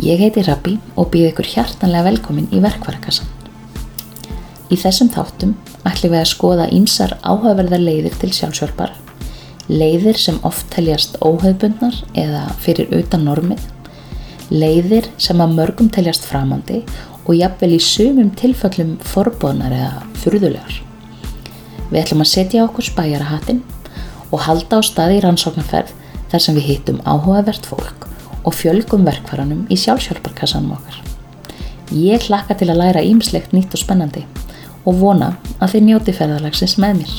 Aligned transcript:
Ég 0.00 0.22
heiti 0.22 0.40
Rabbi 0.46 0.78
og 0.96 1.10
býð 1.12 1.28
ykkur 1.28 1.48
hjartanlega 1.52 2.06
velkomin 2.06 2.48
í 2.48 2.62
verkvarakassan. 2.64 3.28
Í 4.72 4.78
þessum 4.80 5.10
þáttum 5.12 5.52
ætlum 5.84 6.14
við 6.14 6.20
að 6.22 6.30
skoða 6.30 6.68
ímsar 6.72 7.12
áhugaverðar 7.20 7.82
leiðir 7.82 8.16
til 8.22 8.30
sjálfsjálfar, 8.32 8.94
leiðir 9.68 10.16
sem 10.18 10.38
oft 10.48 10.70
teljast 10.72 11.18
óhauðbundnar 11.20 11.98
eða 12.18 12.46
fyrir 12.64 12.88
utan 12.96 13.26
normið, 13.28 13.60
leiðir 14.48 15.10
sem 15.20 15.42
að 15.44 15.58
mörgum 15.58 15.90
teljast 15.92 16.24
framandi 16.24 16.80
og 17.26 17.36
jafnvel 17.36 17.74
í 17.76 17.80
sumum 17.84 18.30
tilfellum 18.38 18.94
forbóðnar 19.12 19.76
eða 19.76 20.06
furðulegar. 20.22 20.78
Við 21.90 22.00
ætlum 22.00 22.24
að 22.24 22.32
setja 22.32 22.64
okkur 22.64 22.88
spæjarahattinn 22.88 23.60
og 24.32 24.40
halda 24.48 24.80
á 24.80 24.88
staði 24.88 25.20
í 25.20 25.26
rannsóknarferð 25.26 25.92
þar 26.32 26.44
sem 26.46 26.56
við 26.56 26.70
hittum 26.70 27.04
áhugavert 27.04 27.68
fólk 27.68 28.08
og 28.44 28.54
fjölgum 28.56 29.06
verkvaranum 29.06 29.66
í 29.70 29.78
sjálfsjálfarkassanum 29.78 30.74
okkar. 30.76 31.00
Ég 31.92 32.24
hlakka 32.28 32.56
til 32.56 32.70
að 32.72 32.80
læra 32.80 33.02
ímslegt 33.04 33.52
nýtt 33.52 33.74
og 33.76 33.82
spennandi 33.82 34.24
og 34.88 34.98
vona 34.98 35.34
að 35.60 35.74
þið 35.74 35.84
njóti 35.88 36.14
ferðarlagsins 36.16 36.78
með 36.80 37.02
mér. 37.02 37.14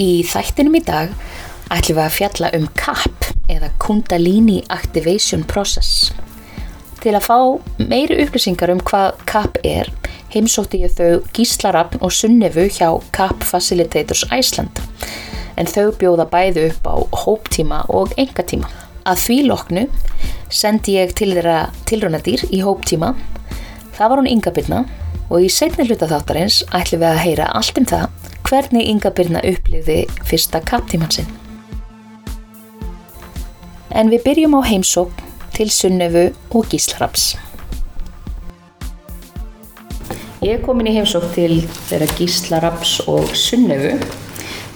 Í 0.00 0.10
þættinum 0.26 0.78
í 0.78 0.82
dag 0.84 1.12
ætlum 1.70 2.00
við 2.00 2.04
að 2.06 2.16
fjalla 2.16 2.50
um 2.56 2.66
CAP 2.80 3.30
eða 3.52 3.70
Kundalini 3.82 4.60
Activation 4.72 5.44
Process. 5.44 6.10
Til 7.00 7.14
að 7.16 7.26
fá 7.28 7.38
meiri 7.80 8.18
upplýsingar 8.24 8.72
um 8.74 8.80
hvað 8.84 9.22
CAP 9.28 9.60
er, 9.64 9.88
heimsótti 10.34 10.82
ég 10.84 10.96
þau 10.98 11.20
Gíslarafn 11.36 12.02
og 12.04 12.12
Sunnefu 12.12 12.66
hjá 12.68 12.88
CAP 13.16 13.44
Facilitators 13.46 14.26
Iceland 14.34 14.82
en 15.60 15.68
þau 15.68 15.90
bjóða 16.00 16.26
bæði 16.30 16.68
upp 16.70 16.88
á 16.88 16.96
hóptíma 17.24 17.82
og 17.92 18.14
engatíma. 18.20 18.70
Að 19.04 19.22
því 19.24 19.36
loknu 19.48 19.84
sendi 20.52 20.96
ég 20.96 21.12
til 21.16 21.34
þeirra 21.34 21.70
tilrunadýr 21.88 22.46
í 22.48 22.62
hóptíma. 22.64 23.12
Það 23.96 24.12
var 24.12 24.22
hún 24.22 24.30
Inga 24.30 24.52
Byrna 24.56 24.84
og 25.28 25.44
í 25.44 25.50
setni 25.52 25.86
hluta 25.86 26.08
þáttarins 26.10 26.62
ætlum 26.74 27.04
við 27.04 27.10
að 27.10 27.22
heyra 27.24 27.50
allt 27.58 27.80
um 27.80 27.88
það 27.90 28.08
hvernig 28.48 28.88
Inga 28.88 29.12
Byrna 29.14 29.44
upplifði 29.46 29.98
fyrsta 30.26 30.62
kaptíman 30.66 31.12
sinn. 31.14 31.28
En 33.90 34.10
við 34.10 34.24
byrjum 34.24 34.56
á 34.56 34.60
heimsók 34.64 35.12
til 35.54 35.68
Sunnefu 35.74 36.30
og 36.56 36.66
Gíslaraps. 36.70 37.34
Ég 40.40 40.56
er 40.56 40.64
komin 40.64 40.88
í 40.88 40.94
heimsók 40.96 41.26
til 41.34 41.60
þeirra 41.90 42.08
Gíslaraps 42.16 42.96
og 43.10 43.34
Sunnefu 43.36 43.98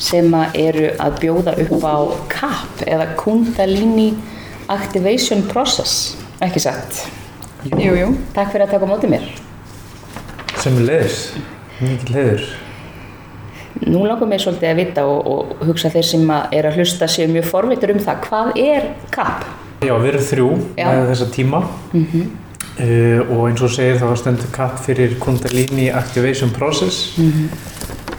sem 0.05 0.29
eru 0.53 0.91
að 1.01 1.17
bjóða 1.23 1.55
upp 1.65 1.87
á 1.87 1.97
CAP 2.33 2.85
eða 2.87 3.07
Kundalini 3.21 4.11
Activation 4.73 5.45
Process. 5.49 6.17
Ekki 6.45 6.61
satt? 6.61 7.05
Jú, 7.73 7.95
jú. 7.97 8.11
Takk 8.37 8.53
fyrir 8.53 8.67
að 8.67 8.77
taka 8.77 8.89
á 8.89 8.93
móti 8.93 9.09
mér. 9.09 9.25
Sem 10.61 10.77
leður, 10.85 11.17
mikið 11.81 12.15
leður. 12.15 12.47
Nú 13.85 14.05
langar 14.07 14.29
mér 14.31 14.45
svolítið 14.45 14.71
að 14.71 14.81
vita 14.81 15.09
og, 15.09 15.27
og 15.27 15.67
hugsa 15.67 15.91
þeir 15.93 16.09
sem 16.13 16.31
að 16.31 16.57
er 16.61 16.69
að 16.69 16.79
hlusta 16.79 17.09
séu 17.11 17.27
mjög 17.33 17.49
forvitur 17.51 17.93
um 17.97 18.01
það. 18.05 18.25
Hvað 18.29 18.63
er 18.63 18.89
CAP? 19.15 19.45
Já, 19.85 19.93
við 20.01 20.11
erum 20.13 20.27
þrjú 20.31 20.49
Já. 20.79 20.87
með 20.89 21.13
þessa 21.13 21.31
tíma. 21.35 21.67
Mm 21.97 22.33
uh, 22.81 23.21
og 23.31 23.49
eins 23.49 23.63
og 23.65 23.73
segir 23.73 24.01
þá 24.01 24.09
stendur 24.19 24.51
CAP 24.55 24.79
fyrir 24.85 25.17
Kundalini 25.23 25.91
Activation 25.95 26.53
Process 26.55 27.15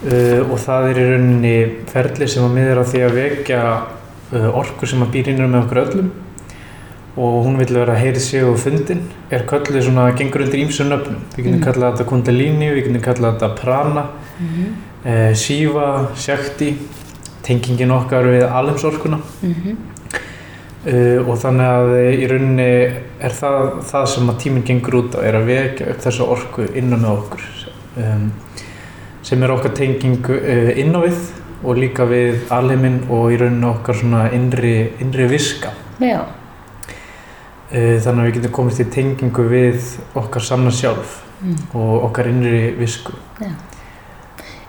uh, 0.03 0.41
og 0.51 0.59
það 0.61 0.89
er 0.91 0.99
í 0.99 1.07
rauninni 1.11 1.55
ferli 1.91 2.27
sem 2.29 2.45
að 2.45 2.55
miður 2.57 2.81
á 2.81 2.85
því 2.91 3.01
að 3.07 3.17
vekja 3.19 3.61
uh, 4.35 4.49
orku 4.59 4.89
sem 4.89 5.03
að 5.05 5.11
býr 5.15 5.31
innur 5.33 5.51
með 5.51 5.63
okkur 5.65 5.81
öllum. 5.85 6.13
Og 7.15 7.35
hún 7.45 7.55
vil 7.55 7.71
vera 7.71 7.93
heyrið 7.95 8.19
sig 8.19 8.43
og 8.43 8.57
fundin 8.59 9.05
er 9.31 9.45
kallið 9.47 9.85
svona, 9.87 10.09
gengur 10.19 10.43
undir 10.43 10.59
ímsum 10.65 10.89
nöfnum. 10.91 11.21
Við 11.37 11.45
getum 11.45 11.61
Mm. 11.61 11.63
kallað 11.63 11.93
þetta 11.93 12.09
Kundalini, 12.09 12.67
við 12.73 12.87
getum 12.89 13.05
kallað 13.05 13.37
þetta 13.37 13.55
Prana 13.61 14.03
uh, 15.05 15.33
Shiva, 15.33 16.09
Shakti 16.19 16.73
tengingin 17.45 17.91
okkar 17.95 18.27
við 18.27 18.43
alheimsorkuna. 18.49 19.21
Uh, 20.85 21.23
og 21.25 21.37
þannig 21.41 21.65
að 21.65 21.91
í 22.13 22.25
rauninni 22.29 22.65
er 23.25 23.33
það, 23.33 23.79
það 23.89 24.03
sem 24.11 24.27
að 24.29 24.41
tíminn 24.43 24.65
gengur 24.67 24.99
út 24.99 25.15
á 25.17 25.19
er 25.25 25.39
að 25.39 25.47
vekja 25.49 25.87
upp 25.93 26.03
þessa 26.03 26.27
orku 26.35 26.67
innan 26.77 27.01
með 27.01 27.15
okkur. 27.15 27.47
Um, 27.95 28.27
sem 29.25 29.43
er 29.43 29.53
okkar 29.55 29.73
tenging 29.77 30.29
uh, 30.29 30.71
inn 30.77 30.95
á 30.95 31.01
við 31.03 31.19
og 31.65 31.81
líka 31.81 32.05
við 32.05 32.45
alheiminn 32.53 33.03
og 33.09 33.31
í 33.33 33.37
rauninni 33.41 33.69
okkar 33.71 33.97
svona 33.97 34.27
innri, 34.37 34.91
innri 35.01 35.25
viska. 35.31 35.73
Já, 35.99 36.21
uh, 36.21 37.95
þannig 38.05 38.19
að 38.19 38.25
við 38.27 38.35
getum 38.39 38.57
komist 38.59 38.83
í 38.85 38.89
tengingu 38.93 39.47
við 39.49 39.95
okkar 40.13 40.45
sanna 40.45 40.73
sjálf 40.73 41.21
Mm. 41.45 41.55
og 41.75 42.03
okkar 42.09 42.29
innri 42.31 42.71
visku. 42.79 43.13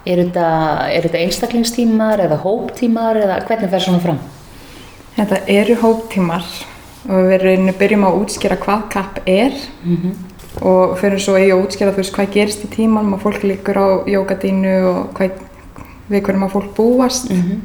Er 0.06 0.21
þetta, 0.21 0.47
er 0.93 1.06
þetta 1.06 1.21
einstaklingstímar 1.25 2.22
eða 2.27 2.39
hóptímar 2.43 3.19
eða 3.19 3.41
hvernig 3.47 3.71
fer 3.72 3.84
svona 3.84 4.03
fram? 4.03 4.19
Þetta 5.16 5.41
eru 5.50 5.77
hóptímar 5.81 6.47
og 7.06 7.31
við 7.31 7.43
reynum 7.43 7.78
byrjum 7.78 8.06
að 8.06 8.19
útskýra 8.21 8.59
hvað 8.62 8.89
kapp 8.93 9.21
er. 9.27 9.55
Mm 9.84 10.16
og 10.61 10.97
fyrir 11.00 11.21
svo 11.21 11.37
að 11.37 11.65
útskýra 11.65 11.93
þú 11.93 12.03
veist 12.03 12.15
hvað 12.17 12.34
gerist 12.37 12.65
í 12.65 12.72
tímanum 12.72 13.17
og 13.17 13.22
fólk 13.25 13.44
líkur 13.44 13.77
á 13.77 13.87
jógadínu 14.09 14.75
og 14.91 15.00
hvað, 15.17 15.41
við 16.09 16.22
hverjum 16.22 16.47
að 16.47 16.55
fólk 16.55 16.71
búast. 16.77 17.31
-hmm. 17.31 17.61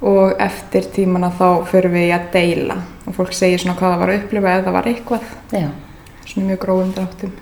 og 0.00 0.32
eftir 0.38 0.84
tímana 0.92 1.30
þá 1.30 1.64
fyrir 1.64 1.90
við 1.90 2.08
í 2.08 2.12
að 2.12 2.32
deila 2.32 2.76
og 3.06 3.14
fólk 3.14 3.32
segir 3.32 3.58
svona 3.58 3.78
hvað 3.78 3.92
það 3.92 3.98
var 4.00 4.08
að 4.08 4.18
upplifa 4.22 4.58
ef 4.58 4.64
það 4.64 4.72
var 4.72 4.86
eitthvað, 4.86 5.22
Já, 5.52 5.68
svona 6.26 6.46
mjög 6.46 6.58
gróðum 6.58 6.92
dráttum. 6.92 7.32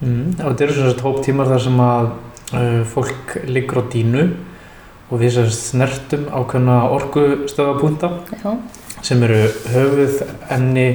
Mm, 0.00 0.34
og 0.44 0.50
þetta 0.50 0.64
eru 0.64 0.74
svona 0.74 0.90
svona 0.90 1.06
hóptímar 1.06 1.48
þar 1.48 1.62
sem 1.64 1.80
að 1.80 2.10
uh, 2.52 2.84
fólk 2.84 3.36
liggur 3.48 3.80
á 3.80 3.84
dínu 3.92 4.24
og 5.10 5.20
við 5.22 5.36
sem 5.36 5.50
snertum 5.54 6.26
ákveðna 6.28 6.78
orkustöðapunta 6.90 8.10
já, 8.42 8.56
sem 9.06 9.22
eru 9.22 9.38
höfuð, 9.72 10.22
enni, 10.50 10.86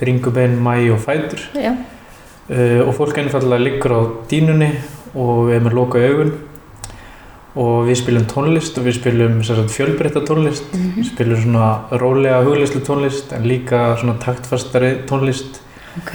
bringubein, 0.00 0.58
mæ 0.62 0.90
og 0.92 1.00
fætur. 1.00 1.42
Uh, 2.46 2.82
og 2.86 2.92
fólk 2.94 3.18
einfallega 3.18 3.58
liggur 3.58 3.94
á 3.96 4.02
dínunni 4.30 4.70
og 5.14 5.48
við 5.48 5.56
erum 5.56 5.70
að 5.70 5.78
loka 5.78 6.02
augun. 6.04 6.32
Og 7.56 7.86
við 7.88 7.96
spilum 8.02 8.26
tónlist 8.28 8.76
og 8.78 8.84
við 8.84 8.98
spilum 8.98 9.38
fjölbreytta 9.42 10.20
tónlist. 10.28 10.66
Mhm. 10.72 10.92
við 11.00 11.08
spilum 11.10 11.42
svona 11.42 11.70
rólega 11.90 12.42
hugleyslu 12.44 12.80
tónlist 12.84 13.32
en 13.32 13.42
líka 13.42 13.96
svona 13.96 14.18
taktfastari 14.20 15.06
tónlist. 15.08 15.60
Ok, 15.96 16.14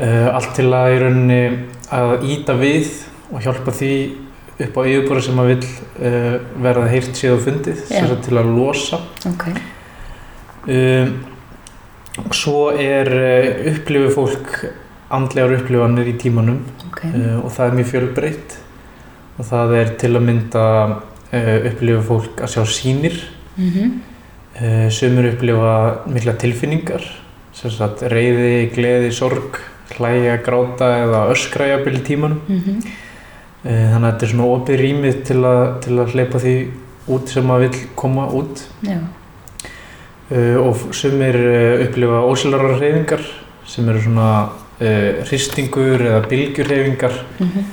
uh, 0.00 0.34
allt 0.34 0.54
til 0.56 0.72
að 0.72 0.94
í 0.94 1.00
rauninni 1.02 1.58
að 1.92 2.24
íta 2.24 2.56
við 2.56 2.88
og 3.30 3.42
hjálpa 3.44 3.70
því 3.72 3.92
upp 4.58 4.78
á 4.78 4.82
yfirbúra 4.82 5.22
sem 5.22 5.38
að 5.38 5.50
vil 5.52 5.66
uh, 6.02 6.36
verða 6.64 6.88
heyrt 6.90 7.24
og 7.30 7.42
fundið 7.44 7.82
sagt 7.86 8.24
til 8.26 8.38
að 8.40 8.52
losa. 8.56 8.98
Ok, 9.28 9.44
um, 10.66 11.12
svo 12.36 12.68
er 12.74 13.12
uh, 13.14 13.72
upplifu 13.72 14.12
fólk 14.16 14.58
andlegar 15.14 15.56
upplifanir 15.56 16.10
í 16.10 16.16
tímanum 16.20 16.60
ok, 16.90 17.02
uh, 17.08 17.38
og 17.44 17.50
það 17.54 17.64
er 17.66 17.78
mjög 17.78 17.90
fjölbreytt. 17.94 18.58
Og 19.38 19.46
það 19.46 19.74
er 19.78 19.96
til 20.02 20.12
að 20.18 20.24
mynda 20.26 20.68
uh, 20.88 21.56
upplifu 21.70 22.04
fólk 22.12 22.44
að 22.44 22.54
sjá 22.56 22.62
sýnir. 22.78 23.18
Mm 23.58 23.98
uh, 24.62 24.88
sumur 24.90 25.28
upplifa 25.32 25.74
mikla 26.10 26.34
tilfinningar 26.40 27.04
sem 27.56 27.72
sagt 27.74 28.04
reyði, 28.12 28.68
gleði, 28.74 29.10
sorg 29.14 29.58
hlæja, 29.96 30.36
gráta 30.44 30.90
eða 31.02 31.24
öskra 31.32 31.66
jafnvel 31.72 31.96
í 31.98 32.02
tímanum. 32.06 32.42
Mhm, 32.46 32.82
uh, 33.64 33.86
þannig 33.92 34.04
að 34.04 34.10
þetta 34.10 34.26
er 34.26 34.32
svona 34.32 34.50
opið 34.54 34.82
rýmið 34.82 35.22
til 35.30 35.38
að, 35.42 35.62
til 35.84 35.96
að 35.98 36.12
hleypa 36.14 36.42
því 36.44 36.56
út 37.16 37.32
sem 37.32 37.48
maður 37.48 37.64
vill 37.66 37.86
koma 37.98 38.28
út. 38.38 38.62
Já, 38.86 38.98
uh, 39.00 39.06
og 40.30 40.88
sumir 40.92 41.36
uh, 41.40 41.84
upplifa 41.86 42.22
óselarar 42.28 42.76
hreyfingar 42.76 43.22
sem 43.68 43.88
eru 43.88 44.02
svona 44.04 44.30
uh, 44.44 45.22
hristingur 45.28 46.02
eða 46.04 46.24
bylgjurhreyfingar 46.28 47.14
mhm, 47.38 47.68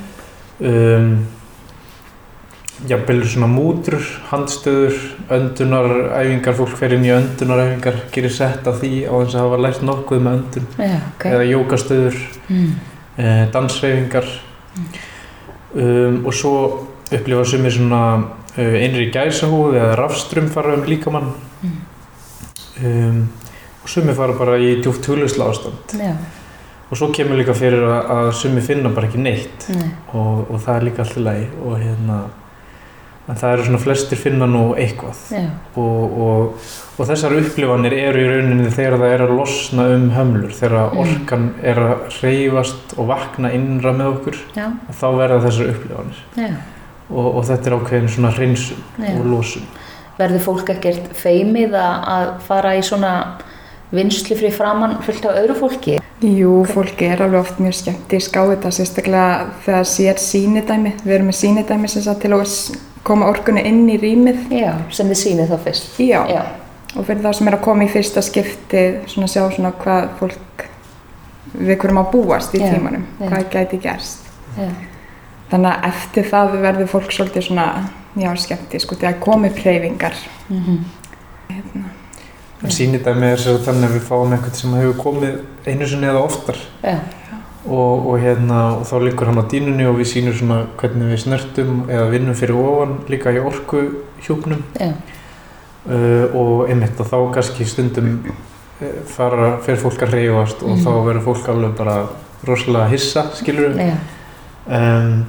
um, 0.60 1.10
jafnvel 2.90 3.22
svona 3.28 3.48
mútur, 3.50 4.04
handstöður, 4.30 4.96
öndunaræfingar, 5.32 6.56
fólk 6.58 6.76
fer 6.78 6.96
inn 6.98 7.06
í 7.08 7.14
öndunaræfingar, 7.16 8.02
gerir 8.14 8.34
sett 8.34 8.68
af 8.68 8.82
því 8.82 9.06
á 9.08 9.14
þess 9.14 9.38
að 9.38 9.46
hafa 9.46 9.60
lært 9.64 9.86
nokkuð 9.88 10.24
með 10.26 10.38
öndun. 10.40 10.68
Já, 10.78 10.98
ok, 11.14 11.26
eða 11.32 11.48
jókastöður, 11.50 12.20
mm. 12.50 12.70
uh, 13.18 13.42
dansræfingar 13.56 14.30
um, 15.74 16.22
og 16.26 16.32
svo 16.36 16.56
upplifa 17.16 17.48
sumir 17.48 17.76
svona 17.76 18.04
uh, 18.20 18.78
innri 18.84 19.10
gæsahúð 19.14 19.80
eða 19.80 20.00
rafstrum 20.02 20.52
fara 20.54 20.76
um 20.78 20.88
líkamann. 20.90 21.32
Mm. 21.64 21.78
Um, 22.84 23.20
og 23.84 23.90
sumir 23.92 24.16
fara 24.18 24.34
bara 24.40 24.58
í 24.60 24.76
djúft 24.82 25.06
huglausla 25.08 25.52
ástand. 25.52 25.94
Já, 26.00 26.16
og 26.90 26.98
svo 27.00 27.12
kemur 27.14 27.38
líka 27.40 27.54
fyrir 27.58 27.84
að, 27.86 28.10
að 28.16 28.32
sumir 28.40 28.66
finna 28.66 28.90
bara 28.94 29.08
ekki 29.10 29.22
neitt. 29.22 29.70
Nei, 29.74 29.92
og, 30.14 30.48
og 30.50 30.60
það 30.66 30.76
er 30.80 30.90
líka 30.90 31.06
allt 31.06 31.18
í 31.22 31.24
lagi. 31.26 31.48
Og 31.66 31.78
hérna 31.82 32.18
en 33.26 33.40
það 33.42 33.56
eru 33.56 33.64
svona 33.66 33.80
flestir 33.82 34.20
finna 34.22 34.46
nú 34.46 34.60
eitthvað. 34.78 35.22
Og, 35.82 36.18
og, 36.22 36.68
og 37.00 37.08
þessar 37.10 37.34
upplifanir 37.40 37.96
eru 37.98 38.22
í 38.22 38.28
rauninni 38.30 38.70
þegar 38.70 39.00
það 39.02 39.14
er 39.16 39.24
að 39.26 39.34
losna 39.40 39.88
um 39.96 40.04
hömlur 40.14 40.54
þegar 40.54 40.92
Mm. 40.94 41.00
orkan 41.02 41.48
er 41.66 41.80
að 41.82 42.04
reyfast 42.22 42.94
og 43.02 43.08
vakna 43.10 43.50
innra 43.58 43.94
með 43.98 44.12
okkur 44.12 44.38
já, 44.56 44.68
þá 44.94 45.08
verða 45.18 45.40
þessar 45.48 45.72
upplifanir. 45.74 46.22
Og, 47.10 47.26
og 47.38 47.42
þetta 47.50 47.70
er 47.72 47.76
ákveðin 47.80 48.08
svona 48.14 48.32
hreinsun 48.34 48.80
Já. 48.98 49.12
og 49.20 49.26
losun 49.30 49.66
Verður 50.16 50.44
fólk 50.46 50.70
ekkert 50.72 51.12
feimið 51.20 51.76
að 51.76 52.30
fara 52.48 52.76
í 52.78 52.82
svona 52.86 53.14
vinslu 53.96 54.36
frí 54.40 54.50
framann 54.54 54.98
fullt 55.06 55.26
af 55.28 55.40
öðru 55.42 55.56
fólki? 55.60 55.98
Jú, 56.24 56.64
fólki 56.72 57.10
er 57.12 57.22
alveg 57.26 57.42
oft 57.44 57.58
mjög 57.60 57.76
skemmtísk 57.82 58.38
á 58.40 58.44
þetta, 58.54 58.72
sérstaklega 58.72 59.48
þegar 59.66 59.90
sér 59.92 60.22
sýnidæmi. 60.24 60.94
Við 61.04 61.16
erum 61.18 61.28
með 61.32 61.40
sýnidæmi 61.42 61.92
sem 61.92 62.06
sagt 62.06 62.24
til 62.24 62.32
að 62.34 62.46
koma 63.06 63.28
orkunni 63.30 63.66
inn 63.68 63.84
í 63.92 63.98
rýmið. 64.02 64.46
Já, 64.56 64.72
sem 64.96 65.12
þið 65.12 65.20
sýnið 65.22 65.52
þá 65.52 65.58
fyrst. 65.68 66.00
Já. 66.02 66.22
Já, 66.32 66.44
Og 66.96 67.04
fyrir 67.04 67.26
það 67.26 67.34
sem 67.38 67.50
er 67.52 67.58
að 67.58 67.66
koma 67.66 67.84
í 67.84 67.92
fyrsta 67.92 68.22
skipti, 68.24 68.84
svona 69.12 69.28
sjá 69.28 69.42
svona 69.52 69.74
hvað 69.82 70.06
fólk, 70.22 70.64
við 71.60 71.78
hverjum 71.82 72.00
að 72.00 72.12
búast 72.14 72.56
í 72.56 72.62
Já, 72.64 72.70
tímanum, 72.72 73.04
hvað 73.20 73.50
gæti 73.52 73.80
gerst. 73.84 74.24
Þannig 75.52 75.70
að 75.74 75.88
eftir 75.92 76.30
það 76.32 76.56
verður 76.64 76.92
fólk 76.96 77.12
svolítið 77.12 77.50
svona, 77.50 77.66
já, 78.18 78.32
skemmtísk 78.36 78.92
og 78.92 78.98
þegar 79.02 79.20
komi 79.20 79.50
preyfingar. 79.50 80.14
mhm, 80.50 80.78
en 82.64 82.72
sýnidæmi 82.72 83.28
er 83.34 83.38
sér 83.42 83.60
þannig 83.66 83.90
að 83.90 83.98
við 84.00 84.06
fáum 84.08 84.32
einhvern 84.34 84.56
sem 84.58 84.74
hefur 84.74 84.96
komið 85.04 85.36
einu 85.68 85.88
sinni 85.88 86.08
eða 86.10 86.22
oftar. 86.26 86.58
Já, 86.84 86.96
og, 87.66 88.08
og, 88.08 88.16
hérna, 88.22 88.62
og 88.80 88.86
þá 88.90 88.96
liggur 89.04 89.28
hann 89.30 89.42
á 89.42 89.46
dínunni 89.52 89.86
og 89.90 89.98
við 90.00 90.10
sýnum 90.14 90.34
svona 90.38 90.58
hvernig 90.80 91.12
við 91.14 91.22
snertum 91.26 91.84
eða 91.90 92.10
vinnum 92.14 92.36
fyrir 92.38 92.56
ofan 92.62 92.96
líka 93.10 93.34
í 93.34 93.40
orku 93.42 93.82
hjúpnum 94.26 94.62
já, 94.80 94.92
uh, 95.90 96.26
og 96.38 96.70
einmitt 96.70 97.00
og 97.02 97.10
þá 97.10 97.18
kannski 97.34 97.66
stundum 97.70 98.12
uh, 98.26 99.00
fara, 99.10 99.58
fer 99.66 99.78
fólk 99.82 100.02
að 100.06 100.14
reyfast 100.18 100.62
og 100.64 100.76
Mhm. 100.78 100.84
þá 100.86 100.92
verður 101.10 101.26
fólk 101.30 101.50
alveg 101.50 101.76
bara 101.78 101.98
rosalega 102.46 102.90
hissa, 102.94 103.26
skilur 103.34 103.74
við 103.74 103.90
já. 103.90 103.98
um, 104.68 105.26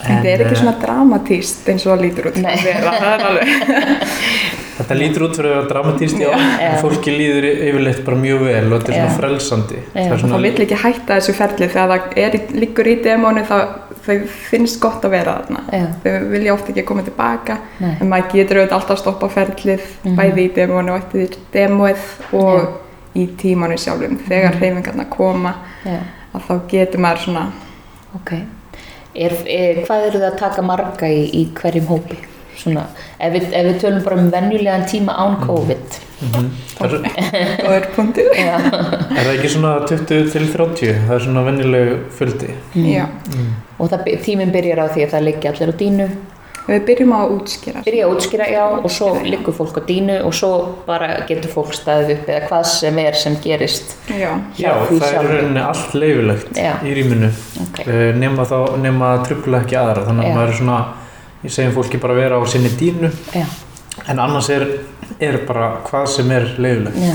Þetta 0.00 0.28
er 0.28 0.40
ekki 0.44 0.54
eh, 0.54 0.60
svona 0.60 0.76
dramatíst 0.80 1.68
eins 1.68 1.86
og 1.86 1.92
það 1.96 2.02
lítur 2.06 2.30
út. 2.30 2.36
Að 2.36 2.64
Það 3.00 3.38
er. 3.40 3.48
Þetta 4.80 4.96
lítur 4.96 5.22
út 5.26 5.34
fyrir 5.36 5.50
að 5.50 5.56
vera 5.58 5.68
dramatíst, 5.68 6.16
já, 6.22 6.30
Já. 6.30 6.68
en 6.70 6.76
fólki 6.80 7.12
líður 7.12 7.46
yfirleitt 7.50 7.98
bara 8.06 8.16
mjög 8.16 8.38
vel 8.46 8.72
og 8.72 8.78
þetta 8.80 8.92
er 8.92 8.96
Já. 8.96 9.00
svona 9.02 9.16
frelsandi. 9.18 9.80
Já. 9.92 10.00
Það 10.00 10.12
er 10.14 10.22
það 10.30 10.44
vill 10.46 10.62
ekki 10.64 10.78
hætta 10.84 11.16
þessu 11.18 11.34
ferli 11.36 11.68
þegar 11.74 11.90
það 11.90 12.16
er, 12.22 12.36
liggur 12.62 12.88
í 12.88 12.94
demónu 13.04 13.42
þá 13.44 13.56
þau 14.06 14.14
finnst 14.48 14.78
gott 14.80 15.04
að 15.04 15.12
vera 15.18 15.34
þarna. 15.42 15.60
já. 15.76 15.84
Þau 16.04 16.14
vilja 16.32 16.54
oft 16.54 16.70
ekki 16.72 16.84
koma 16.88 17.04
tilbaka 17.04 17.58
Nei. 17.82 17.90
en 18.00 18.08
maður 18.08 18.30
getur 18.38 18.60
auðvitað 18.62 18.78
alltaf 18.78 18.94
að 18.96 19.02
stoppa 19.02 19.28
ferlið 19.34 19.82
Mhm. 20.04 20.16
bæði 20.16 20.46
í 20.46 20.54
demónu 20.56 20.94
og 20.94 21.02
eftir 21.02 21.36
demóið 21.52 22.06
og 22.32 22.80
í 23.20 23.26
tímanu 23.36 23.76
sjálfum. 23.76 24.16
Þegar 24.28 24.54
Mhm. 24.54 24.58
hreyfingarna 24.62 25.04
koma 25.10 25.54
já. 25.84 25.98
að 26.34 26.40
þá 26.48 26.54
getur 26.72 27.00
maður 27.04 27.18
svona 27.26 27.44
Ok. 28.16 28.32
Er, 29.14 29.32
er, 29.50 29.80
hvað 29.86 30.04
eru 30.06 30.20
það 30.20 30.28
að 30.28 30.36
taka 30.38 30.62
marga 30.62 31.08
í, 31.10 31.24
í 31.34 31.46
hverjum 31.58 31.88
hópi? 31.90 32.18
Svona, 32.60 32.82
ef 33.16 33.32
við, 33.32 33.46
ef 33.56 33.66
við 33.66 33.78
tölum 33.80 34.02
bara 34.04 34.18
um 34.20 34.28
venjulegan 34.30 34.84
tíma 34.90 35.14
án 35.16 35.38
COVID. 35.46 36.00
mm 36.20 36.50
það 36.80 36.94
er, 37.00 37.54
góður 37.64 37.86
punktur. 37.94 38.28
Já. 38.40 38.56
er 38.56 39.22
það 39.24 39.30
ekki 39.34 39.52
svona 39.54 39.72
20 39.88 40.30
til 40.32 40.46
30? 40.52 40.92
Það 41.06 41.14
er 41.16 41.24
svona 41.26 41.44
vennileg 41.48 41.94
fjöldi. 42.16 42.50
Já. 42.86 43.06
Mm. 43.32 43.48
Og 43.78 43.90
það, 43.92 44.10
tíminn 44.24 44.52
byrjar 44.54 44.84
á 44.84 44.86
því 44.92 45.06
að 45.06 45.14
það 45.14 45.26
liggja 45.28 45.52
allir 45.54 45.72
á 45.72 45.74
dínu. 45.80 46.08
Við 46.70 46.84
byrjum 46.86 47.12
á 47.12 47.18
að 47.20 47.32
útskýra. 47.34 47.80
Byrja 47.86 48.06
að 48.06 48.12
útskýra, 48.14 48.46
já, 48.52 48.62
og 48.78 48.90
svo 48.94 49.08
liggur 49.26 49.56
fólk 49.56 49.80
á 49.80 49.82
dínu 49.88 50.20
og 50.22 50.34
svo 50.38 50.50
bara 50.86 51.08
getur 51.26 51.50
fólk 51.50 51.72
staðið 51.74 52.12
upp 52.14 52.28
eða 52.30 52.46
hvað 52.46 52.64
sem 52.70 53.00
er 53.02 53.18
sem 53.18 53.36
gerist. 53.42 53.96
Já. 54.06 54.30
Já, 54.60 54.70
það 54.86 55.06
er 55.10 55.28
rauninni 55.32 55.64
allt 55.64 55.94
leifilegt 55.98 56.56
Já. 56.60 56.72
í 56.86 56.94
rýminu 56.94 57.32
Ok. 57.64 57.80
uh, 57.86 58.04
nema 58.18 58.46
þá, 58.46 58.56
nema 58.82 59.10
að 59.16 59.24
trubla 59.30 59.64
ekki 59.64 59.78
aðra 59.80 60.06
þannig 60.06 60.28
Já. 60.28 60.30
að 60.30 60.38
maður 60.38 60.52
er 60.54 60.58
svona 60.60 60.78
ég 61.44 61.54
segjum 61.54 61.74
fólki 61.76 62.00
bara 62.02 62.14
vera 62.18 62.38
á 62.38 62.42
sinni 62.52 62.70
dínu 62.78 63.10
Já, 63.34 63.46
en 64.06 64.22
annars 64.22 64.50
er, 64.54 64.66
er 65.18 65.40
bara 65.48 65.70
hvað 65.88 66.06
sem 66.14 66.30
er 66.36 66.48
leifilegt 66.60 67.00
já, 67.00 67.14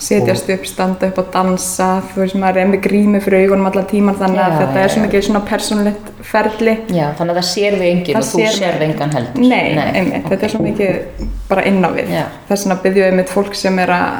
Setjast 0.00 0.48
upp, 0.54 0.62
standa 0.66 1.08
upp 1.10 1.18
og 1.20 1.26
dansa. 1.34 1.88
Þú 2.14 2.22
veist, 2.22 2.36
maður 2.40 2.56
er 2.62 2.68
með 2.72 2.80
grími 2.86 3.20
fyrir 3.20 3.42
augunum 3.44 3.66
allan 3.68 3.84
tíman 3.90 4.16
þannig 4.16 4.40
að 4.40 4.54
Já, 4.54 4.58
þetta 4.62 4.78
já, 4.80 4.84
er 4.86 4.92
svo 4.94 5.02
mikið 5.04 5.24
svona 5.26 5.42
persónulegt 5.50 6.06
ferli. 6.30 6.74
já, 6.88 7.06
þannig 7.18 7.34
að 7.34 7.40
það 7.40 7.48
sér 7.50 7.76
þig 7.76 7.90
enginn 7.90 8.16
Það 8.16 8.22
og 8.22 8.30
þú 8.30 8.40
sér 8.56 8.78
þig 8.80 8.86
engan 8.88 9.12
heldur. 9.16 9.44
Nei, 9.50 9.78
einmitt, 10.00 10.28
þetta 10.30 10.46
er 10.48 10.54
svo 10.54 10.62
mikið 10.64 11.24
bara 11.50 11.64
inn 11.68 11.84
á 11.84 11.90
við. 11.92 12.12
Þess 12.48 12.64
vegna 12.66 12.78
byggjum 12.82 13.02
við 13.04 13.10
einmitt 13.10 13.34
fólk 13.34 13.54
sem 13.60 13.78
er 13.84 13.92
að 13.98 14.18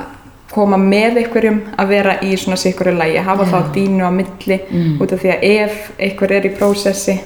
koma 0.50 0.76
með 0.82 1.16
einhverjum 1.22 1.60
að 1.78 1.88
vera 1.94 2.16
í 2.26 2.36
svona 2.36 2.56
sikuru 2.58 2.92
lægi, 2.98 3.20
hafa 3.24 3.44
Já. 3.46 3.50
þá 3.54 3.72
dínu 3.74 4.02
á 4.04 4.10
milli 4.10 4.60
Mm. 4.70 5.00
út 5.00 5.12
af 5.12 5.20
því 5.22 5.30
að 5.32 5.44
ef 5.48 5.90
einhver 5.98 6.32
er 6.32 6.42
í 6.44 6.54
prósessi 6.58 7.20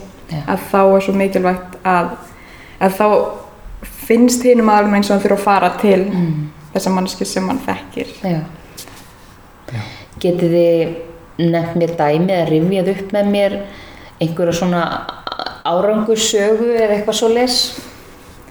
að 0.47 0.59
þá 0.71 0.81
er 0.97 1.01
svo 1.01 1.13
mikilvægt 1.17 1.79
að, 1.85 2.11
að 2.81 2.93
þá 2.99 3.07
finnst 4.07 4.43
hinum 4.45 4.69
aðalum 4.69 4.95
eins 4.99 5.11
og 5.11 5.17
hann 5.17 5.25
þurfa 5.25 5.39
að 5.41 5.45
fara 5.45 5.71
til 5.81 6.05
Mm. 6.05 6.51
Þessa 6.75 6.93
mannski 6.95 7.27
sem 7.29 7.49
hann 7.49 7.63
þekkir. 7.65 8.13
Já. 8.23 8.41
Getið 10.23 10.55
þið 10.55 11.49
nefnt 11.51 11.81
mér 11.81 11.97
dæmi 11.99 12.31
eða 12.35 12.47
rifjað 12.51 12.93
upp 12.95 13.13
með 13.17 13.31
mér 13.35 13.57
einhverja 14.23 14.55
svona 14.61 14.83
árangusögu 15.67 16.69
eða 16.77 16.99
eitthvað 16.99 17.19
svo 17.19 17.31
les 17.33 17.57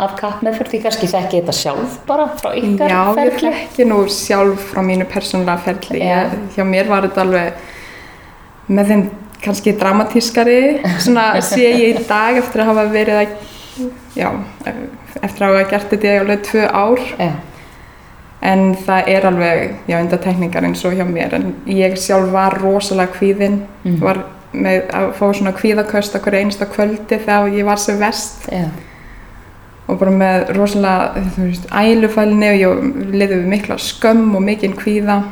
af 0.04 0.16
kappmeðferð 0.18 0.72
því 0.74 0.80
kannski 0.84 1.08
þekki 1.12 1.40
þetta 1.40 1.54
sjálf 1.56 2.00
bara 2.10 2.26
frá 2.40 2.50
ykkar 2.58 2.90
Já, 2.90 3.02
ég 3.14 3.20
ferli. 3.20 3.52
þekki 3.60 3.86
nú 3.92 4.00
sjálf 4.12 4.66
frá 4.72 4.82
mínu 4.86 5.06
persónulega 5.12 5.62
ferli. 5.68 6.02
Já. 6.02 6.24
Ég, 6.26 6.34
hjá 6.58 6.66
mér 6.68 6.90
var 6.90 7.06
þetta 7.08 7.24
alveg 7.28 8.74
með 8.74 8.92
þeim 8.92 9.04
kannski 9.44 9.74
dramatískari, 9.76 10.60
svona 11.04 11.28
sé 11.44 11.66
ég 11.68 12.00
í 12.02 12.04
dag 12.08 12.38
eftir 12.40 12.64
að 12.64 12.70
hafa 12.72 12.86
verið 12.94 13.18
að, 13.22 13.34
já, 14.18 14.30
eftir 15.20 15.44
að 15.46 15.50
hafa 15.50 15.66
gert 15.74 15.90
þetta 15.92 16.08
í 16.10 16.20
alveg 16.22 16.46
tvö 16.48 16.68
ár. 16.72 17.04
Já, 17.20 17.32
En 18.44 18.74
það 18.76 19.08
er 19.08 19.26
alveg, 19.30 19.70
já, 19.88 19.98
enda 20.04 20.18
tekníkar 20.20 20.66
eins 20.68 20.82
og 20.86 20.94
hjá 20.98 21.06
mér. 21.08 21.34
En 21.38 21.54
ég 21.66 21.94
sjálf 21.98 22.32
var 22.34 22.58
rosalega 22.60 23.14
kvíðin, 23.16 23.62
Mhm. 23.86 24.00
var 24.02 24.18
með 24.54 24.90
að 24.92 25.14
fá 25.18 25.30
svona 25.34 25.54
kvíðaköst 25.54 26.16
okkur 26.20 26.36
einsta 26.42 26.66
kvöldi 26.66 27.18
þegar 27.20 27.50
ég 27.56 27.66
var 27.66 27.78
sem 27.78 27.98
vest. 28.00 28.50
já, 28.52 28.68
og 29.88 29.98
bara 30.00 30.12
með 30.12 30.52
rosalega 30.56 31.24
þú 31.36 31.48
veist, 31.48 31.66
ælufælni 31.72 32.50
og 32.50 32.60
ég 32.60 33.12
liði 33.12 33.40
við 33.40 33.48
mikla 33.48 33.76
skömm 33.78 34.36
og 34.36 34.42
mikinn 34.42 34.76
kvíða 34.76 35.24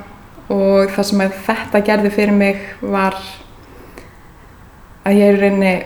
og 0.50 0.90
það 0.92 1.04
sem 1.06 1.20
þetta 1.20 1.82
gerði 1.86 2.12
fyrir 2.12 2.34
mig 2.34 2.58
var 2.82 3.16
að 5.06 5.14
ég 5.18 5.40
reyni 5.40 5.84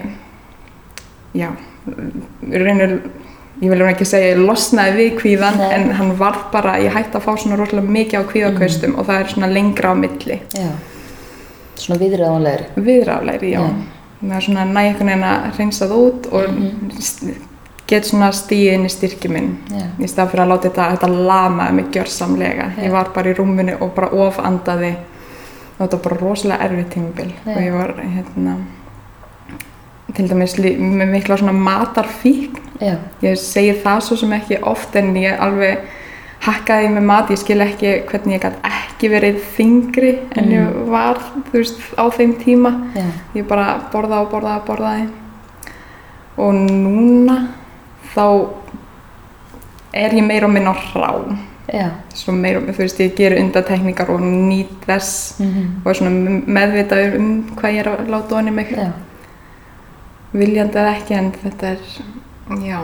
já 1.36 1.50
reyni, 2.52 3.02
ég 3.62 3.70
vil 3.72 3.82
ekki 3.88 4.06
segja 4.06 4.34
ég 4.36 4.42
losnaði 4.46 4.96
við 4.98 5.18
kvíðan 5.22 5.58
Nei. 5.58 5.74
en 5.74 5.92
hann 5.96 6.18
var 6.20 6.36
bara, 6.52 6.78
ég 6.80 6.92
hætti 6.94 7.18
að 7.18 7.24
fá 7.24 7.36
svona 7.40 7.56
rosalega 7.60 7.88
mikið 7.98 8.20
á 8.20 8.24
kvíðakaustum 8.32 8.96
og 9.00 9.06
það 9.08 9.20
er 9.22 9.28
svona 9.34 9.48
lengra 9.54 9.92
á 9.92 9.96
milli 9.96 10.40
já. 10.54 10.70
Svona 11.76 12.00
viðræðanlegri. 12.00 12.66
viðrálegri, 12.76 13.50
já 13.52 13.60
Já. 13.62 13.74
með 14.24 14.42
svona 14.46 14.66
næ 14.66 14.80
einhvern 14.90 15.08
veginn 15.12 15.24
að 15.24 15.52
hreinsa 15.58 15.88
það 15.88 15.98
út 16.08 16.28
og 16.32 16.44
Mhm. 16.50 17.36
get 17.88 18.04
svona 18.06 18.32
stíð 18.32 18.74
inn 18.74 18.86
í 18.86 18.90
styrki 18.90 19.30
minn 19.30 19.58
Já, 19.70 19.84
í 20.00 20.08
stað 20.10 20.30
fyrir 20.32 20.44
að 20.46 20.48
láta 20.50 20.70
þetta, 20.70 20.98
þetta 20.98 21.26
lama 21.28 21.72
mig 21.72 21.86
gjörsamlega. 21.92 22.72
Já. 22.78 22.84
Ég 22.88 22.92
var 22.92 23.10
bara 23.14 23.30
í 23.30 23.36
rúminu 23.36 23.78
og 23.82 23.94
bara 23.96 24.08
ofandaði 24.10 24.96
og 25.80 25.88
þetta 25.90 25.92
var 25.92 26.04
bara 26.10 26.18
rosalega 26.22 26.64
erfið 26.70 26.90
tímabil 26.90 27.32
Já. 27.46 27.56
og 27.56 27.62
ég 27.62 27.74
var 27.74 27.94
hérna 28.02 28.56
til 30.16 30.28
dæmis 30.30 30.58
með 30.60 31.12
mikla 31.12 31.38
svona 31.38 31.54
matarfík 31.56 32.60
já, 32.82 32.96
ég 33.22 33.38
segi 33.40 33.76
það 33.84 34.02
svo 34.02 34.18
sem 34.20 34.34
ekki 34.38 34.62
oft 34.64 34.96
en 35.00 35.14
ég 35.20 35.40
alveg 35.40 35.86
hakkaði 36.46 36.90
með 36.94 37.06
mat, 37.08 37.32
ég 37.34 37.40
skil 37.42 37.62
ekki 37.64 37.92
hvernig 38.10 38.36
ég 38.36 38.44
gæti 38.44 38.70
ekki 38.70 39.10
verið 39.10 39.40
þingri 39.56 40.12
en 40.38 40.52
ég 40.52 40.66
Mm. 40.66 40.90
var, 40.92 41.18
þú 41.50 41.58
veist, 41.58 41.80
á 41.98 42.06
þeim 42.12 42.34
tíma. 42.44 42.72
Já, 42.96 43.06
ég 43.36 43.48
bara 43.48 43.80
borða 43.92 44.22
og 44.22 44.32
borða 44.32 44.60
og 44.60 44.66
borðaði. 44.68 45.08
Og 46.38 46.54
núna 46.54 47.48
þá 48.14 48.50
er 49.94 50.12
ég 50.12 50.24
meira 50.28 50.46
og 50.46 50.54
minna 50.54 50.76
já. 51.74 51.90
svo 52.14 52.34
meira, 52.34 52.60
þú 52.60 52.78
veist, 52.78 53.00
ég 53.00 53.16
ger 53.16 53.38
undatekningar 53.40 54.10
og 54.10 54.22
nýt 54.22 54.86
þess 54.86 55.40
Mm 55.40 55.82
og 55.86 55.90
er 55.90 55.94
svona 55.94 56.42
meðvitað 56.48 57.16
um 57.18 57.44
hvað 57.56 57.74
ég 57.74 57.80
er 57.80 57.90
að 57.90 58.10
láta 58.10 58.36
onni 58.36 58.52
mig. 58.52 58.68
Já, 58.70 58.92
viljandi 60.40 60.78
eða 60.82 60.96
ekki 61.00 61.14
en 61.20 61.32
þetta 61.44 61.68
er 61.74 61.78
já, 62.68 62.80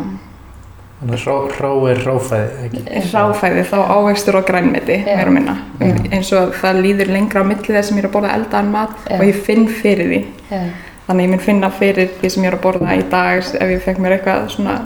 Þannig 1.02 1.18
að 1.18 1.24
rá, 1.26 1.36
rá 1.58 1.72
er 1.90 2.00
ráfæði, 2.06 2.50
ekki? 2.68 2.82
hráfæði 3.10 3.62
þá 3.72 3.78
ávextur 3.96 4.36
og 4.38 4.44
grænmeti 4.46 4.98
meira 5.06 5.24
og 5.32 5.34
minna 5.34 5.56
um, 5.82 6.04
eins 6.14 6.30
og 6.38 6.52
það 6.62 6.82
líður 6.86 7.10
lengra 7.16 7.42
á 7.42 7.46
milli 7.50 7.74
þess 7.74 7.90
sem 7.90 7.98
ég 7.98 8.04
er 8.06 8.10
að 8.10 8.14
borða 8.20 8.36
eldaðan 8.38 8.70
mat 8.76 8.94
Já. 9.10 9.16
og 9.18 9.24
ég 9.26 9.40
finn 9.48 9.66
fyrir 9.82 10.12
því 10.12 10.20
já, 10.52 10.60
þannig 11.08 11.24
að 11.24 11.26
ég 11.26 11.32
mun 11.34 11.44
finna 11.48 11.72
fyrir 11.80 12.12
því 12.22 12.30
sem 12.36 12.44
ég 12.46 12.52
er 12.52 12.58
að 12.60 12.64
borða 12.68 12.94
í 13.00 13.02
dag 13.10 13.42
ef 13.42 13.74
ég 13.74 13.82
fekk 13.88 14.04
mér 14.06 14.16
eitthvað 14.20 14.46
svona 14.54 14.78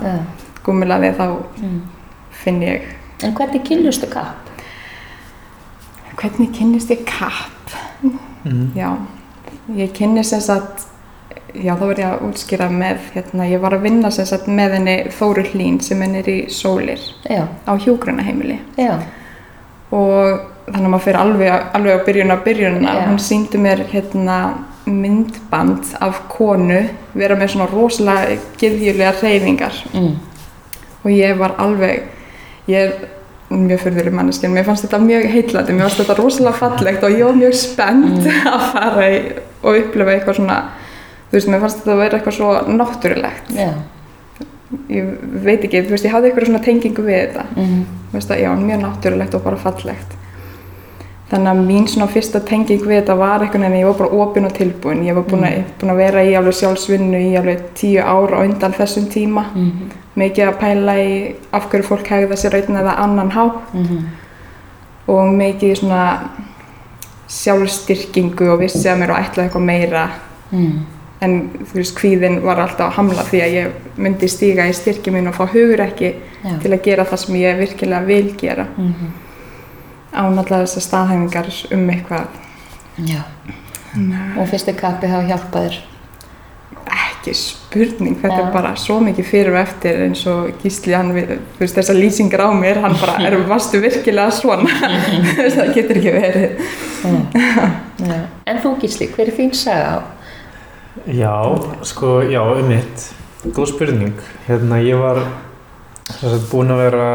gúmilaði 0.66 1.12
þá 1.20 1.26
Mm. 1.60 1.82
finn 2.46 2.62
ég 2.64 2.82
En 3.24 3.34
hvernig 3.36 3.64
kynlustu 3.68 4.08
kapp? 4.12 4.50
hvernig 6.16 6.52
kynnist 6.56 6.90
ég 6.96 7.04
kapp 7.06 7.52
Mm. 8.46 8.72
já, 8.76 8.92
ég 9.76 9.92
kynnist 9.98 10.30
sem 10.30 10.40
sagt 10.42 10.84
já 11.64 11.74
þá 11.76 11.86
verð 11.86 12.02
ég 12.02 12.10
að 12.10 12.26
útskýra 12.30 12.68
með 12.74 13.06
hérna, 13.14 13.48
ég 13.50 13.62
var 13.64 13.76
að 13.78 13.86
vinna 13.88 14.12
sem 14.14 14.28
sagt 14.30 14.50
með 14.52 14.78
henni 14.80 14.96
Þóru 15.16 15.46
Hlín 15.52 15.80
sem 15.84 16.02
henni 16.04 16.22
er 16.24 16.32
í 16.32 16.38
Sólir 16.54 17.02
Já, 17.30 17.46
á 17.46 17.72
hjúgrunaheimili 17.80 18.60
já, 18.80 18.98
og 19.96 20.44
þannig 20.66 20.86
að 20.86 20.92
maður 20.94 21.06
fyrir 21.06 21.22
alveg, 21.22 21.68
alveg 21.78 22.00
á 22.02 22.06
byrjun 22.06 22.34
á 22.34 22.38
byrjunina. 22.46 22.94
Já. 22.96 23.08
hún 23.10 23.20
síndi 23.22 23.62
mér 23.62 23.84
hérna 23.92 24.40
myndband 24.86 25.96
af 26.02 26.22
konu 26.30 26.82
vera 27.18 27.38
með 27.38 27.56
svona 27.56 27.70
rosalega 27.72 28.38
gyðjulega 28.60 29.14
reyfingar 29.22 29.78
mm. 29.94 30.14
og 31.04 31.12
ég 31.14 31.38
var 31.40 31.56
alveg 31.62 32.06
ég 32.70 32.90
er 32.90 33.12
mjög 33.50 33.84
fyrðuleg 33.84 34.14
manneskinn 34.14 34.54
mér 34.54 34.66
fannst 34.66 34.88
þetta 34.88 35.00
mjög 35.02 35.28
heitlandi, 35.34 35.74
mér 35.74 35.88
fannst 35.88 36.02
þetta 36.02 36.18
rosalega 36.20 36.60
fallegt 36.60 37.06
og 37.06 37.14
ég 37.14 37.26
var 37.28 37.38
mjög 37.38 37.58
spennt 37.60 38.30
að 38.54 38.66
fara 38.74 39.10
í, 39.10 39.20
og 39.62 39.80
upplifa 39.82 40.16
eitthvað 40.16 40.40
svona 40.42 40.60
þú 41.36 41.40
veist, 41.42 41.50
mér 41.52 41.60
fannst 41.66 41.82
þetta 41.82 41.92
að 41.92 42.02
vera 42.06 42.18
eitthvað 42.18 42.36
svo 42.38 42.52
náttúrulegt. 42.80 43.50
Já, 43.60 43.72
ég 44.90 45.10
veit 45.44 45.66
ekki, 45.68 45.82
þú 45.84 45.92
veist, 45.98 46.06
ég 46.08 46.14
hafði 46.16 46.30
eitthvað 46.30 46.48
svona 46.48 46.64
tengingu 46.64 47.04
við 47.04 47.18
þetta. 47.26 47.44
Mm. 47.56 47.82
Þú 48.12 48.16
veist 48.22 48.32
að, 48.32 48.40
já, 48.46 48.52
mjög 48.62 48.80
náttúrulegt 48.86 49.36
og 49.36 49.44
bara 49.44 49.60
fallegt. 49.60 50.16
Þannig 51.26 51.50
að 51.52 51.62
mín 51.66 51.88
svona 51.90 52.08
fyrsta 52.08 52.40
tenging 52.46 52.84
við 52.86 53.00
þetta 53.02 53.16
var 53.18 53.42
einhvern 53.42 53.66
veginn 53.66 53.80
ég 53.82 53.88
var 53.90 53.98
bara 53.98 54.24
opinn 54.24 54.46
og 54.46 54.54
tilbúin. 54.56 55.04
Ég 55.04 55.16
var 55.18 55.26
búin, 55.26 55.44
að, 55.44 55.64
búin 55.82 55.92
að 55.92 55.98
vera 56.04 56.24
í 56.24 56.36
alveg 56.38 56.54
sjálfsvinnu 56.54 57.18
í 57.18 57.32
alveg 57.36 57.64
tíu 57.76 58.00
ár 58.06 58.36
á 58.38 58.40
undan 58.46 58.76
þessum 58.78 59.08
tíma. 59.12 59.48
Mm. 59.56 59.94
mikið 60.16 60.48
að 60.48 60.60
pæla 60.62 60.94
í 61.02 61.16
af 61.52 61.66
hverju 61.68 61.84
fólk 61.90 62.08
hegða 62.08 62.38
sér 62.40 62.54
einn 62.56 62.78
eða 62.80 62.94
annan 63.04 63.32
há 63.36 63.44
Mm. 63.74 64.06
og 65.12 65.34
mikið 65.36 65.74
svona 65.82 66.04
sjálfstyrkingu 67.28 68.48
og 68.54 68.60
vissi 68.62 68.88
að 68.90 69.02
mér 69.02 69.12
og 69.16 69.20
ætlaði 69.24 69.48
eitthvað 69.50 69.66
meira. 69.66 70.06
Mm. 70.52 70.86
En 71.22 71.50
þú 71.72 71.74
veist, 71.80 71.96
kvíðin 71.98 72.42
var 72.44 72.60
alltaf 72.60 72.90
að 72.92 72.96
hamla 72.98 73.24
því 73.24 73.40
að 73.46 73.54
ég 73.56 73.68
myndi 73.98 74.28
stíga 74.30 74.66
í 74.68 74.74
styrki 74.76 75.12
mín 75.16 75.28
og 75.32 75.36
fá 75.38 75.46
hugur 75.54 75.80
ekki 75.86 76.14
Já. 76.44 76.58
til 76.62 76.72
að 76.76 76.82
gera 76.84 77.06
það 77.06 77.18
sem 77.24 77.36
ég 77.40 77.58
virkilega 77.62 78.06
vil 78.06 78.34
gera 78.38 78.68
Mm. 78.78 79.12
án 80.16 80.38
allar 80.40 80.64
þessar 80.66 80.84
staðhæfingar 80.86 81.50
um 81.76 81.90
eitthvað 81.90 82.26
Já. 83.08 83.22
Og 84.40 84.48
fyrstu 84.52 84.74
kappi 84.76 85.08
hafa 85.08 85.28
hjálpað 85.28 85.70
þér. 85.70 85.78
ekki 86.86 87.34
spurning, 87.34 88.16
þetta 88.22 88.38
Já. 88.38 88.46
er 88.48 88.52
bara 88.54 88.76
svo 88.76 89.00
mikið 89.02 89.26
fyrir 89.26 89.54
og 89.56 89.60
eftir 89.62 90.02
eins 90.06 90.26
og 90.28 90.52
Gísli 90.62 90.94
hann 90.94 91.14
við, 91.16 91.32
þú 91.56 91.60
veist, 91.64 91.76
þessar 91.80 91.96
lýsingar 91.98 92.44
á 92.46 92.50
mér, 92.54 92.80
hann 92.84 92.96
bara 93.02 93.16
er 93.28 93.38
vastu 93.50 93.80
virkilega 93.82 94.32
svona 94.32 94.70
það 95.56 95.74
getur 95.74 95.98
ekki 95.98 96.14
verið 96.14 96.60
Já. 98.06 98.20
En 98.46 98.60
þú 98.62 98.76
Gísli, 98.82 99.08
hver 99.16 99.28
er 99.32 99.38
þín 99.40 99.54
saga? 99.56 100.04
Já, 101.06 101.34
sko, 101.86 102.22
já, 102.26 102.42
um 102.42 102.68
mitt. 102.68 103.12
Góð 103.54 103.76
spurning. 103.76 104.18
Hérna, 104.48 104.80
ég 104.82 104.98
var 104.98 105.20
sagt, 106.10 106.50
búinn 106.52 106.74
að 106.74 106.82
vera 106.84 107.06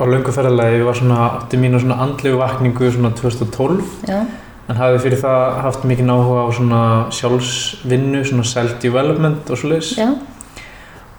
á 0.00 0.02
löngu 0.08 0.32
ferðalagi, 0.32 0.80
ég 0.80 0.86
var 0.88 0.96
svona, 0.98 1.18
átti 1.40 1.60
mínu 1.60 1.80
svona 1.82 1.98
andlegu 2.04 2.40
vakningu 2.40 2.90
svona 2.92 3.12
2012 3.16 4.08
Já. 4.08 4.24
en 4.70 4.78
hafði 4.78 5.02
fyrir 5.04 5.22
það 5.22 5.60
haft 5.66 5.84
mikið 5.88 6.12
áhuga 6.14 6.46
á 6.46 6.48
svona 6.56 6.80
sjálfsvinnu, 7.16 8.24
svona 8.24 8.46
self-development 8.48 9.50
og 9.50 9.64
Já. 9.98 10.08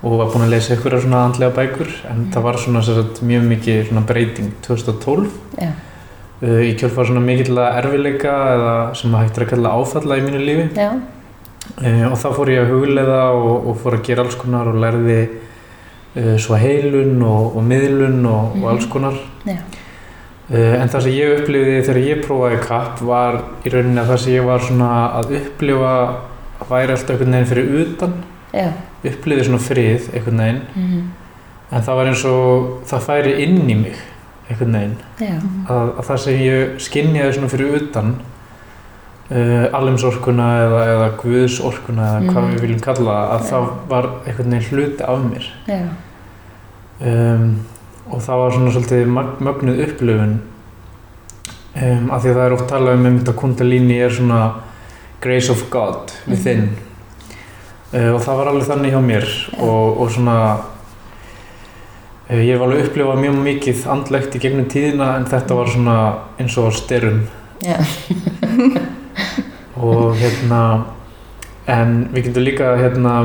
og 0.01 0.18
var 0.18 0.32
búinn 0.34 0.48
að 0.48 0.54
lesa 0.56 0.74
einhverja 0.74 1.01
svona 1.01 1.25
andlega 1.28 1.54
bækur 1.56 1.94
en 2.10 2.28
það 2.34 2.44
var 2.44 2.58
svona 2.58 2.82
sagt, 2.82 3.22
mjög 3.22 3.48
mikið 3.54 3.88
svona 3.90 4.06
breyting 4.06 4.54
2012 4.66 5.30
Já. 5.62 5.72
uh, 6.42 6.62
í 6.66 6.74
kjölfar 6.74 7.06
svona 7.06 7.22
mikill 7.22 7.58
erfileika 7.58 8.34
eða 8.56 8.75
sem 8.96 9.13
að 9.13 9.28
hægt 9.28 9.38
er 9.38 9.46
að 9.46 9.51
kalla 9.56 9.75
áfalla 9.78 10.18
í 10.18 10.25
mínu 10.25 10.42
lífi 10.42 10.70
Já. 10.74 10.94
Uh, 11.82 12.08
og 12.12 12.18
þá 12.20 12.27
fór 12.36 12.50
ég 12.51 12.63
að 12.63 12.72
hugleiða 12.74 13.20
og, 13.38 13.68
og 13.70 13.77
fór 13.84 13.96
að 14.00 14.03
gera 14.08 14.24
alls 14.25 14.36
konar 14.39 14.68
og 14.72 14.80
lærði 14.82 15.20
uh, 15.30 16.36
svo 16.41 16.58
heilun 16.60 17.22
og, 17.24 17.56
og 17.58 17.63
miðlun 17.70 18.25
og, 18.27 18.58
og 18.62 18.68
alls 18.74 18.88
konar. 18.91 19.15
Já. 19.48 19.60
Uh, 20.51 20.74
en 20.82 20.89
það 20.91 21.06
sem 21.06 21.15
ég 21.15 21.38
upplifði 21.39 21.77
þegar 21.86 22.01
ég 22.10 22.24
prófaði 22.25 22.60
kapp 22.65 23.01
var 23.08 23.38
í 23.63 23.72
rauninni 23.72 24.01
að 24.01 24.10
það 24.12 24.22
sem 24.25 24.34
ég 24.36 24.50
var 24.50 24.65
svona 24.68 24.89
að 25.22 25.36
upplifa 25.38 25.94
væri 26.70 26.94
alltaf 26.96 27.13
einhvern 27.15 27.32
veginn 27.38 27.50
fyrir 27.50 27.70
utan, 27.86 28.18
Já. 28.53 28.68
upplifði 29.08 29.46
svona 29.48 29.62
frið 29.63 30.10
einhvern 30.12 30.41
veginn, 30.44 30.62
Mm. 30.75 31.06
en 31.72 31.86
það 31.88 31.96
var 32.01 32.10
eins 32.12 32.25
og 32.27 32.68
það 32.89 33.06
færi 33.08 33.32
inn 33.46 33.62
í 33.70 33.77
mig 33.80 33.96
einhvern 34.50 34.75
veginn, 34.75 34.98
Já. 35.24 35.38
að, 35.72 35.94
að 35.98 36.06
það 36.10 36.20
sem 36.25 36.41
ég 36.44 36.75
skinjaði 36.84 37.34
svona 37.38 37.50
fyrir 37.53 37.77
utan 37.80 38.12
uh, 39.32 39.66
alheimsorkuna 39.80 40.48
eða, 40.66 40.82
eða 40.94 41.10
guðsorkuna 41.24 42.08
eða 42.12 42.22
hvað 42.32 42.42
Mhm. 42.46 42.54
við 42.56 42.62
viljum 42.66 42.80
kalla 42.86 43.18
að 43.36 43.42
Já. 43.42 43.50
það 43.52 43.68
var 43.90 44.10
einhvern 44.28 44.52
veginn 44.56 44.70
hluti 44.72 45.04
af 45.04 45.20
mér 45.32 45.46
Já. 45.68 45.82
um, 47.02 47.46
og 48.12 48.22
það 48.22 48.42
var 48.44 48.52
svona 48.52 48.72
svolítið 48.76 49.12
mögnuð 49.48 49.84
upplifun 49.88 50.34
um, 51.82 52.12
af 52.12 52.22
því 52.24 52.30
að 52.34 52.36
það 52.36 52.46
er 52.46 52.54
oft 52.58 52.68
talað 52.70 52.98
um 53.00 53.06
einmitt 53.06 53.30
að 53.32 53.40
kundalíni 53.40 54.00
er 54.04 54.10
svona 54.16 54.42
grace 55.22 55.52
of 55.54 55.64
God 55.70 56.12
within 56.28 56.66
uh, 57.94 58.12
og 58.16 58.22
það 58.26 58.38
var 58.42 58.48
alveg 58.52 58.68
þannig 58.68 58.92
hjá 58.96 59.02
mér 59.06 59.28
og, 59.62 60.02
og 60.02 60.12
svona 60.12 60.38
uh, 62.32 62.42
ég 62.42 62.52
hef 62.56 62.62
alveg 62.66 62.86
upplifað 62.90 63.22
mjög 63.24 63.40
mikið 63.48 63.86
andlegt 63.96 64.36
í 64.36 64.42
gegnum 64.44 64.68
tíðina 64.72 65.14
en 65.20 65.26
þetta 65.32 65.58
var 65.62 65.72
svona 65.72 65.98
eins 66.42 66.58
og 66.58 66.74
styrum 66.76 67.24
Já. 67.62 67.78
Og 69.82 70.16
hérna 70.22 70.62
en 71.68 72.08
við 72.14 72.24
getum 72.30 72.44
líka 72.44 72.72
hérna 72.78 73.16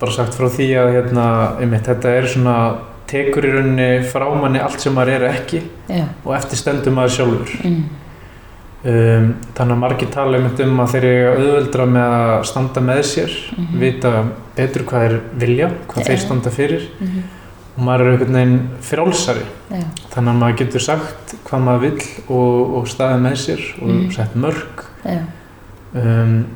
bara 0.00 0.12
sagt 0.12 0.34
frá 0.36 0.48
því 0.52 0.66
að 0.76 0.92
hérna 0.96 1.26
einmitt, 1.60 1.86
þetta 1.88 2.08
er 2.18 2.26
svona 2.28 2.56
tekur 3.06 3.44
í 3.46 3.52
rauninni 3.54 4.02
frá 4.04 4.26
manni 4.40 4.58
allt 4.60 4.80
sem 4.80 4.92
maður 4.94 5.14
er 5.20 5.28
ekki 5.30 5.62
Já. 5.88 6.04
og 6.24 6.34
eftir 6.36 6.56
stendur 6.58 6.92
maður 6.92 7.14
sjálfur 7.16 7.54
Mm. 7.64 7.84
um, 8.84 9.30
þannig 9.54 9.74
að 9.76 9.80
margir 9.82 10.10
tala 10.12 10.38
einmitt 10.38 10.60
um 10.62 10.76
að 10.82 10.92
þeir 10.94 11.04
eru 11.10 11.30
auðveldra 11.40 11.86
með 11.90 12.12
að 12.18 12.44
standa 12.50 12.80
með 12.80 13.00
sér 13.04 13.32
Mhm. 13.56 13.78
vita 13.80 14.12
betur 14.56 14.84
hvað 14.84 15.08
þeir 15.08 15.20
vilja 15.38 15.70
hvað 15.88 16.02
Já. 16.02 16.06
þeir 16.10 16.18
standa 16.26 16.50
fyrir 16.50 16.82
Mhm. 17.00 17.22
og 17.78 17.84
maður 17.84 18.00
er 18.00 18.12
einhvern 18.12 18.34
veginn 18.34 18.68
frálsari 18.80 19.46
Já. 19.70 19.82
þannig 20.14 20.30
að 20.34 20.38
maður 20.42 20.58
getur 20.58 20.80
sagt 20.80 21.34
hvað 21.44 21.60
maður 21.64 21.80
vill 21.80 22.02
og, 22.28 22.74
og 22.76 22.84
staðið 22.86 23.20
með 23.22 23.36
sér 23.36 23.62
og 23.82 23.88
Mhm. 23.88 24.10
sett 24.12 24.34
mörg 24.36 24.84
Já. 25.04 25.20
Um, 25.96 26.46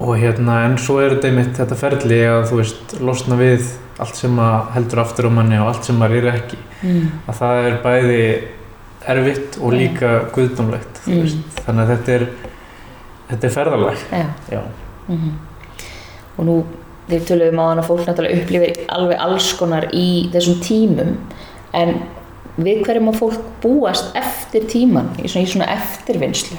og 0.00 0.14
hérna 0.16 0.62
en 0.64 0.78
svo 0.80 0.98
er 1.02 1.14
þetta 1.16 1.28
einmitt 1.28 1.56
þetta 1.60 1.76
ferli 1.76 2.20
að 2.24 2.46
þú 2.50 2.56
veist 2.62 2.94
losna 3.04 3.36
við 3.40 3.66
allt 4.00 4.16
sem 4.16 4.38
að 4.40 4.70
heldur 4.76 5.02
aftur 5.02 5.28
á 5.28 5.30
manni 5.36 5.58
og 5.60 5.68
allt 5.74 5.84
sem 5.84 5.98
maður 6.00 6.24
er 6.24 6.34
ekki 6.38 6.58
Mm. 6.80 7.10
að 7.28 7.34
það 7.36 7.66
er 7.68 7.74
bæði 7.84 8.20
erfitt 9.12 9.58
og 9.60 9.72
líka 9.76 10.10
guðdómlegt 10.32 11.00
þú 11.04 11.18
Mm. 11.18 11.42
þannig 11.66 11.82
að 11.82 11.90
þetta 11.90 12.12
er 12.14 12.22
þetta 13.30 13.44
er 13.46 13.52
ferðalag 13.56 13.98
Já. 14.10 14.26
já, 14.50 14.60
Mhm. 15.08 15.30
Og 16.38 16.44
nú, 16.46 16.64
við 17.10 17.26
tölum 17.28 17.58
á 17.60 17.64
hann 17.68 17.78
að 17.82 17.86
fólk 17.90 18.06
náttúrulega 18.06 18.40
upplifir 18.42 18.86
alveg 18.88 19.18
alls 19.20 19.52
konar 19.58 19.84
í 19.92 20.30
þessum 20.32 20.60
tímum 20.64 21.16
en 21.74 21.94
við 22.58 22.82
hverjum 22.86 23.08
að 23.12 23.18
fólk 23.20 23.40
búast 23.60 24.14
eftir 24.16 24.64
tíman 24.64 25.10
í 25.18 25.28
svona, 25.28 25.44
í 25.44 25.52
svona 25.52 25.68
eftirvinnslu 25.76 26.56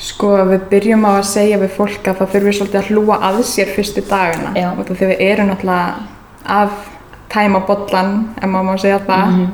Sko 0.00 0.30
við 0.48 0.62
byrjum 0.70 1.02
á 1.04 1.10
að 1.20 1.26
segja 1.28 1.58
við 1.60 1.74
fólk 1.76 2.06
að 2.08 2.20
það 2.22 2.30
þurfi 2.34 2.52
svolítið 2.56 2.80
að 2.80 2.90
hlúa 2.90 3.16
að 3.28 3.40
sér 3.44 3.72
fyrstu 3.74 4.00
dagana 4.08 4.52
Já. 4.56 4.70
og 4.72 4.86
þegar 4.88 5.10
við 5.12 5.20
erum 5.26 5.50
náttúrulega 5.50 5.94
að 6.56 6.70
tæma 7.30 7.60
bollan, 7.68 8.14
ef 8.40 8.48
maður 8.48 8.64
má 8.70 8.78
segja 8.80 8.98
það 9.06 9.26
Mhm. 9.30 9.46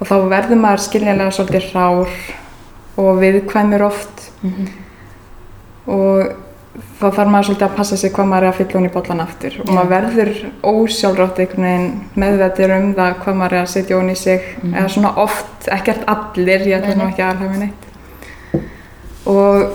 og 0.00 0.06
þá 0.08 0.14
verður 0.32 0.60
maður 0.62 0.84
skiljanlega 0.86 1.30
svolítið 1.36 1.72
rár 1.74 2.08
og 2.98 3.20
viðkvæmur 3.20 3.82
oft 3.86 4.30
Mhm. 4.42 4.66
og 5.86 6.32
þá 7.00 7.06
þarf 7.14 7.28
maður 7.30 7.46
svolítið 7.48 7.68
að 7.68 7.76
passa 7.76 7.96
sig 7.96 8.12
hvað 8.12 8.26
maður 8.30 8.42
er 8.42 8.52
að 8.52 8.58
fylla 8.58 8.80
hún 8.80 8.88
í 8.88 8.92
bollan 8.94 9.20
aftur 9.24 9.54
og 9.60 9.66
maður 9.74 9.90
verður 9.90 10.32
ósjálfrátt 10.62 11.38
einhvern 11.44 11.66
veginn 11.68 12.00
meðvetir 12.16 12.74
um 12.78 12.94
það 12.94 13.14
hvað 13.24 13.36
maður 13.42 13.52
er 13.52 13.62
að 13.62 13.72
setja 13.74 13.96
hún 14.00 14.10
í 14.10 14.16
sig 14.16 14.40
Mhm. 14.62 14.74
eða 14.74 14.88
svona 14.88 15.12
oft, 15.16 15.68
ekkert 15.68 16.04
allir 16.06 16.60
ég 16.66 16.80
nei. 16.96 17.06
ekki 17.06 17.22
að 17.22 17.30
alhafa 17.30 17.58
neitt 17.58 17.84
og 19.28 19.70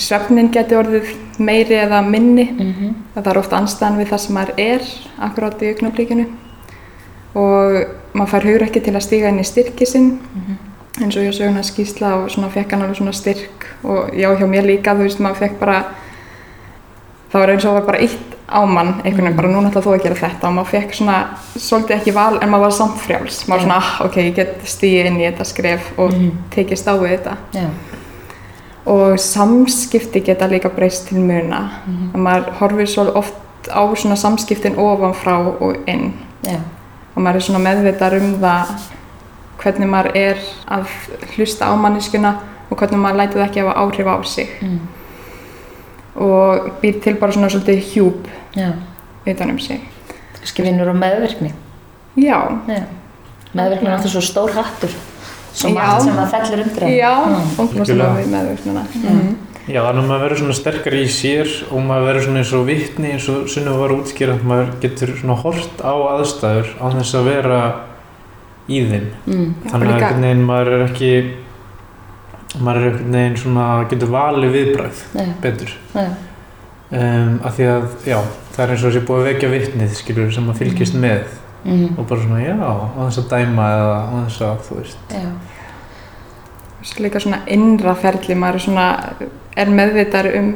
svefnin 0.00 0.48
geti 0.54 0.74
orðið 0.78 1.12
meiri 1.38 1.76
eða 1.84 2.00
minni. 2.06 2.44
Mhm. 2.52 2.94
það 3.14 3.26
er 3.30 3.38
oft 3.38 3.52
anstæðan 3.52 3.98
við 4.00 4.08
það 4.12 4.18
sem 4.24 4.34
maður 4.34 4.54
er 4.58 4.80
akkurát 5.22 5.62
í 5.62 5.68
augnablíkinu 5.74 6.26
og 7.34 7.78
maður 8.14 8.30
fær 8.32 8.46
hugur 8.48 8.64
ekki 8.68 8.80
til 8.84 8.94
að 8.94 9.02
stíga 9.06 9.28
inn 9.28 9.40
í 9.42 9.46
styrki 9.46 9.86
sinn. 9.86 10.18
Mhm. 10.34 10.56
eins 11.02 11.16
og 11.16 11.22
ég 11.26 11.34
söguna 11.34 11.62
skýsla 11.66 12.12
og 12.22 12.30
svona 12.30 12.48
fekk 12.54 12.70
hann 12.72 12.82
alveg 12.82 12.96
svona 12.96 13.12
styrk. 13.12 13.64
Og 13.84 14.10
já 14.14 14.28
hjá 14.38 14.46
mér 14.46 14.62
líka 14.66 14.94
þú 14.94 15.02
veist 15.08 15.18
maður 15.20 15.36
fekk 15.42 15.58
bara 15.58 15.84
það 17.32 17.40
var 17.40 17.48
eins 17.50 17.64
og 17.64 17.70
það 17.70 17.74
var 17.80 17.86
bara 17.86 17.98
eitt 17.98 18.34
á 18.48 18.60
mann. 18.68 19.00
Einhvern 19.04 19.24
veginn, 19.24 19.36
bara 19.36 19.48
núna 19.48 19.70
ætla 19.72 19.82
þú 19.82 19.94
að 19.96 20.02
gera 20.04 20.14
þetta. 20.14 20.46
Og 20.48 20.54
maður 20.54 20.70
fekk 20.70 20.94
svona, 20.94 21.16
svolítið 21.56 21.96
ekki 21.96 22.12
val 22.14 22.38
en 22.42 22.48
maður 22.50 22.60
var 22.68 22.70
samt 22.70 22.98
frjáls, 23.02 23.40
maður 23.48 23.50
var 23.50 23.60
svona, 23.66 23.76
ah, 23.76 24.04
ok, 24.06 24.16
ég 24.16 24.34
get 24.36 24.54
stíði 24.64 25.06
inn 25.06 25.16
í 25.18 25.26
þetta 25.32 25.44
skref 25.44 25.98
og 25.98 26.12
Mhm. 26.12 26.30
tekist 26.50 26.86
á 26.86 26.94
við 26.94 27.18
þetta. 27.18 27.36
Já. 27.54 27.68
Og 28.86 29.18
samskipti 29.20 30.20
geta 30.20 30.46
líka 30.48 30.68
breyst 30.68 31.06
til 31.08 31.16
muna 31.18 31.70
Mhm. 31.86 32.10
og 32.14 32.20
maður 32.20 32.50
horfir 32.60 32.86
svo 32.86 33.12
oft 33.14 33.34
á 33.68 33.94
svona 33.96 34.16
samskiptin 34.16 34.76
ofan 34.78 35.14
frá 35.14 35.38
og 35.60 35.76
inn 35.86 36.12
Já. 36.44 36.58
og 37.16 37.22
maður 37.22 37.36
er 37.36 37.40
svona 37.40 37.58
meðvitað 37.64 38.20
um 38.20 38.34
það 38.40 38.66
hvernig 39.58 39.88
maður 39.88 40.10
er 40.16 40.36
að 40.68 40.84
hlusta 41.36 41.64
á 41.64 41.72
manneskuna 41.76 42.34
og 42.70 42.76
hvernig 42.78 42.98
maður 43.00 43.16
lætur 43.16 43.40
það 43.40 43.48
ekki 43.48 43.60
hafa 43.60 43.80
áhrif 43.80 44.06
á 44.06 44.22
sig 44.24 44.48
Mm. 44.62 44.78
og 46.16 46.70
býr 46.82 47.00
til 47.02 47.14
bara 47.14 47.32
svona 47.32 47.48
svolítið 47.48 47.80
hjúp 47.94 48.26
Já. 48.56 48.72
utan 49.26 49.50
um 49.50 49.58
sig 49.58 49.80
Kannski 50.38 50.62
vinnur 50.62 50.88
á 50.88 50.92
meðvirkni. 50.92 51.52
Já, 52.16 52.58
Já. 52.68 52.82
Meðvirkni 53.54 53.86
er 53.88 53.92
alltaf 53.96 54.10
svo 54.12 54.20
stór 54.20 54.50
hattur. 54.52 54.90
Svo 55.54 55.70
margt 55.70 56.02
sem 56.02 56.16
það 56.18 56.30
fellur 56.34 56.62
undir 56.64 56.86
já, 56.98 57.12
Mm. 57.24 57.50
Algjörlega. 57.64 58.14
við 58.18 58.30
meðvirknina 58.34 58.82
mm. 59.00 59.34
Já, 59.64 59.80
þannig 59.80 60.02
að 60.02 60.08
maður 60.10 60.22
verður 60.26 60.40
svona 60.42 60.54
sterkar 60.58 60.94
í 60.98 61.04
sér 61.08 61.52
og 61.70 61.84
maður 61.86 62.06
verður 62.10 62.24
svona 62.26 62.40
eins 62.42 62.50
og 62.58 62.66
vitni 62.68 63.12
eins 63.14 63.28
og 63.32 63.46
Sunna 63.48 63.76
var 63.78 63.94
að 63.94 64.02
útskýra 64.02 64.34
að 64.34 64.42
maður 64.50 64.72
getur 64.82 65.12
svona 65.16 65.36
hort 65.40 65.80
á 65.80 65.94
aðstæður 65.94 66.68
á 66.76 66.86
þess 66.98 67.14
að 67.16 67.28
vera 67.30 67.60
í 68.68 68.82
þeim. 68.90 69.06
Mm. 69.24 69.54
Þannig 69.70 69.88
að 69.88 69.94
einhvern 69.94 70.26
veginn 70.26 70.44
maður 70.50 70.74
er 70.76 70.84
ekki, 70.90 71.12
maður 72.60 72.82
er 72.82 72.90
einhvern 72.90 73.16
veginn 73.16 73.38
svona, 73.40 73.64
getur 73.90 74.12
valið 74.14 74.54
viðbræð 74.58 75.00
Já. 75.16 75.24
betur. 75.46 75.72
Já. 75.94 76.04
Um, 76.94 77.40
af 77.42 77.56
því 77.56 77.64
að, 77.72 77.86
já, 78.06 78.18
það 78.54 78.60
er 78.66 78.72
eins 78.74 78.84
og 78.84 78.92
þessi 78.92 79.06
búið 79.08 79.22
að 79.22 79.28
vekja 79.32 79.48
vitnið, 79.54 79.94
skilur, 79.98 80.28
sem 80.36 80.44
maður 80.46 80.60
fylgist 80.60 80.94
með 81.00 81.24
Mm. 81.64 81.94
og 81.98 82.06
bara 82.08 82.20
svona, 82.20 82.40
já, 82.44 82.54
á 82.60 83.00
þess 83.08 83.18
að 83.22 83.28
dæma 83.30 83.68
eða 83.76 83.96
á 84.04 84.14
þess 84.26 84.40
að, 84.40 84.56
þú 84.68 84.74
veist. 84.80 84.98
Já. 85.10 85.30
Líka 87.00 87.20
svona 87.20 87.38
innra 87.46 87.94
ferli, 87.96 88.34
maður 88.36 88.54
er 88.54 88.64
svona, 88.66 88.88
er 89.56 89.66
meðvitað 89.72 90.28
um 90.38 90.50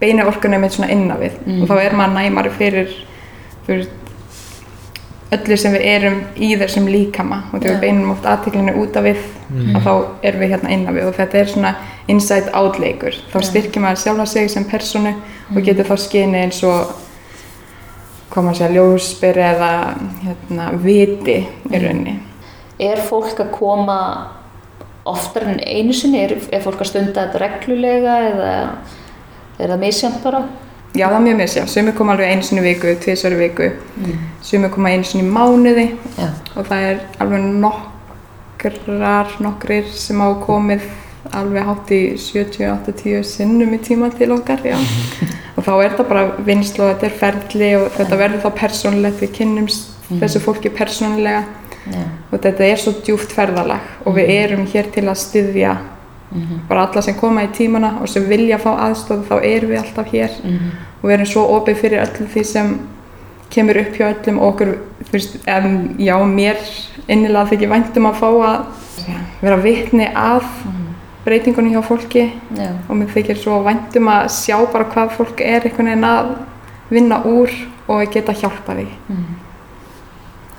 beina 0.00 0.26
orkunum 0.28 0.64
eitt 0.64 0.72
svona 0.76 0.90
inna 0.92 1.14
við 1.16 1.32
Mm. 1.46 1.62
og 1.62 1.68
þá 1.68 1.78
er 1.86 1.94
maður 1.96 2.14
næmari 2.18 2.50
fyrir, 2.50 2.88
fyrir 3.66 3.88
öllu 5.32 5.56
sem 5.56 5.72
við 5.72 5.84
erum 5.86 6.22
í 6.36 6.50
þessum 6.58 6.88
líkama 6.90 7.44
og 7.52 7.60
þegar 7.62 7.76
við 7.76 7.80
beinum 7.84 8.10
oft 8.12 8.24
aðteklinu 8.26 8.74
út 8.82 8.96
af 8.96 9.04
við 9.04 9.16
Mm. 9.50 9.76
að 9.76 9.82
þá 9.82 9.92
erum 10.22 10.40
við 10.40 10.50
hérna 10.52 10.70
inna 10.70 10.92
við 10.94 11.06
og 11.08 11.14
þetta 11.16 11.34
er 11.40 11.46
svona 11.46 11.74
inside 12.08 12.50
out 12.54 12.76
leikur 12.78 13.14
þá 13.32 13.38
styrkir 13.42 13.82
maður 13.82 13.96
sjálfa 14.04 14.26
sig 14.26 14.50
sem 14.50 14.64
personu 14.64 15.10
Mm. 15.14 15.56
og 15.56 15.62
getur 15.64 15.84
þá 15.88 15.96
skinni 15.98 16.38
eins 16.44 16.62
og 16.64 16.92
koma 18.30 18.52
að 18.52 18.60
segja 18.60 18.74
ljósbyrri 18.76 19.44
eða 19.50 19.70
hérna, 20.24 20.70
viti 20.82 21.38
í 21.40 21.46
Mm. 21.70 21.82
rauninni 21.84 22.16
Er 22.80 22.96
fólk 23.04 23.40
að 23.42 23.50
koma 23.52 23.96
oftar 25.04 25.42
en 25.50 25.60
einu 25.66 25.92
sinni? 25.92 26.22
Er, 26.24 26.32
er 26.52 26.62
fólk 26.64 26.80
að 26.80 26.86
stunda 26.88 27.26
þetta 27.26 27.40
reglulega 27.42 28.14
eða 28.30 28.52
er 29.60 29.68
það 29.74 29.80
misjant 29.82 30.22
bara? 30.24 30.40
Já, 30.94 31.06
það 31.06 31.16
er 31.18 31.24
mjög 31.26 31.36
misjá. 31.38 31.66
Sumir 31.70 31.94
koma 31.94 32.12
alveg 32.16 32.32
einu 32.32 32.42
sinni 32.42 32.62
viku, 32.64 32.94
tvisvar 32.98 33.34
í 33.36 33.38
viku. 33.38 33.68
Mm. 34.00 34.24
Sumir 34.42 34.72
koma 34.74 34.90
einu 34.90 35.04
sinni 35.06 35.28
mánuði 35.28 35.84
Já. 36.18 36.30
og 36.56 36.66
það 36.66 36.86
er 36.88 36.98
alveg 37.22 37.44
nokkrar, 37.66 39.36
nokkrir 39.44 39.86
sem 39.94 40.20
hafa 40.24 40.40
komið 40.46 40.88
alveg 41.36 41.68
hátt 41.68 41.92
í 41.94 42.00
70-80 42.18 43.22
sinnum 43.28 43.74
í 43.76 43.78
tíma 43.84 44.08
til 44.16 44.32
okkar, 44.34 44.64
já. 44.64 44.76
og 45.60 45.64
þá 45.66 45.72
er 45.84 45.94
það 45.98 46.08
bara 46.08 46.24
vinslu 46.46 46.84
og 46.86 46.94
þetta 46.94 47.06
er 47.10 47.16
ferli 47.20 47.70
og 47.76 47.88
þetta 47.98 48.16
verður 48.24 48.44
þá 48.46 48.50
persónulegt, 48.64 49.20
við 49.20 49.32
kynnumst 49.38 49.88
Mhm. 50.10 50.18
þessu 50.24 50.40
fólki 50.42 50.70
persónulega 50.74 51.44
Já. 51.86 52.00
og 52.32 52.40
þetta 52.42 52.64
er 52.66 52.76
svo 52.80 52.92
djúft 53.04 53.30
ferðalag 53.36 53.80
og 54.06 54.14
við 54.16 54.30
erum 54.40 54.64
hér 54.66 54.88
til 54.92 55.04
að 55.06 55.16
styðja 55.20 55.76
Mm. 56.32 56.60
bara 56.68 56.86
alla 56.86 57.02
sem 57.02 57.14
koma 57.14 57.42
í 57.42 57.48
tímana 57.50 58.00
og 58.00 58.08
sem 58.08 58.22
vilja 58.28 58.56
fá 58.58 58.70
aðstof 58.86 59.26
þá 59.28 59.40
erum 59.42 59.70
við 59.70 59.78
alltaf 59.82 60.06
hér 60.12 60.30
Mm. 60.44 60.58
og 61.02 61.08
við 61.10 61.12
erum 61.14 61.26
svo 61.26 61.42
opið 61.60 61.76
fyrir 61.76 62.02
öllu 62.06 62.26
því 62.34 62.44
sem 62.46 62.80
kemur 63.50 63.76
upp 63.80 63.94
hjá 63.96 64.14
öllum 64.14 64.38
og 64.38 64.54
okkur, 64.54 64.76
þú 65.04 65.12
veist, 65.12 65.36
en, 65.48 65.94
já, 65.98 66.14
mér 66.24 66.56
innilega 67.08 67.46
þykir 67.50 67.68
væntum 67.68 68.06
að 68.06 68.14
fá 68.14 68.28
að 68.30 68.64
vera 69.42 69.56
vitni 69.56 70.06
að 70.14 70.42
breytingunni 71.24 71.74
hjá 71.74 71.82
fólki 71.84 72.22
Já. 72.56 72.70
og 72.88 72.96
mér 72.96 73.10
þykir 73.14 73.36
svo 73.42 73.62
væntum 73.66 74.08
að 74.08 74.28
sjá 74.32 74.56
bara 74.72 74.84
hvað 74.94 75.10
fólk 75.18 75.40
er 75.44 75.60
einhvern 75.68 75.86
veginn 75.90 76.04
að 76.08 76.30
vinna 76.90 77.18
úr 77.28 77.50
og 77.88 78.12
geta 78.12 78.32
hjálpa 78.32 78.74
því 78.78 78.86
Mm. 79.08 79.24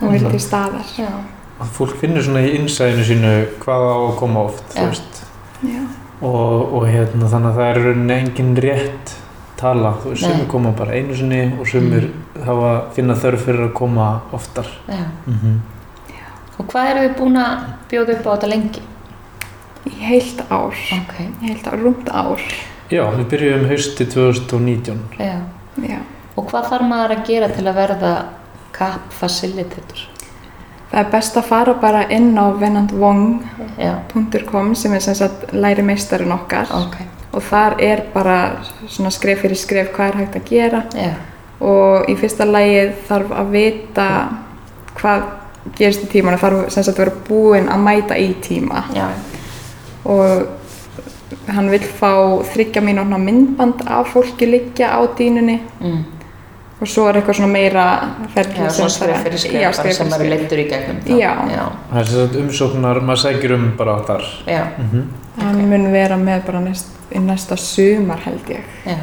og 0.01 0.11
vil 0.11 0.29
til 0.31 0.39
staðar. 0.39 0.85
Já. 0.97 1.07
Að 1.61 1.67
fólk 1.77 1.95
finnur 2.01 2.23
svona 2.25 2.41
í 2.41 2.55
innsæðinu 2.57 3.03
sínu 3.05 3.33
hvað 3.61 3.81
á 3.85 3.95
að 4.09 4.15
koma 4.17 4.39
oft. 4.49 5.23
Og, 6.21 6.73
og 6.73 6.85
hérna, 6.87 7.25
þannig 7.29 7.49
að 7.49 7.55
það 7.57 7.67
er 7.69 7.79
rauninni 7.85 8.13
engin 8.13 8.55
rétt 8.61 9.13
tala, 9.57 9.91
þú 10.03 10.09
veist, 10.11 10.21
Nei. 10.25 10.31
sumir 10.33 10.47
koma 10.49 10.71
bara 10.77 10.91
einu 10.97 11.15
sinni 11.17 11.41
og 11.59 11.67
sumir 11.69 12.07
hafa 12.45 12.71
finna 12.93 13.13
þörf 13.17 13.45
fyrir 13.45 13.67
að 13.69 13.73
koma 13.73 14.21
oftar. 14.33 14.65
Já. 14.89 15.05
Mm 15.27 15.59
Og 16.59 16.67
hvað 16.69 16.89
eru 16.91 16.99
þið 17.07 17.13
búin 17.17 17.37
að 17.41 17.61
bjóða 17.89 18.13
upp 18.19 18.25
á 18.27 18.31
þetta 18.35 18.49
lengi? 18.51 18.81
Í 19.89 19.93
heilt 20.05 20.41
ár, 20.49 20.75
Ok. 20.93 21.13
í 21.41 21.47
heilt 21.47 21.67
ár, 21.67 21.79
rúmt 21.81 22.09
ár. 22.09 22.39
Já, 22.91 23.05
við 23.15 23.25
byrjum 23.31 23.65
hausti 23.69 24.05
2019. 24.05 24.99
Já. 25.19 25.39
Já. 25.87 25.97
Og 26.37 26.47
hvað 26.51 26.67
þarf 26.69 26.87
maður 26.87 27.11
að 27.15 27.25
gera 27.27 27.47
til 27.49 27.65
að 27.67 27.75
verða 27.75 28.11
CAP 28.71 29.11
facilitator? 29.11 30.03
Það 30.91 30.99
er 31.05 31.11
best 31.11 31.37
að 31.39 31.43
fara 31.47 31.73
bara 31.73 32.03
inn 32.11 32.35
á 32.37 32.51
venandvong.com 32.59 33.39
Já. 33.79 34.75
sem 34.75 34.93
er 34.93 34.99
sem 34.99 35.15
sagt 35.15 35.53
læri 35.53 35.81
meistarinn 35.83 36.31
okkar 36.31 36.67
Ok. 36.71 36.95
og 37.33 37.41
þar 37.41 37.75
er 37.79 38.03
bara 38.13 38.57
svona 38.87 39.09
skref 39.11 39.39
fyrir 39.41 39.55
skref 39.55 39.93
hvað 39.95 40.09
er 40.09 40.15
hægt 40.19 40.35
að 40.35 40.49
gera 40.49 40.83
Já. 40.93 41.13
og 41.61 42.09
í 42.09 42.15
fyrsta 42.19 42.43
lægi 42.45 42.91
þarf 43.07 43.31
að 43.31 43.51
vita 43.51 44.29
hvað 44.95 45.23
gerist 45.77 46.03
í 46.03 46.07
tímanu, 46.11 46.37
þarf 46.37 46.71
sem 46.71 46.83
sagt 46.83 46.99
að 46.99 47.05
vera 47.05 47.21
búinn 47.29 47.69
að 47.69 47.79
mæta 47.79 48.17
í 48.17 48.33
tíma 48.41 48.83
Já. 48.93 49.07
Og 50.05 50.47
hann 51.47 51.69
vil 51.71 51.79
fá 51.99 52.11
þryggja 52.53 52.81
mínúna 52.83 53.17
myndband 53.17 53.83
af 53.87 54.07
fólki 54.13 54.45
liggja 54.49 54.89
á 54.97 54.99
dýnunni 55.17 55.59
Mm. 55.81 56.03
og 56.81 56.87
svo 56.87 57.07
er 57.09 57.13
eitthvað 57.21 57.35
svona 57.37 57.51
meira 57.51 57.85
ferli 58.33 58.55
Já, 58.57 58.69
sem 58.69 58.89
svona 58.89 59.13
þarf- 59.13 59.23
fyrir 59.23 59.37
skref, 59.39 59.61
Já, 59.61 59.71
skref 59.73 59.93
sem 59.95 60.07
er 60.07 60.11
skref. 60.11 60.29
leittur 60.29 60.57
í 60.57 60.69
gegnum 60.69 61.01
það. 61.05 61.19
Já. 61.19 61.33
Já. 61.51 61.65
Það 61.93 61.99
er 61.99 62.05
sem 62.05 62.19
sagt 62.27 62.35
umsóknar, 62.35 62.99
maður 63.01 63.21
sækir 63.23 63.53
um 63.55 63.73
bara 63.77 63.99
þar. 64.07 64.23
Já. 64.47 64.63
Mm 64.79 65.03
Hann 65.39 65.69
mun 65.69 65.91
vera 65.93 66.17
með 66.17 66.45
bara 66.45 66.59
næst, 66.59 66.87
í 67.15 67.19
næsta 67.19 67.55
sumar 67.57 68.19
held 68.25 68.45
ég. 68.49 68.59
Já. 68.85 68.97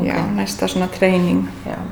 Ok. 0.00 0.06
Já, 0.08 0.16
næsta 0.36 0.64
svona 0.68 0.86
treyning. 0.94 1.42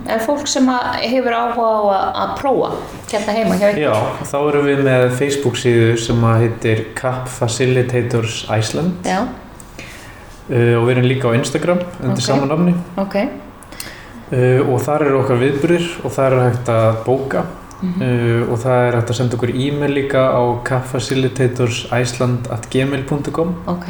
En 0.08 0.20
fólk 0.24 0.46
sem 0.48 0.64
að 0.72 0.84
hefur 1.04 1.32
áhuga 1.36 1.68
á 1.68 1.80
að, 1.92 2.06
að 2.22 2.30
prófa 2.40 2.68
hérna 3.12 3.32
heima 3.36 3.54
hjá 3.60 3.68
ykkur? 3.70 3.82
Já, 3.84 3.92
þá 4.30 4.38
erum 4.48 4.64
við 4.70 4.80
með 4.86 5.02
Facebook 5.18 5.56
síðu 5.60 5.90
sem 6.00 6.24
að 6.24 6.40
heitir 6.46 6.78
CAP 6.98 7.28
Facilitators 7.28 8.34
Iceland 8.58 8.92
Já. 9.04 9.20
uh, 9.28 10.74
og 10.80 10.84
við 10.88 10.92
erum 10.96 11.08
líka 11.12 11.28
á 11.28 11.36
Instagram 11.36 11.80
undir 12.00 12.16
Ok. 12.16 12.20
sama 12.24 12.46
nafni 12.48 12.72
Ok. 12.96 13.16
uh, 14.32 14.60
og 14.72 14.80
þar 14.88 15.00
eru 15.06 15.20
okkar 15.22 15.36
viðburðir 15.44 15.86
og 16.04 16.10
þar 16.16 16.30
er 16.32 16.40
hægt 16.50 16.68
að 16.74 16.92
bóka 17.04 17.42
Mhm. 17.78 18.02
uh, 18.02 18.42
og 18.52 18.56
það 18.58 18.78
er 18.88 18.94
hægt 18.96 19.10
að 19.12 19.16
senda 19.20 19.36
okkur 19.36 19.52
e-mail 19.54 19.92
líka 19.94 20.22
á 20.34 20.42
capfacilitatorsiceland.gmail.com 20.66 23.48
Ok. 23.70 23.86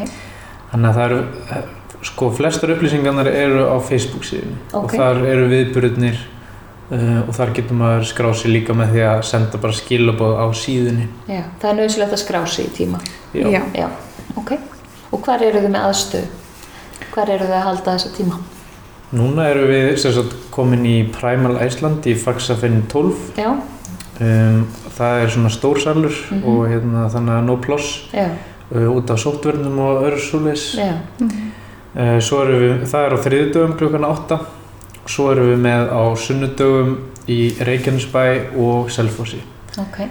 Þannig 0.73 0.89
að 0.91 0.95
það 0.99 1.05
eru, 1.07 1.21
sko, 2.03 2.31
flestar 2.31 2.71
upplýsingarnar 2.71 3.27
eru 3.27 3.65
á 3.67 3.77
Facebook 3.83 4.25
síðunni 4.25 4.57
og 4.73 4.85
Ok. 4.85 4.93
þar 4.97 5.23
eru 5.27 5.49
viðburðirnir 5.51 6.19
uh, 6.93 7.23
og 7.29 7.33
þar 7.35 7.53
getur 7.57 7.77
maður 7.81 8.05
skráð 8.13 8.35
sér 8.43 8.53
líka 8.55 8.75
með 8.79 8.93
því 8.95 9.03
að 9.09 9.23
senda 9.31 9.59
bara 9.59 9.73
skilabóð 9.73 10.37
á 10.39 10.47
síðunni. 10.55 11.09
Já. 11.29 11.43
Það 11.61 11.71
er 11.71 11.79
nöðsilegt 11.81 12.13
að 12.13 12.23
skrá 12.23 12.43
sig 12.47 12.67
í 12.67 12.75
tíma. 12.79 13.01
Já. 13.35 13.63
Já. 13.75 13.89
Ok. 14.37 14.55
Og 15.13 15.21
hvar 15.25 15.43
eru 15.43 15.61
þið 15.65 15.73
með 15.75 15.89
aðstöðu? 15.89 16.27
Hvar 17.15 17.31
eru 17.35 17.45
þið 17.49 17.57
að 17.59 17.67
halda 17.67 17.97
þessa 17.97 18.15
tíma? 18.17 18.39
Núna 19.19 19.47
erum 19.49 19.71
við 19.71 19.97
sem 19.97 20.13
sagt, 20.13 20.35
komin 20.53 20.85
í 20.85 20.97
Primal 21.13 21.57
Iceland 21.65 22.05
í 22.07 22.15
Faxafinn 22.15 22.83
12. 22.93 23.15
Já. 23.41 23.55
Um, 24.21 24.67
það 24.99 25.23
er 25.23 25.29
svona 25.31 25.51
stórsalur 25.55 26.15
Mhm. 26.31 26.43
og 26.45 26.69
hérna, 26.69 27.09
þannig 27.09 27.35
að 27.39 27.45
no 27.45 27.57
Já. 28.13 28.29
uh, 28.75 28.89
út 28.97 29.11
af 29.11 29.19
sótverðnum 29.19 29.79
og 29.79 30.03
öðru 30.05 30.19
svoleiðis. 30.21 30.77
Já. 30.77 30.93
Uh, 31.23 31.29
svo 31.99 32.45
erum 32.45 32.63
við, 32.63 32.75
það 32.93 33.05
er 33.07 33.15
á 33.15 33.19
þriðdögum 33.27 33.77
klukkan 33.81 34.07
8 34.07 34.39
og 34.39 35.11
svo 35.11 35.31
erum 35.33 35.51
við 35.51 35.61
með 35.65 35.91
á 35.91 36.03
sunnudögum 36.21 36.97
í 37.29 37.41
Reykjanesbæ 37.65 38.25
og 38.61 38.91
Selfossi. 38.95 39.41
Ok. 39.81 40.03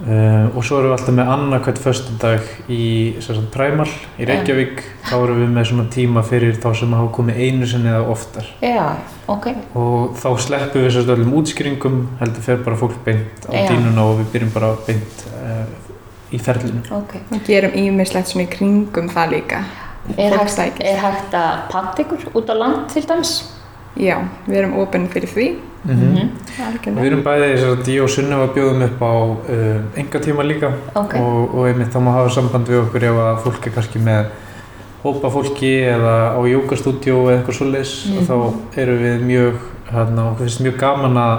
Uh, 0.00 0.46
og 0.56 0.64
svo 0.64 0.78
erum 0.80 0.88
við 0.88 0.94
alltaf 0.94 1.12
með 1.12 1.30
annarkvæmt 1.34 1.80
föstudag 1.84 2.46
í 2.72 2.84
sem 3.20 3.36
sagt, 3.36 3.50
Primal 3.52 3.84
í 4.16 4.24
Reykjavík 4.30 4.78
þá 5.10 5.12
erum 5.18 5.42
við 5.42 5.50
með 5.52 5.66
svona 5.68 5.84
tíma 5.92 6.22
fyrir 6.24 6.56
þá 6.56 6.70
sem 6.80 6.94
hafa 6.96 7.10
komið 7.18 7.42
einu 7.44 7.68
sinni 7.68 7.90
eða 7.92 8.06
oftar 8.08 8.48
Já, 8.64 8.94
ok. 9.28 9.50
og 9.76 10.16
þá 10.16 10.30
sleppum 10.46 10.86
við 10.86 10.94
sérst 10.96 11.12
öllum 11.12 11.36
útskýringum 11.42 12.00
heldur 12.22 12.46
fer 12.48 12.64
bara 12.64 12.80
fólk 12.80 12.96
beint 13.04 13.44
á 13.44 13.52
Já. 13.52 13.66
dínuna 13.74 14.06
og 14.08 14.22
við 14.22 14.32
byrjum 14.38 14.56
bara 14.56 14.72
beint 14.88 15.26
uh, 15.34 15.68
í 16.32 16.40
ferlinu 16.48 16.80
Ok. 16.96 17.18
Við 17.34 17.46
gerum 17.50 17.76
ímislegt 17.84 18.32
svona 18.32 18.48
í 18.48 18.52
kringum 18.56 19.12
það 19.12 19.36
líka. 19.36 19.64
Er 20.18 20.32
hægt, 20.38 20.80
er 20.80 20.96
hægt 20.98 21.34
að 21.34 21.58
panta 21.70 22.02
ykkur 22.02 22.18
út 22.34 22.48
á 22.50 22.54
land 22.58 22.88
til 22.88 23.02
dæmis? 23.08 23.32
Já, 24.00 24.16
við 24.48 24.56
erum 24.62 24.78
ofinn 24.78 25.08
fyrir 25.08 25.28
því. 25.28 25.46
mm 25.84 25.96
-hmm. 25.96 26.28
Við 27.00 27.06
erum 27.06 27.22
bæði, 27.22 27.56
sérst, 27.58 27.88
ég 27.88 28.02
og 28.02 28.08
Sunneva 28.10 28.46
bjóðum 28.54 28.82
upp 28.84 29.00
á 29.02 29.12
uh, 29.24 29.80
enga 29.96 30.18
tíma 30.20 30.42
líka 30.42 30.72
Ok. 30.94 31.14
og, 31.14 31.54
og 31.54 31.68
einmitt 31.68 31.88
þá 31.94 31.98
má 32.00 32.12
hafa 32.12 32.28
samband 32.30 32.66
við 32.68 32.80
okkur 32.84 33.02
ef 33.04 33.16
að 33.16 33.38
fólk 33.44 33.66
er 33.66 33.70
kannski 33.72 33.98
með 33.98 34.24
hópa 35.04 35.30
fólki 35.30 35.72
eða 35.88 36.36
á 36.36 36.40
jókastúdíó 36.44 37.28
eða 37.30 37.38
eitthvað 37.42 37.56
svoleiðis 37.56 38.06
Mhm. 38.06 38.18
og 38.18 38.22
þá 38.28 38.54
erum 38.80 38.98
við 38.98 39.20
mjög, 39.22 39.54
hérna, 39.92 40.22
okkur 40.30 40.38
finnst 40.46 40.60
mjög 40.60 40.76
gaman 40.78 41.16
að, 41.16 41.38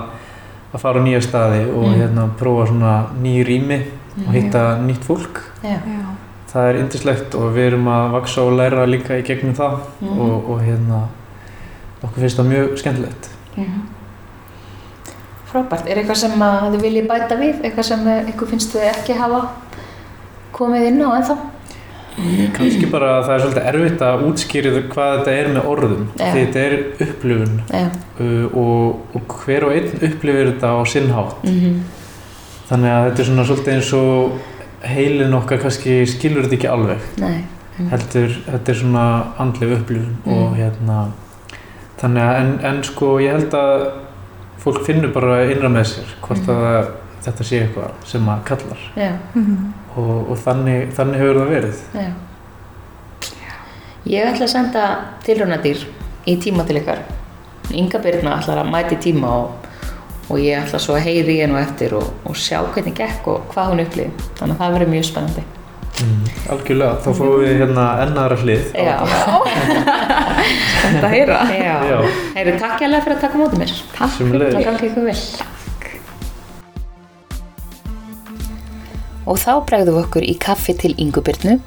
að 0.73 0.79
fara 0.79 0.99
á 0.99 1.03
nýja 1.03 1.21
staði 1.21 1.69
og 1.75 1.83
Mhm. 1.87 2.01
hérna 2.01 2.29
prófa 2.39 2.67
svona 2.67 3.03
ný 3.23 3.43
rými 3.45 3.81
og 4.27 4.33
hitta 4.33 4.77
nýtt 4.87 5.03
fólk. 5.03 5.39
Já. 5.63 5.69
Já. 5.69 6.05
Það 6.51 6.67
er 6.69 6.79
yndislegt 6.81 7.35
og 7.39 7.53
við 7.55 7.67
erum 7.71 7.85
að 7.87 8.09
vaksa 8.17 8.41
og 8.43 8.57
læra 8.59 8.85
líka 8.89 9.15
í 9.19 9.23
gegnum 9.23 9.53
það 9.55 9.77
Mhm. 10.01 10.19
og, 10.19 10.49
og 10.49 10.61
hérna 10.65 11.01
okkur 12.03 12.21
finnst 12.25 12.37
það 12.41 12.49
mjög 12.51 12.77
skemmtilegt. 12.81 13.29
Mhm. 13.55 13.81
Frábært. 15.51 15.87
Er 15.91 15.97
eitthvað 15.99 16.15
sem 16.21 16.31
þið 16.39 16.81
viljið 16.85 17.07
bæta 17.09 17.37
við? 17.39 17.61
Eitthvað 17.63 17.83
sem 17.89 18.05
ykkur 18.31 18.47
finnst 18.53 18.75
þið 18.75 18.85
ekki 18.91 19.15
hafa 19.19 19.41
komið 20.55 20.85
inn 20.87 21.01
á 21.03 21.09
ennþá? 21.19 21.37
Kannski 22.55 22.89
bara 22.91 23.09
að 23.17 23.25
það 23.27 23.33
er 23.33 23.41
svolítið 23.45 23.67
erfitt 23.71 24.01
að 24.03 24.23
útskýra 24.27 24.71
hvað 24.91 25.11
þetta 25.17 25.31
er 25.41 25.47
með 25.55 25.67
orðum 25.71 26.01
Já. 26.19 26.25
því 26.33 26.41
þetta 26.41 26.63
er 26.65 26.73
upplifun 27.05 27.53
Já. 27.71 27.85
uh, 28.19 28.57
og, 28.61 29.15
og 29.15 29.35
hver 29.45 29.63
og 29.67 29.71
einn 29.77 29.87
upplifir 30.09 30.49
þetta 30.51 30.71
á 30.75 30.79
sinn 30.91 31.07
hátt 31.15 31.43
Mm 31.47 31.81
þannig 32.71 32.87
að 32.95 33.05
þetta 33.09 33.19
er 33.19 33.27
svona 33.27 33.43
svolítið 33.47 33.73
eins 33.73 33.93
og 33.93 34.35
heilin 34.83 35.33
okkar 35.33 35.57
kannski 35.61 36.05
skilur 36.09 36.43
þetta 36.47 36.57
ekki 36.57 36.69
alveg 36.71 36.99
Nei. 37.21 37.43
heldur 37.91 38.33
þetta 38.47 38.69
er 38.73 38.79
svona 38.79 39.03
andleg 39.39 39.75
upplifun 39.79 40.17
Mm. 40.25 40.33
og 40.33 40.55
hérna 40.57 40.97
þannig 42.01 42.21
að 42.23 42.39
en, 42.41 42.59
en 42.65 42.83
sko 42.83 43.19
ég 43.19 43.31
held 43.31 43.53
að 43.53 43.85
fólk 44.63 44.83
finnur 44.85 45.13
bara 45.13 45.43
innra 45.51 45.69
með 45.69 45.85
sér 45.93 46.11
hvort 46.21 46.47
Mm. 46.47 46.57
að 46.57 46.89
þetta 47.21 47.43
sé 47.45 47.59
eitthvað 47.61 47.91
sem 48.05 48.25
að 48.29 48.43
kallar. 48.45 48.79
Mhm. 49.35 49.73
og, 49.97 50.29
og 50.31 50.37
þannig, 50.37 50.91
þannig 50.97 51.17
hefur 51.21 51.35
það 51.41 51.49
verið 51.49 51.81
Já. 51.93 52.11
Ég 54.09 54.25
ætla 54.31 54.45
að 54.47 54.53
senda 54.55 54.83
tilraunadýr 55.25 55.83
í 56.25 56.33
tíma 56.41 56.65
til 56.65 56.79
ykkar. 56.81 57.03
Inga 57.77 57.99
Birna 58.01 58.39
ætlar 58.39 58.63
að 58.63 58.71
mæti 58.73 58.97
tíma 58.97 59.27
og, 59.29 59.60
og 60.31 60.39
ég 60.39 60.55
ætla 60.61 60.79
svo 60.79 60.95
að 60.95 61.05
heyri 61.09 61.39
ég 61.41 61.49
nú 61.51 61.57
eftir 61.59 61.95
og, 61.99 62.05
og 62.27 62.37
sjá 62.39 62.61
hvernig 62.71 62.95
gekk 62.95 63.27
og 63.27 63.49
hvað 63.51 63.73
hún 63.73 63.83
upplýði. 63.83 64.27
Þannig 64.39 64.55
að 64.55 64.61
það 64.61 64.77
verður 64.77 64.91
mjög 64.93 65.05
spennandi. 65.09 65.43
mm. 66.01 66.21
algjörlega, 66.55 66.93
þá 67.03 67.09
fáum 67.17 67.33
við 67.41 67.57
hérna 67.59 67.85
ennaðra 68.05 68.37
hlið 68.41 68.63
Já. 68.79 68.97
Þetta 70.81 71.03
að 71.03 71.11
heyra. 71.13 71.39
Já. 71.51 71.75
Já. 71.91 71.97
Heyri, 72.37 72.53
takk 72.61 72.77
hérlega 72.79 73.03
fyrir 73.05 73.17
að 73.17 73.25
taka 73.25 73.41
mótið 73.41 73.61
mér. 73.65 73.75
Takk 73.97 74.15
Sömuleiðis. 74.15 74.55
Það 74.55 74.67
gangi 74.69 74.85
ykkur 74.89 75.05
vel. 75.11 75.21
Og 79.29 79.37
þá 79.37 79.51
bregðum 79.67 79.99
við 79.99 80.03
okkur 80.05 80.25
í 80.25 80.33
kaffi 80.41 80.73
til 80.81 80.95
Ingubirnu 80.99 81.59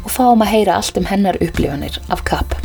og 0.00 0.10
fáum 0.10 0.42
að 0.42 0.52
heyra 0.56 0.80
allt 0.80 0.98
um 0.98 1.06
hennar 1.12 1.38
upplifanir 1.44 2.00
af 2.10 2.24
kapp. 2.26 2.56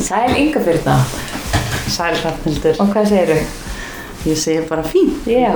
Sæl 0.00 0.36
Ingubirna. 0.38 1.00
Sæl 1.90 2.14
Hrafnildur. 2.22 2.76
Og 2.80 2.92
hvað 2.94 3.08
segir 3.08 3.34
þau? 3.34 3.66
Ég 4.30 4.36
segi 4.36 4.66
bara 4.68 4.82
fín. 4.84 5.10
Já. 5.26 5.52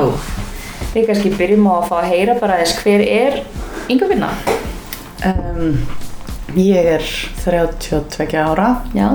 Við 0.94 1.06
kannski 1.08 1.30
byrjum 1.36 1.66
á 1.68 1.74
að 1.80 1.88
fá 1.90 1.96
að 2.00 2.10
heyra 2.12 2.34
bara 2.40 2.58
þess 2.62 2.78
hver 2.82 3.02
er 3.04 3.40
Ingubirna? 3.92 4.28
Um, 5.26 5.78
ég 6.56 6.86
er 6.96 7.04
32 7.44 8.38
ára, 8.40 8.68
Já. 8.94 9.08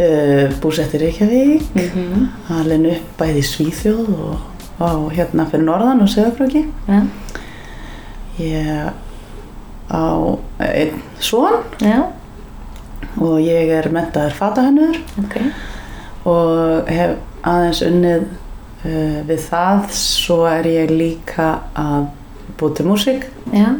uh, 0.00 0.54
búsett 0.62 0.94
í 0.94 0.98
Reykjavík, 1.02 1.62
Mm 1.74 1.90
-hmm. 1.94 2.28
alveg 2.60 2.86
upp 2.92 3.18
bæði 3.18 3.42
Svíþjóð 3.42 4.08
og, 4.08 4.38
og 4.80 5.12
hérna 5.12 5.46
fyrir 5.50 5.64
norðan 5.64 6.00
og 6.02 6.08
Söðafröki. 6.08 6.64
Já. 6.88 7.02
Ég 8.38 8.92
á 9.90 10.38
einn 10.58 11.02
son 11.18 11.52
Já. 11.80 12.06
og 13.20 13.40
ég 13.40 13.68
er 13.70 13.88
mentaður 13.90 14.32
fatahönnur 14.32 14.96
Ok. 15.18 15.36
Og 16.28 16.88
hef 16.90 17.16
aðeins 17.48 17.82
unnið 17.86 18.24
uh, 18.84 19.20
við 19.28 19.38
það, 19.48 19.86
svo 19.96 20.42
er 20.50 20.66
ég 20.68 20.90
líka 20.92 21.52
að 21.78 22.08
búið 22.60 22.74
til 22.80 22.86
músík 22.90 23.24
Já. 23.54 23.70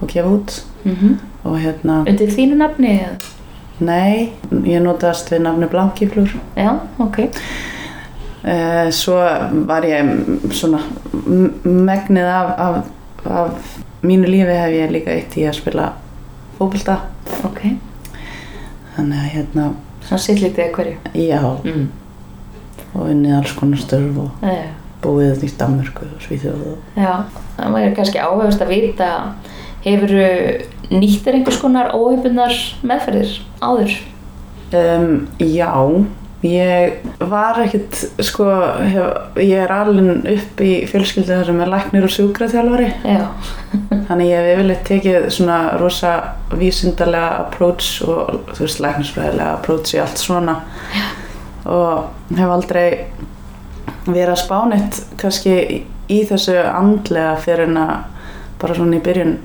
og 0.00 0.08
gefa 0.08 0.28
út 0.36 0.60
Mm 0.84 1.18
og 1.44 1.54
hérna, 1.60 2.02
Undir 2.08 2.28
þínu 2.28 2.56
nafni? 2.60 2.94
nei, 3.80 4.32
ég 4.68 4.82
notast 4.84 5.30
við 5.32 5.40
nafni 5.46 5.68
Blankiflur 5.72 6.28
Já, 6.56 6.74
ok. 7.00 7.18
Eh, 8.44 8.90
Svo 8.92 9.16
var 9.68 9.84
ég 9.88 10.10
svona 10.52 10.80
megnið 11.64 12.28
af, 12.28 12.50
af, 12.58 12.90
af 13.24 13.78
mínu 14.04 14.28
lífi 14.28 14.52
hef 14.56 14.72
ég 14.76 14.92
líka 14.92 15.12
eitt 15.16 15.36
í 15.40 15.46
að 15.48 15.56
spila 15.62 15.90
fókbalta 16.58 16.98
Ok. 17.48 17.60
þannig 18.96 19.16
að 19.24 19.30
hérna, 19.34 19.66
Svona 20.10 20.22
sitt 20.26 20.40
lítið 20.42 20.64
að 20.66 20.72
hverju. 20.74 20.96
já 21.14 21.40
Mm. 21.64 21.88
og 22.94 23.06
unnið 23.06 23.36
alls 23.38 23.52
konar 23.54 23.78
störf 23.78 24.16
og 24.18 24.30
Já. 24.42 24.64
búið 25.02 25.44
í 25.46 25.50
Danmörku 25.56 26.02
og 26.10 26.20
Svíþjóð 26.24 26.62
og 26.72 26.78
Já, 26.98 27.12
það 27.56 27.72
væri 27.76 27.94
kannski 27.94 28.18
áhugast 28.18 28.60
að 28.64 28.68
vita 28.74 29.10
hefur 29.84 30.10
nýtt 30.90 31.26
er 31.30 31.34
einhvers 31.38 31.60
konar 31.62 31.92
óöfbunar 31.94 32.50
meðferðir 32.82 33.36
áður? 33.62 33.94
um, 34.74 35.28
Já, 35.38 35.70
ég 36.46 36.92
var 37.30 37.58
ekkit, 37.60 37.98
sko, 38.24 38.46
hef, 38.80 39.38
ég 39.40 39.60
er 39.60 39.72
alveg 39.74 40.24
upp 40.32 40.62
í 40.64 40.72
fjölskyldu 40.88 41.28
þar 41.28 41.48
sem 41.50 41.60
er 41.60 41.72
læknir 41.74 42.06
og 42.06 42.14
sjúkraþjálfari. 42.14 42.90
Já, 43.04 43.26
Þannig 44.08 44.30
ég 44.30 44.40
hef 44.40 44.52
yfirleitt 44.54 44.84
tekið 44.88 45.26
svona 45.36 45.58
rosa 45.78 46.12
vísindarlega 46.58 47.44
approach 47.44 48.00
og 48.02 48.52
þú 48.56 48.64
veist 48.64 48.80
læknisfræðilega 48.82 49.52
approach 49.58 49.94
í 49.94 50.00
allt 50.02 50.18
svona. 50.22 50.56
Og 51.70 52.36
hef 52.38 52.50
aldrei 52.50 52.86
verið 54.08 54.32
að 54.32 54.40
spá 54.40 54.56
neitt 54.70 55.00
kannski 55.20 55.54
í, 56.10 56.22
þessu 56.26 56.56
andlega 56.64 57.36
fyrir 57.44 57.68
en 57.68 57.78
að 57.84 57.96
bara 58.60 58.76
svona 58.76 58.98
í 58.98 59.04
byrjun 59.04 59.36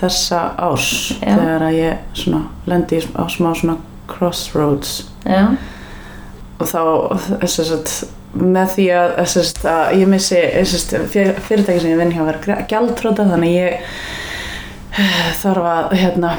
þessa 0.00 0.40
ás 0.60 0.88
Já. 1.20 1.34
þegar 1.36 1.66
að 1.68 1.76
ég 1.76 2.16
svona 2.16 2.40
lendi 2.68 3.00
á 3.04 3.24
smá 3.28 3.52
svona 3.54 3.76
crossroads. 4.10 5.04
Já, 5.28 5.52
og 6.60 6.68
þá 6.68 6.80
þess 7.42 7.60
að 7.74 7.92
með 8.40 8.68
því 8.76 8.86
að, 8.94 9.12
þess 9.18 9.36
að, 9.64 9.68
að 9.74 9.94
ég 10.00 10.10
missi 10.12 10.40
þess 10.54 10.94
að 10.94 11.06
fyrirtæki 11.48 11.80
sem 11.82 11.90
ég 11.90 11.98
vinn 11.98 12.12
hjá 12.14 12.22
verið 12.28 12.66
gjaldtróta 12.70 13.24
þannig 13.26 13.54
ég 13.56 13.78
eh, 14.98 15.30
þarf 15.40 15.66
að 15.72 15.94
hérna 15.98 16.34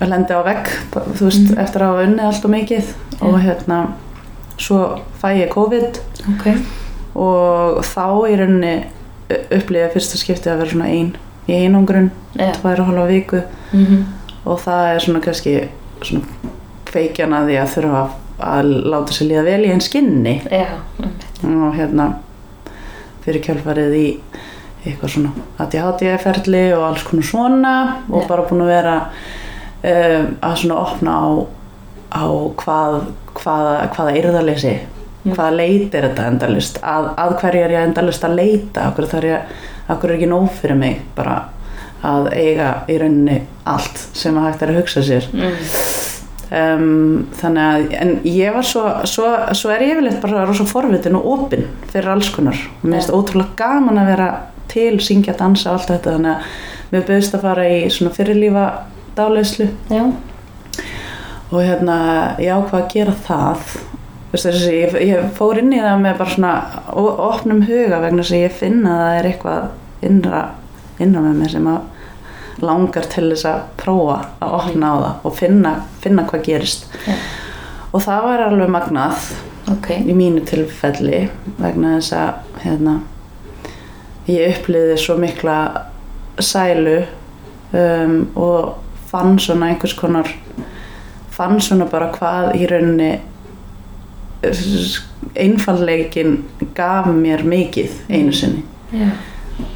að 0.00 0.08
lendi 0.10 0.34
á 0.36 0.40
vegg 0.46 0.70
þú 0.94 1.26
veist 1.28 1.50
Mhm. 1.50 1.58
eftir 1.62 1.82
að 1.84 1.90
hafa 1.92 2.06
unnið 2.08 2.24
allt 2.26 2.44
og 2.44 2.50
mikið. 2.54 2.94
Og 3.20 3.34
hérna 3.44 3.80
svo 4.58 4.78
fæ 5.22 5.28
ég 5.36 5.50
COVID. 5.52 6.00
Ok, 6.34 6.46
og 7.14 7.82
þá 7.84 8.06
í 8.30 8.38
rauninni 8.40 8.72
upplýði 9.30 9.92
fyrsta 9.92 10.18
skipti 10.18 10.50
að 10.50 10.58
vera 10.62 10.70
svona 10.70 10.88
ein 10.90 11.12
í 11.48 11.52
einangrun, 11.66 12.10
já, 12.36 12.50
tvær 12.56 12.80
og 12.80 12.86
halva 12.90 13.06
viku. 13.10 13.42
Mm 13.72 14.06
og 14.46 14.56
það 14.64 14.86
er 14.94 14.98
svona 15.04 15.20
kannski 15.20 15.68
svona 16.02 16.24
feikjan 16.90 17.32
að 17.36 17.50
því 17.50 17.56
að 17.60 17.72
þurfa 17.74 17.98
að 18.00 18.10
láta 18.92 19.16
sér 19.16 19.30
líða 19.30 19.46
vel 19.46 19.60
í 19.66 19.72
einn 19.74 19.84
skinni 19.84 20.36
já, 20.50 20.66
og 21.44 21.76
hérna 21.76 22.08
fyrir 23.24 23.44
kjálfarið 23.44 23.96
í 23.98 24.06
eitthvað 24.84 25.14
svona 25.14 25.32
ADHD-ferli 25.60 26.64
og 26.76 26.86
alls 26.88 27.02
konar 27.04 27.26
svona 27.28 27.74
og 28.08 28.22
Já. 28.22 28.28
bara 28.30 28.46
búin 28.48 28.64
að 28.64 28.72
vera 28.72 28.94
um, 29.04 30.30
að 30.40 30.54
svona 30.62 30.78
opna 30.80 31.16
á, 31.20 31.28
á 32.16 32.24
hvað, 32.62 32.96
hvaða, 33.42 33.74
hvaða 33.92 34.16
yrðaleysi 34.22 34.78
Mm. 35.20 35.34
hvaða 35.36 35.52
leit 35.52 35.94
er 35.94 36.06
þetta 36.08 36.26
endalist 36.30 36.78
að, 36.80 37.10
að 37.20 37.34
hverju 37.42 37.64
er 37.66 37.72
ég 37.74 37.82
endalist 37.84 38.22
að 38.24 38.38
leita 38.38 38.86
okkur, 38.88 39.06
er 39.18 39.26
ég, 39.28 39.50
okkur 39.92 40.08
er 40.08 40.16
ekki 40.16 40.28
nóg 40.30 40.46
fyrir 40.56 40.78
mig 40.80 41.02
bara 41.12 41.34
að 42.08 42.30
eiga 42.32 42.70
í 42.88 42.96
rauninni 43.02 43.34
allt 43.68 44.00
sem 44.16 44.38
að 44.40 44.46
hægt 44.48 44.64
er 44.64 44.72
að 44.72 44.78
hugsa 44.80 45.02
sér 45.04 45.26
mm. 45.34 45.58
Um, 46.50 47.26
þannig 47.40 47.64
að 47.64 47.96
en 48.00 48.12
ég 48.28 48.54
var 48.54 48.66
svo, 48.66 48.84
svo, 49.08 49.28
svo 49.56 49.72
er 49.74 49.84
ég 49.86 49.94
yfirleitt 49.94 50.22
bara 50.22 50.46
rosa 50.48 50.66
forvitin 50.68 51.18
og 51.18 51.28
opinn 51.34 51.68
fyrir 51.92 52.12
alls 52.14 52.30
konar. 52.34 52.58
Mér 52.82 52.98
finnst 52.98 53.14
ótrúlega 53.14 53.56
gaman 53.60 54.00
að 54.02 54.12
vera 54.14 54.30
til, 54.70 54.96
syngja, 55.02 55.34
dansa 55.38 55.72
og 55.72 55.80
allt 55.80 55.92
þetta 55.94 56.16
þannig 56.16 56.32
að 56.34 56.90
mér 56.90 57.06
bauðist 57.08 57.36
að 57.36 57.46
fara 57.46 57.68
í 57.70 57.78
svona 57.92 58.14
fyrirlífa 58.14 58.66
dáleyslu 59.18 59.68
Já, 59.90 60.02
og 61.50 61.62
hérna 61.66 61.96
ég 62.42 62.54
ákvað 62.54 62.82
að 62.82 62.90
gera 62.94 63.14
það? 63.26 63.78
Þessi, 64.30 64.74
ég, 64.76 64.94
ég 65.08 65.30
fór 65.34 65.58
inn 65.58 65.72
í 65.74 65.80
það 65.82 66.02
með 66.04 66.20
bara 66.20 66.34
svona 66.36 66.52
opnum 66.94 67.64
huga 67.66 67.98
vegna 68.04 68.22
að 68.22 68.44
ég 68.44 68.52
finna 68.54 68.92
að 68.94 69.00
það 69.02 69.16
er 69.16 69.28
eitthvað 69.30 70.06
innra, 70.06 70.42
innra 71.02 71.24
með 71.24 71.40
mér 71.40 71.54
sem 71.56 71.66
að 71.70 71.80
langar 72.64 73.06
til 73.12 73.28
þess 73.30 73.46
að 73.48 73.62
prófa 73.80 74.18
að 74.42 74.56
opna 74.58 74.90
á 74.90 74.96
það 74.96 75.28
og 75.28 75.36
finna, 75.38 75.72
finna 76.02 76.26
hvað 76.28 76.44
gerist 76.48 76.86
Já. 77.06 77.14
og 77.92 78.04
það 78.04 78.26
var 78.26 78.44
alveg 78.46 78.74
magnað 78.74 79.30
ok. 79.74 79.88
í 80.00 80.16
mínu 80.16 80.44
tilfelli 80.48 81.22
vegna 81.60 81.96
þess 81.98 82.16
að 82.18 82.60
hérna, 82.64 82.98
ég 84.28 84.54
uppliði 84.58 84.98
svo 85.00 85.16
mikla 85.20 85.56
sælu 86.40 87.00
um, 87.72 88.14
og 88.38 88.76
fann 89.10 89.38
svona 89.42 89.72
einhvers 89.72 89.96
konar 89.98 90.28
fann 91.34 91.60
svona 91.62 91.88
bara 91.90 92.10
hvað 92.14 92.54
í 92.60 92.68
rauninni 92.70 93.12
einfalleikin 95.36 96.38
gaf 96.76 97.10
mér 97.12 97.44
mikið 97.44 97.98
einu 98.08 98.32
sinni 98.32 98.64
Já, 98.90 99.10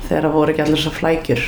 þegar 0.08 0.24
það 0.26 0.32
voru 0.34 0.54
ekki 0.54 0.64
allir 0.64 0.82
svo 0.82 0.92
flækjur 0.94 1.42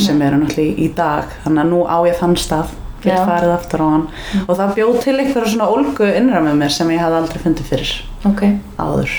sem 0.00 0.22
eru 0.22 0.40
náttúrulega 0.40 0.84
í 0.84 0.88
dag 0.96 1.36
þannig 1.44 1.64
að 1.64 1.70
nú 1.72 1.82
á 1.86 1.98
ég 2.08 2.18
þann 2.20 2.36
stað 2.40 2.72
Já. 3.04 3.10
get 3.10 3.26
farið 3.28 3.52
aftur 3.54 3.84
á 3.84 3.86
hann 3.92 4.06
og 4.46 4.54
það 4.58 4.74
bjóð 4.78 5.00
til 5.04 5.16
einhverja 5.18 5.52
svona 5.52 5.68
ólgu 5.70 6.08
innra 6.08 6.40
með 6.44 6.60
mér 6.62 6.74
sem 6.74 6.92
ég 6.94 7.02
hafði 7.04 7.20
aldrei 7.20 7.42
fundið 7.42 7.68
fyrir 7.72 7.92
ok, 8.30 8.46
áður 8.80 9.16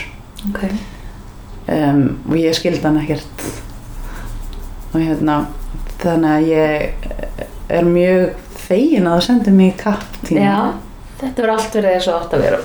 ok. 0.49 0.63
um, 1.75 2.01
og 2.29 2.39
ég 2.41 2.57
skildi 2.57 2.81
hann 2.85 3.01
ekkert 3.03 3.45
og 4.95 4.97
hérna 5.03 5.37
þannig 6.01 6.31
að 6.31 6.49
ég 6.49 7.07
er 7.75 7.87
mjög 7.89 8.25
fegin 8.65 9.07
að 9.07 9.19
það 9.19 9.27
sendi 9.29 9.53
mig 9.55 9.71
í 9.73 9.77
kapp 9.83 10.19
tíma 10.25 10.45
Já, 10.45 10.57
þetta 11.21 11.45
verður 11.45 11.53
allt 11.55 11.77
verið 11.79 11.95
eins 11.95 12.09
og 12.09 12.19
átt 12.19 12.35
að 12.35 12.43
vera. 12.45 12.59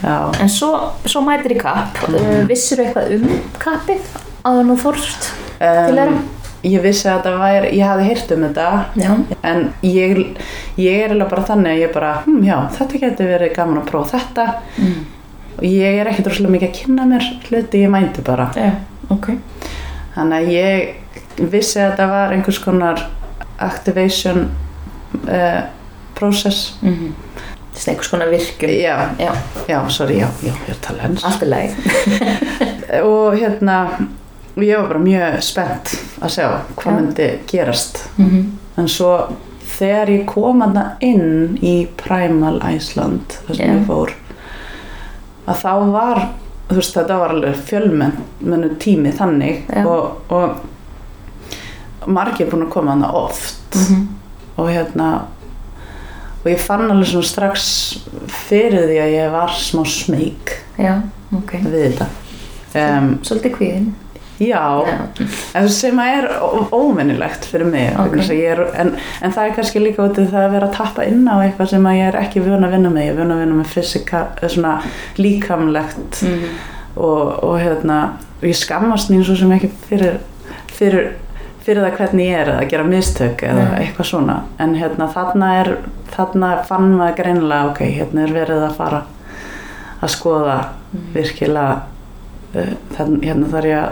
Já. 0.00 0.16
En 0.40 0.50
svo, 0.52 0.70
svo 1.04 1.22
mætir 1.24 1.54
í 1.54 1.60
kapp. 1.60 1.98
Mm. 2.08 2.46
Vissir 2.48 2.80
eitthvað 2.84 3.14
um 3.18 3.26
kappið 3.60 4.12
áður 4.48 4.68
nú 4.70 4.76
fórst 4.80 5.30
til 5.60 5.96
þeirra? 5.98 6.20
Ég 6.60 6.82
vissi 6.84 7.08
að 7.08 7.22
þetta 7.22 7.36
væri, 7.40 7.68
ég 7.78 7.88
hafði 7.88 8.08
heyrt 8.10 8.32
um 8.34 8.42
þetta 8.44 8.64
Já, 9.00 9.12
en 9.48 9.62
ég, 9.86 10.18
ég 10.76 10.98
er 10.98 11.06
eiginlega 11.06 11.30
bara 11.30 11.44
þannig 11.48 11.72
að 11.72 11.80
ég 11.80 11.94
bara, 11.94 12.10
hm, 12.26 12.42
já, 12.44 12.56
þetta 12.76 13.00
getur 13.04 13.30
verið 13.30 13.54
gaman 13.56 13.80
að 13.80 13.88
prófa 13.88 14.20
þetta 14.20 14.44
mm. 14.76 14.98
og 15.56 15.64
ég 15.64 16.00
er 16.02 16.10
ekkert 16.10 16.28
rosalega 16.28 16.54
mikið 16.56 16.68
að 16.68 16.76
kynna 16.76 17.06
mér 17.08 17.30
hluti, 17.48 17.80
ég 17.80 17.94
mænti 17.94 18.26
bara 18.26 18.50
já, 18.60 18.68
ok. 19.08 19.30
þannig 20.18 20.36
að 20.36 20.52
ég 20.58 21.48
vissi 21.56 21.80
að 21.80 21.88
þetta 21.94 22.10
var 22.12 22.36
einhvers 22.36 22.60
konar 22.66 23.02
activation 23.70 24.50
uh, 25.24 25.62
process 26.18 26.76
Mm 26.82 26.94
-hmm. 26.94 27.12
Þetta 27.70 27.90
er 27.90 27.92
einhvers 27.94 28.08
konar 28.10 28.28
virkun. 28.28 28.70
já, 28.70 28.96
Já, 29.18 29.32
já, 29.68 29.88
sorry, 29.88 30.18
já, 30.18 30.26
já, 30.42 30.52
ég 30.52 30.68
er 30.68 30.74
að 30.74 30.80
tala 30.80 31.02
hens 31.02 31.24
allt 31.24 31.42
er 31.42 31.48
leið. 31.48 31.70
og 33.12 33.34
hérna 33.38 33.76
og 34.60 34.66
ég 34.66 34.76
var 34.80 34.88
bara 34.92 35.02
mjög 35.04 35.38
spennt 35.44 35.92
að 36.20 36.34
sjá 36.34 36.46
hvað 36.76 36.90
Já. 36.90 36.96
myndi 36.96 37.28
gerast 37.48 38.02
Mm 38.18 38.30
-hmm. 38.30 38.44
en 38.80 38.88
svo 38.88 39.12
þegar 39.78 40.08
ég 40.08 40.26
kom 40.26 40.62
að 40.62 40.90
inn 41.00 41.58
í 41.62 41.86
Primal 41.96 42.60
Iceland 42.74 43.38
þar 43.46 43.56
sem 43.56 43.66
Já. 43.66 43.74
ég 43.78 43.86
fór 43.86 44.10
að 45.46 45.56
þá 45.62 45.90
var 45.92 46.28
þú 46.68 46.74
veist 46.74 46.94
þetta 46.96 47.18
var 47.18 47.30
alveg 47.30 47.56
fjölmennu 47.56 48.76
tími 48.78 49.12
þannig 49.12 49.62
Já. 49.68 49.86
og, 49.86 50.16
og 50.28 50.50
margir 52.06 52.50
búin 52.50 52.62
að 52.66 52.70
koma 52.70 52.90
hana 52.90 53.12
oft 53.12 53.74
Mm 53.90 54.08
og 54.60 54.68
hérna 54.68 55.22
og 56.44 56.50
ég 56.50 56.60
fann 56.60 56.90
alveg 56.90 57.06
svona 57.08 57.24
strax 57.24 57.64
fyrir 58.48 58.86
því 58.88 58.98
að 59.00 59.14
ég 59.14 59.32
var 59.32 59.48
smá 59.56 59.84
smeyk 59.88 60.52
Já, 60.78 60.94
ok. 61.36 61.52
við 61.64 61.94
þetta 61.94 62.06
um, 62.98 63.18
Svolítið 63.22 63.54
kvíðin. 63.56 63.94
Já, 64.40 64.62
en 65.54 65.68
sem 65.68 65.98
er 66.02 66.28
ó- 66.40 66.68
óvenjulegt 66.72 67.44
fyrir 67.50 67.66
mig 67.68 67.90
Ok. 67.92 68.06
vegna 68.10 68.22
þess 68.22 68.30
að 68.32 68.40
ég 68.40 68.50
er, 68.54 68.62
en, 68.80 68.92
en 69.22 69.32
það 69.36 69.46
er 69.50 69.54
kannski 69.58 69.82
líka 69.84 70.02
út 70.06 70.18
í 70.18 70.26
það 70.30 70.44
að 70.46 70.54
vera 70.56 70.68
að 70.70 70.76
tappa 70.78 71.04
inn 71.06 71.28
á 71.28 71.36
eitthvað 71.44 71.68
sem 71.74 71.88
ég 71.92 72.08
er 72.08 72.18
ekki 72.22 72.40
vun 72.44 72.64
að 72.64 72.74
vinna 72.76 72.90
með. 72.94 73.04
Ég 73.04 73.14
er 73.14 73.20
vun 73.20 73.34
að 73.36 73.42
vinna 73.44 73.58
með 73.60 73.72
fysika, 73.76 74.22
svona 74.48 74.74
líkamlegt 75.20 76.22
Mm 76.26 76.44
og, 76.96 77.44
og 77.46 77.54
hérna 77.62 77.96
og 78.40 78.44
ég 78.48 78.56
skammast 78.58 79.10
mín 79.12 79.22
svo 79.24 79.36
sem 79.38 79.52
ekki 79.54 79.68
fyrir, 79.86 80.16
fyrir, 80.74 81.12
fyrir 81.62 81.84
það 81.84 81.94
hvernig 82.00 82.26
ég 82.26 82.40
er 82.40 82.48
að 82.56 82.64
gera 82.72 82.84
mistök 82.88 83.44
eða 83.46 83.66
Nei. 83.70 83.84
eitthvað 83.84 84.08
svona. 84.10 84.34
En 84.58 84.74
hérna 84.74 85.06
þarna 85.14 85.50
er 85.60 85.70
þarna 86.10 86.50
fann 86.66 86.90
maður 86.98 87.16
greinilega 87.20 87.70
ok, 87.70 87.80
hérna 87.94 88.24
er 88.26 88.34
verið 88.34 88.64
að 88.66 88.74
fara 88.80 89.00
að 90.02 90.12
skoða 90.16 90.58
virkilega 91.14 91.76
uh, 92.56 92.74
þann, 92.96 93.20
hérna 93.22 93.50
þarf 93.54 93.70
ég 93.70 93.78
að 93.84 93.90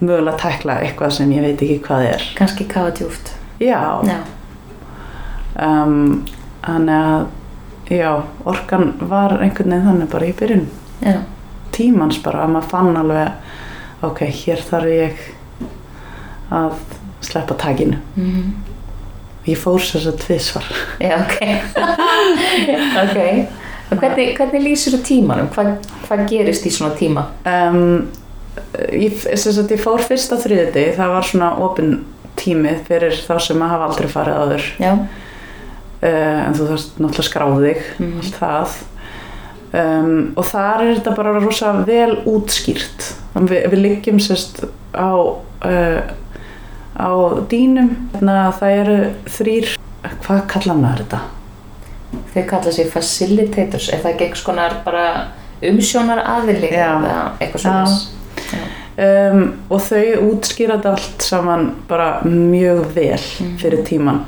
mögulega 0.00 0.36
tækla 0.42 0.78
eitthvað 0.84 1.14
sem 1.18 1.30
ég 1.32 1.44
veit 1.46 1.62
ekki 1.62 1.78
hvað 1.86 2.08
er 2.12 2.24
Kanski 2.36 2.64
kafa 2.68 2.90
djúft. 2.98 3.32
já, 3.60 3.80
um, 5.62 6.24
þannig 6.66 6.94
að 6.96 7.26
já, 7.96 8.10
orkan 8.44 8.92
var 9.00 9.36
einhvern 9.40 9.70
veginn 9.72 9.86
þannig 9.88 10.10
bara 10.12 10.26
í 10.28 10.34
byrjun 10.36 10.66
Já. 11.00 11.18
tímans 11.76 12.18
bara 12.24 12.44
að 12.44 12.54
maður 12.56 12.70
fann 12.72 12.96
alveg 12.96 14.04
ok, 14.06 14.22
hér 14.42 14.62
þarf 14.68 14.90
ég 14.90 15.26
að 16.52 16.78
sleppa 17.26 17.54
takinu 17.58 18.00
Mm 18.16 18.54
ég 19.46 19.54
fór 19.62 19.78
sér 19.78 20.00
þess 20.02 20.08
að 20.10 20.16
tvisvar 20.24 20.64
Já, 20.98 21.12
ok. 21.22 21.36
ok. 23.04 23.18
Og 23.94 24.00
hvernig, 24.00 24.32
hvernig 24.34 24.64
lýsir 24.64 24.96
þú 24.96 24.98
tímanum? 25.06 25.46
Hvað, 25.54 25.68
hvað 26.08 26.22
gerist 26.32 26.66
í 26.66 26.72
svona 26.74 26.96
tíma? 26.98 27.22
um, 27.46 28.08
ég, 28.92 29.16
sagt, 29.36 29.70
ég 29.70 29.80
fór 29.82 30.02
fyrst 30.04 30.32
á 30.32 30.36
þriðið 30.42 30.92
það 30.98 31.14
var 31.14 31.28
svona 31.30 31.50
opin 31.66 31.94
tími 32.36 32.74
fyrir 32.88 33.14
þá 33.26 33.34
sem 33.40 33.62
að 33.64 33.72
hafa 33.74 33.86
aldrei 33.90 34.08
farið 34.12 34.40
áður 34.42 34.66
Já. 34.82 34.90
uh, 34.92 36.40
en 36.46 36.54
þú 36.58 36.66
þarfst 36.72 36.98
náttúrulega 37.00 37.24
að 37.24 37.30
skrá 37.30 37.46
þig 37.62 37.86
Mhm. 37.98 38.18
allt 38.20 38.36
það 38.40 38.76
um, 39.80 40.12
og 40.36 40.44
þar 40.50 40.84
er 40.86 40.92
þetta 40.98 41.16
bara 41.16 41.38
rosa 41.40 41.72
vel 41.86 42.16
útskýrt 42.26 43.12
Vi, 43.36 43.56
við 43.68 43.80
liggjum 43.82 44.20
sérst 44.24 44.62
á 44.96 45.12
uh, 45.12 46.00
á 46.96 47.08
dýnum 47.50 47.90
þannig 48.14 48.38
að 48.40 48.54
það 48.60 48.76
eru 48.80 48.98
þrýr 49.36 49.72
hvað 50.24 50.44
kalla 50.48 50.76
maður 50.78 51.02
þetta? 51.02 51.18
Þau 52.32 52.42
kalla 52.48 52.72
sig 52.72 52.88
facilitators. 52.92 53.88
Er 53.92 54.00
það 54.00 54.12
ekki 54.14 54.24
einhvers 54.28 54.44
konar 54.46 54.76
bara 54.86 55.02
umsjónar 55.66 56.20
aðili? 56.24 56.70
Eða 56.70 57.32
eitthvað 57.42 57.64
svona? 57.64 57.96
Um, 58.96 59.42
og 59.68 59.82
þau 59.84 60.30
útskýra 60.30 60.78
þetta 60.78 60.94
allt 60.96 61.24
saman 61.24 61.66
bara 61.88 62.22
mjög 62.24 62.86
vel 62.94 63.18
fyrir 63.60 63.82
tíman 63.84 64.22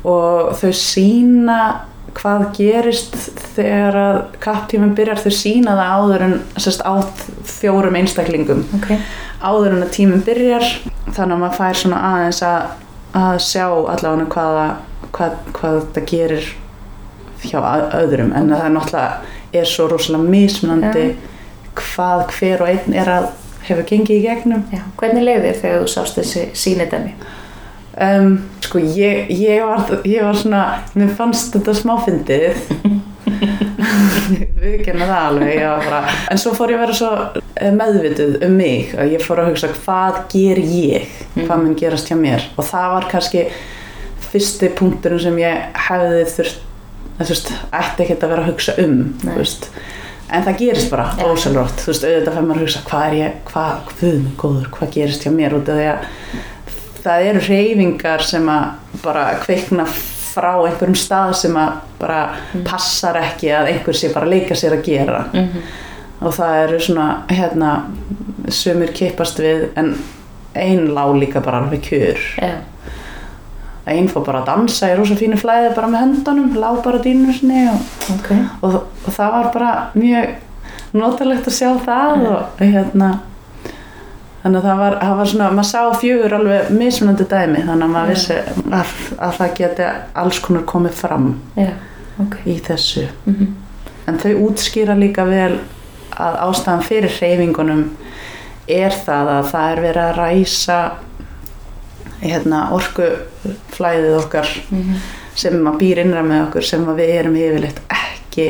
og 0.00 0.54
þau 0.56 0.70
sína 0.72 1.58
hvað 2.16 2.44
gerist 2.56 3.16
þegar 3.54 3.98
að 4.00 4.18
kapptíminn 4.42 4.94
byrjar. 4.98 5.20
Þau 5.22 5.34
sína 5.34 5.76
það 5.78 5.92
áður 5.94 6.24
en 6.26 6.36
sérst, 6.56 6.82
á 6.82 6.94
fjórum 7.46 7.98
einstaklingum. 7.98 8.64
Ok. 8.78 8.92
áður 9.38 9.76
en 9.76 9.84
að 9.84 9.94
tíminn 9.94 10.24
byrjar. 10.26 10.66
Þannig 11.12 11.34
að 11.36 11.42
maður 11.42 11.58
fær 11.58 11.80
svona 11.82 12.00
aðeins 12.08 12.40
að, 12.46 12.70
að 13.22 13.40
sjá 13.44 13.66
allavega 13.68 14.28
hvaða, 14.34 14.66
hvað, 15.14 15.36
hvað 15.58 15.80
þetta 15.80 16.06
gerir 16.12 16.48
hjá 17.44 17.58
öðrum. 18.00 18.32
En 18.34 18.50
það 18.50 18.64
er 18.64 18.74
náttúrulega 18.74 19.36
er 19.58 19.68
svo 19.68 19.86
rosalega 19.88 20.32
mismunandi 20.32 21.04
hvað 21.78 22.24
hver 22.34 22.64
og 22.64 22.72
einn 22.72 22.96
er 22.98 23.10
að 23.12 23.28
hefur 23.72 23.88
gengið 23.88 24.16
í 24.16 24.24
gegnum. 24.24 24.64
Já. 24.74 24.82
Hvernig 25.00 25.26
leiði 25.26 25.44
þér 25.48 25.60
þegar 25.62 25.84
þú 25.84 25.92
sást 25.94 26.20
þessi 26.20 26.48
sínidæmi? 26.58 27.14
um, 28.00 28.36
sko 28.62 28.78
ég, 28.78 29.30
ég, 29.30 29.62
var, 29.64 30.00
ég 30.06 30.22
var 30.22 30.36
svona 30.38 30.62
mér 30.98 31.12
fannst 31.18 31.54
þetta 31.56 31.74
smáfyndið. 31.76 32.44
Við 34.58 34.84
genna 34.84 35.06
það 35.06 35.24
alveg 35.30 35.60
bara, 35.86 35.98
en 36.32 36.40
svo 36.40 36.52
fór 36.56 36.72
ég 36.72 36.78
að 36.78 36.84
vera 36.84 36.96
svo 36.98 37.10
eh, 37.54 37.72
meðvituð 37.74 38.38
um 38.44 38.56
mig 38.58 38.94
að 38.98 39.12
ég 39.14 39.24
fór 39.24 39.42
að 39.42 39.52
hugsa 39.52 39.70
hvað 39.76 40.18
ger 40.32 40.60
ég? 40.60 41.12
Hvað 41.36 41.62
mun 41.62 41.76
gerast 41.78 42.10
hjá 42.10 42.16
mér? 42.18 42.48
Og 42.58 42.66
það 42.66 42.94
var 42.96 43.06
kannski 43.12 43.44
fyrsti 44.28 44.72
punkturinn 44.76 45.22
sem 45.22 45.38
ég 45.40 45.78
hefði 45.88 46.24
þurft 46.34 46.64
þú 47.18 47.28
veist, 47.32 47.52
ætti 47.74 48.04
ekkert 48.04 48.24
að 48.26 48.34
vera 48.34 48.44
að 48.44 48.50
hugsa 48.52 48.74
um 48.82 48.98
þú 49.22 49.38
veist 49.38 49.70
en 50.32 50.44
það 50.44 50.58
gerist 50.60 50.90
bara 50.92 51.08
Já. 51.18 51.24
ósælrótt 51.30 51.82
þú 51.82 51.92
veist, 51.92 52.04
auðvitað 52.04 52.34
fær 52.36 52.46
maður 52.48 52.60
að 52.60 52.66
hugsa 52.66 52.84
hvað 52.90 53.06
er 53.08 53.16
ég, 53.18 53.40
hvað, 53.48 53.80
hvað, 53.92 54.28
góður, 54.42 54.68
hvað 54.76 54.94
gerist 54.98 55.24
hjá 55.26 55.32
mér 55.32 55.56
út 55.58 55.72
af 55.72 55.78
því 55.80 55.88
að 55.92 56.06
það 57.04 57.26
eru 57.30 57.42
reyfingar 57.48 58.24
sem 58.28 58.48
að 58.52 59.02
bara 59.02 59.24
kveikna 59.42 59.86
frá 60.28 60.50
einhverjum 60.66 60.98
stað 60.98 61.34
sem 61.40 61.56
að 61.58 61.78
bara 61.98 62.20
passar 62.66 63.16
ekki 63.22 63.50
að 63.54 63.72
einhver 63.72 63.96
sé 63.96 64.10
bara 64.14 64.28
leika 64.28 64.54
sér 64.58 64.76
að 64.78 64.84
gera. 64.86 65.24
Mhm. 65.32 65.62
og 66.20 66.32
það 66.34 66.54
eru 66.64 66.78
svona 66.82 67.08
hérna 67.30 67.72
sumir 68.50 68.90
kippast 68.92 69.38
við 69.38 69.68
en 69.78 69.92
ein 70.54 70.88
lá 70.90 71.04
líka 71.14 71.40
bara 71.40 71.60
alveg 71.62 71.82
kjur 71.86 72.18
Já. 73.88 73.94
ein 73.96 74.08
fór 74.08 74.24
bara 74.26 74.42
að 74.42 74.46
dansa 74.52 74.90
í 74.92 74.96
rosa 74.98 75.14
fínu 75.16 75.36
flæði 75.40 75.74
bara 75.74 75.88
með 75.88 76.00
höndunum, 76.04 76.50
lá 76.60 76.68
bara 76.84 76.98
dýnum 76.98 77.32
sinni 77.32 77.68
og, 77.68 77.80
Ok. 78.14 78.30
og, 78.62 78.74
og 79.06 79.12
það 79.16 79.32
var 79.32 79.50
bara 79.54 79.72
mjög 79.94 80.28
notalegt 80.92 81.48
að 81.48 81.56
sjá 81.58 81.70
það 81.84 82.26
og 82.32 82.60
hérna 82.60 83.10
þannig 84.42 84.58
að 84.60 84.66
það 84.68 84.78
var, 84.78 84.94
það 85.02 85.16
var 85.18 85.26
svona, 85.32 85.48
maður 85.50 85.68
sá 85.70 85.80
fjögur 86.00 86.34
alveg 86.38 86.68
mismunandi 86.78 87.24
dæmi 87.28 87.64
þannig 87.66 87.86
að 87.88 87.94
maður 87.94 88.08
Já. 88.08 88.14
vissi 88.14 88.36
að, 88.78 88.92
að 89.18 89.32
það 89.40 89.56
geti 89.58 89.88
alls 90.22 90.38
konar 90.44 90.62
komið 90.70 90.94
fram 91.00 91.26
Já. 91.58 91.70
Ok. 92.22 92.36
í 92.46 92.58
þessu 92.68 93.08
Mhm. 93.26 93.48
en 94.08 94.18
þau 94.18 94.32
útskýra 94.48 94.94
líka 94.98 95.24
vel 95.28 95.58
að 96.18 96.38
ástæðan 96.48 96.82
fyrir 96.86 97.10
hreyfingunum 97.18 97.82
er 98.68 98.90
það 98.90 99.28
að 99.34 99.50
það 99.52 99.72
er 99.72 99.80
verið 99.82 100.02
að 100.06 100.16
ræsa 100.16 100.78
hérna, 102.22 102.68
orkuflæðið 102.72 104.16
okkar 104.24 104.48
Mhm. 104.70 104.94
sem 105.38 105.54
að 105.66 105.78
býr 105.78 105.98
innra 106.02 106.22
með 106.22 106.48
okkur 106.48 106.64
sem 106.64 106.86
við 106.86 107.08
erum 107.18 107.34
yfirleitt 107.36 107.80
ekki 107.88 108.48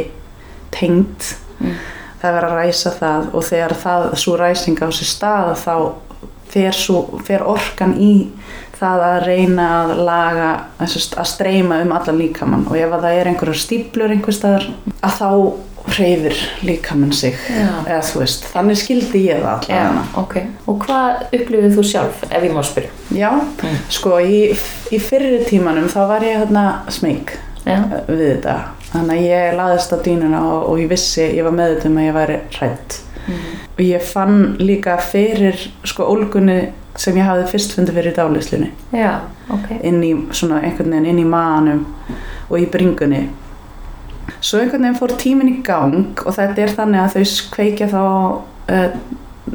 tengd 0.72 1.34
Mm. 1.60 1.74
það 2.22 2.28
er 2.30 2.34
verið 2.40 2.52
að 2.52 2.58
ræsa 2.66 2.90
það 3.00 3.34
og 3.34 3.42
þegar 3.44 3.72
það, 3.82 4.14
svo 4.16 4.36
ræsing 4.38 4.78
á 4.78 4.88
sér 4.94 5.08
stað 5.10 5.56
þá 5.58 5.92
fer, 6.48 6.70
svo, 6.72 7.20
fer 7.24 7.40
orkan 7.42 7.94
í 7.98 8.28
það 8.80 9.00
að 9.02 9.26
reyna 9.26 9.66
að 9.84 9.96
laga 10.06 10.60
að, 10.80 11.26
streyma 11.26 11.80
um 11.82 11.92
allan 11.92 12.18
líkamann 12.18 12.66
og 12.70 12.76
ef 12.76 12.92
að 12.92 13.02
það 13.02 13.20
er 13.20 13.26
einhverjar 13.26 13.58
stíplur 13.58 14.10
einhver 14.14 14.32
staðar 14.32 14.68
að 15.02 15.18
þá 15.18 15.52
hreyfir 15.96 16.36
líkamann 16.62 17.12
sig 17.12 17.34
Já. 17.48 17.68
eða 17.86 18.00
þú 18.04 18.20
veist, 18.22 18.44
þannig 18.54 18.76
skildi 18.82 19.22
ég 19.28 19.42
það 19.42 19.68
Já, 19.68 19.80
allavega 19.82 20.22
ok. 20.22 20.36
Og 20.66 20.78
hvað 20.84 21.22
upplifið 21.38 21.76
þú 21.78 21.84
sjálf, 21.90 22.22
ef 22.30 22.42
ég 22.42 22.52
má 22.54 22.62
spyrja? 22.64 22.90
Já, 23.14 23.30
Mm. 23.62 23.76
sko 23.88 24.10
í, 24.20 24.40
í 24.92 24.98
fyrri 25.00 25.44
tímanum 25.48 25.88
þá 25.88 26.00
var 26.08 26.20
ég 26.22 26.38
hérna 26.44 26.64
Já. 27.66 27.78
við 28.08 28.24
þetta 28.42 28.58
þannig 28.92 29.18
að 29.18 29.26
ég 29.28 29.56
laðist 29.56 29.92
á 29.92 29.96
dýnuna 30.04 30.40
og, 30.42 30.68
og 30.70 30.78
ég 30.78 30.88
vissi, 30.88 31.20
ég 31.36 31.44
var 31.44 31.52
með 31.52 31.74
þetta 31.76 31.86
um 31.90 31.96
að 31.98 32.06
ég 32.08 32.14
væri 32.14 32.38
hrætt 32.58 33.00
Mhm. 33.28 33.56
og 33.78 33.80
ég 33.84 34.02
fann 34.02 34.56
líka 34.58 34.96
fyrir 35.00 35.68
sko 35.84 36.04
ólgunni 36.04 36.72
sem 36.96 37.14
ég 37.14 37.26
hafði 37.26 37.48
fyrst 37.50 37.74
fundið 37.76 37.94
fyrir 37.94 38.14
dálislunni 38.16 38.70
Já, 38.92 39.20
ok. 39.50 39.68
inn 39.84 40.00
í 40.02 40.14
svona 40.32 40.62
einhvern 40.62 40.90
veginn 40.90 41.06
inn 41.06 41.18
í 41.18 41.26
manum 41.28 41.86
og 42.50 42.58
í 42.58 42.66
bringunni 42.66 43.28
svo 44.40 44.58
einhvern 44.60 44.82
veginn 44.86 44.98
fór 45.00 45.14
tíminn 45.20 45.48
í 45.52 45.62
gang 45.66 46.18
og 46.26 46.34
þetta 46.36 46.62
er 46.66 46.74
þannig 46.76 47.00
að 47.04 47.14
þau 47.16 47.46
kveikja 47.56 47.88
þá 47.92 48.02
uh, 48.02 48.90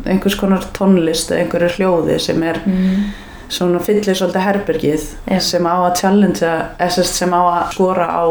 einhvers 0.09 0.36
konar 0.39 0.63
tónlist 0.73 1.31
eða 1.31 1.43
einhverju 1.45 1.69
hljóði 1.77 2.19
sem 2.19 2.43
er 2.43 2.59
Mm. 2.65 3.12
svona 3.53 3.79
fyllir 3.83 4.15
svolítið 4.17 4.41
herbergið 4.47 5.03
Já. 5.29 5.39
sem 5.39 5.65
á 5.69 5.75
að 5.86 5.97
challengea 6.01 6.53
eða 6.79 7.03
sem 7.05 7.33
á 7.33 7.41
að 7.43 7.73
skora 7.75 8.07
á 8.09 8.25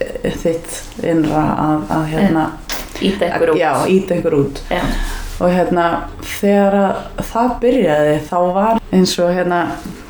eh, 0.00 0.32
þitt 0.42 0.80
innra 1.06 1.44
að, 1.54 1.84
að 1.94 2.04
hérna 2.14 2.44
Íta 3.00 3.28
ykkur 3.30 3.52
út. 3.54 3.60
já, 3.60 3.70
íta 3.88 4.14
ykkur 4.18 4.34
út 4.40 4.58
Já. 4.70 4.80
og 5.40 5.52
hérna 5.54 5.84
þegar 6.40 6.74
að 6.80 7.22
það 7.30 7.54
byrjaði 7.62 8.16
þá 8.28 8.36
var 8.58 8.80
eins 8.92 9.14
og 9.22 9.30
hérna 9.36 9.60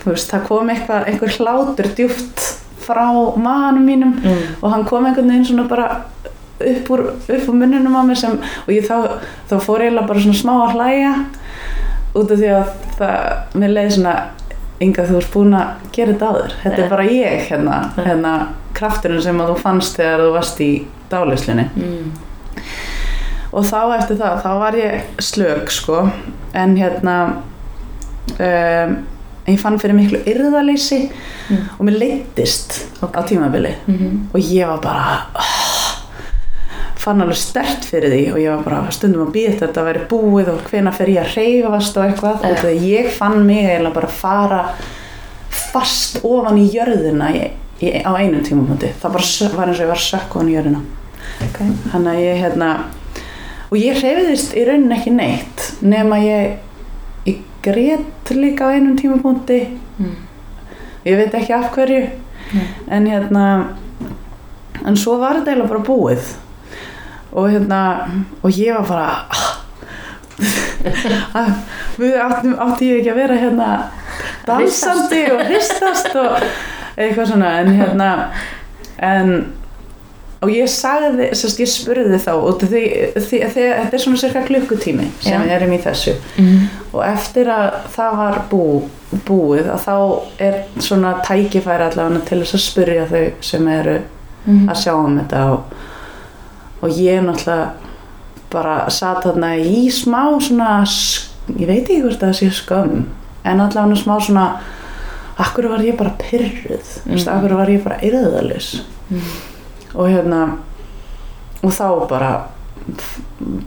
veist, 0.06 0.30
það 0.33 0.46
kom 0.48 0.72
eitthvað, 0.72 1.06
einhver 1.12 1.37
hlátur 1.37 1.90
djúft 1.98 2.46
frá 2.90 3.07
manum 3.38 3.87
mínum 3.87 4.12
Mm. 4.24 4.42
og 4.62 4.70
hann 4.72 4.85
kom 4.85 5.07
einhvern 5.07 5.29
veginn 5.31 5.44
svona 5.46 5.68
bara 5.68 5.87
upp 6.61 6.90
úr, 6.90 7.00
upp 7.16 7.48
úr 7.48 7.55
munnunum 7.57 7.94
á 7.96 8.03
mér 8.05 8.16
sem, 8.16 8.33
og 8.66 8.68
ég 8.74 8.85
þá, 8.85 9.09
þá 9.48 9.57
fór 9.64 9.81
eiginlega 9.81 10.07
bara 10.09 10.20
svona 10.20 10.42
smá 10.42 10.53
að 10.66 10.74
hlæja 10.76 11.14
út 12.14 12.31
af 12.35 12.38
því 12.38 12.50
að 12.59 12.74
það, 12.98 13.16
mér 13.55 13.74
leiði 13.79 13.96
svona 13.96 14.16
Inga 14.81 15.03
þú 15.05 15.16
ert 15.20 15.33
búin 15.35 15.53
að 15.53 15.72
gera 15.92 16.12
þetta 16.14 16.29
áður 16.31 16.53
þetta 16.62 16.76
Nei. 16.76 16.85
er 16.85 16.88
bara 16.90 17.03
ég 17.05 17.42
hérna, 17.50 17.74
Nei. 17.96 18.05
hérna 18.07 18.31
krafturinn 18.72 19.20
sem 19.22 19.40
að 19.42 19.50
þú 19.50 19.57
fannst 19.61 19.96
þegar 19.98 20.20
þú 20.24 20.31
varst 20.33 20.61
í 20.64 20.68
dálislinni 21.11 21.66
Mm. 21.76 22.12
og 23.53 23.64
þá 23.64 23.81
eftir 23.98 24.16
það, 24.16 24.42
þá 24.42 24.50
var 24.59 24.72
ég 24.81 25.03
slög 25.20 25.68
sko, 25.70 26.11
en 26.55 26.76
hérna 26.76 27.16
um, 28.38 28.96
ég 29.48 29.59
fann 29.59 29.79
fyrir 29.79 29.94
miklu 29.96 30.18
yrðaleysi 30.26 31.11
Mm. 31.50 31.62
og 31.79 31.87
mér 31.87 31.96
leittist 31.98 32.85
Ok. 33.03 33.16
á 33.16 33.22
tímabili 33.26 33.74
Mhm. 33.87 34.29
og 34.35 34.40
ég 34.40 34.66
var 34.68 34.79
bara 34.81 35.26
oh, 35.35 35.96
fann 36.96 37.20
alveg 37.22 37.37
stert 37.37 37.85
fyrir 37.85 38.11
því 38.12 38.33
og 38.33 38.38
ég 38.38 38.50
var 38.57 38.62
bara 38.64 38.90
stundum 38.92 39.26
að 39.26 39.33
býða 39.35 39.59
þetta 39.59 39.81
að 39.81 39.85
vera 39.85 40.07
búið 40.11 40.48
og 40.53 40.61
hvena 40.70 40.92
fer 40.92 41.07
ég 41.09 41.24
að 41.24 41.35
reyfast 41.37 41.96
og 41.96 42.05
eitthvað 42.05 42.42
Ja. 42.44 42.50
og 42.50 42.57
þegar 42.57 42.83
ég 42.87 43.11
fann 43.11 43.46
mig 43.46 43.64
eiginlega 43.66 43.94
bara 43.94 44.07
fara 44.09 44.64
fast 45.50 46.20
ofan 46.22 46.59
í 46.59 46.68
jörðina 46.72 47.31
í, 47.35 47.50
í, 47.83 48.03
á 48.05 48.11
einum 48.14 48.42
tímapunkti 48.44 48.92
það 49.03 49.12
bara 49.12 49.57
var 49.57 49.68
eins 49.68 49.81
og 49.81 49.87
ég 49.87 49.92
var 49.94 49.96
sökk 49.96 50.37
ofan 50.37 50.48
í 50.48 50.57
jörðina 50.57 50.83
Ok. 51.42 51.59
þannig 51.92 52.14
að 52.14 52.24
ég 52.24 52.42
hérna 52.44 52.70
og 53.72 53.79
ég 53.79 54.00
hreyfiðist 54.00 54.55
í 54.57 54.64
rauninni 54.66 54.96
ekki 54.98 55.12
neitt 55.14 55.72
nema 55.83 56.16
ég 56.22 56.50
ég 56.50 56.57
grét 57.62 58.31
líka 58.31 58.64
á 58.70 58.75
einum 58.77 58.96
tímapunkti 58.96 59.61
Mm. 60.01 60.14
ég 61.05 61.16
veit 61.16 61.35
ekki 61.35 61.53
af 61.53 61.70
hverju 61.75 62.01
Nei. 62.55 62.66
en 62.88 63.07
hérna 63.07 63.64
en 64.87 64.96
svo 64.96 65.18
var 65.20 65.35
þetta 65.37 65.51
eiginlega 65.53 65.68
bara 65.68 65.85
búið 65.85 66.31
og 67.33 67.51
hérna 67.53 67.81
og 68.42 68.51
ég 68.51 68.75
var 68.75 68.87
bara 68.88 69.27
ah, 71.35 71.51
við 72.01 72.16
áttum, 72.16 72.55
átti 72.59 72.88
ég 72.90 73.01
ekki 73.03 73.12
að 73.12 73.20
vera 73.20 73.37
hérna 73.42 73.68
dansandi 74.46 75.23
og 75.35 75.42
hristast 75.51 76.14
og 76.16 76.40
eitthvað 76.96 77.29
svona 77.33 77.51
en 77.61 77.73
hérna 77.77 78.11
en 78.99 79.35
og 80.42 80.48
ég 80.48 80.68
sagði, 80.72 81.26
sérst 81.37 81.59
ég 81.61 81.68
spurði 81.68 82.16
þá 82.24 82.31
og 82.33 82.62
því, 82.62 82.81
því, 83.16 83.40
því, 83.53 83.64
þetta 83.76 83.92
er 83.98 84.03
svona 84.05 84.20
cirka 84.22 84.42
klukkutími 84.46 85.09
sem 85.20 85.35
Já. 85.35 85.42
við 85.44 85.50
erum 85.59 85.72
í 85.76 85.81
þessu 85.85 86.14
Mm. 86.38 86.62
og 86.94 87.03
eftir 87.05 87.50
að 87.53 87.74
það 87.96 88.16
var 88.16 88.38
bú, 88.50 88.62
búið 89.29 89.68
að 89.74 89.85
þá 89.85 89.96
er 90.40 90.55
svona 90.79 91.12
tækifæri 91.26 91.85
allavega 91.90 92.24
til 92.31 92.40
þess 92.40 92.55
að 92.57 92.64
spurja 92.70 93.07
þau 93.11 93.24
sem 93.40 93.68
eru 93.68 93.98
Mm. 94.46 94.68
að 94.72 94.76
sjá 94.81 94.94
um 94.96 95.18
þetta 95.20 95.40
og, 95.53 95.62
og 96.83 96.90
ég 96.96 97.20
náttúrulega 97.20 97.70
bara 98.50 98.88
satt 98.90 99.22
þarna 99.24 99.50
í 99.61 99.90
smá 99.92 100.40
svona, 100.40 100.81
ég 101.59 101.66
veit 101.68 101.85
ekki 101.85 102.00
hvort 102.03 102.18
það 102.22 102.33
sé 102.38 102.48
skömm 102.50 103.05
en 103.44 103.61
allavega 103.61 104.00
smá 104.00 104.16
svona 104.24 104.46
akkur 105.38 105.68
var 105.68 105.79
ég 105.85 105.96
bara 105.98 106.14
pyrruð 106.18 106.88
mm. 107.05 107.12
Mhm. 107.12 107.29
akkur 107.29 107.55
var 107.57 107.66
ég 107.68 107.85
bara 107.85 108.00
yrðalis 108.03 108.81
Mm. 109.11 109.20
Og 109.94 110.09
hérna 110.11 110.40
og 111.62 111.72
þá 111.74 111.87
bara 112.11 112.31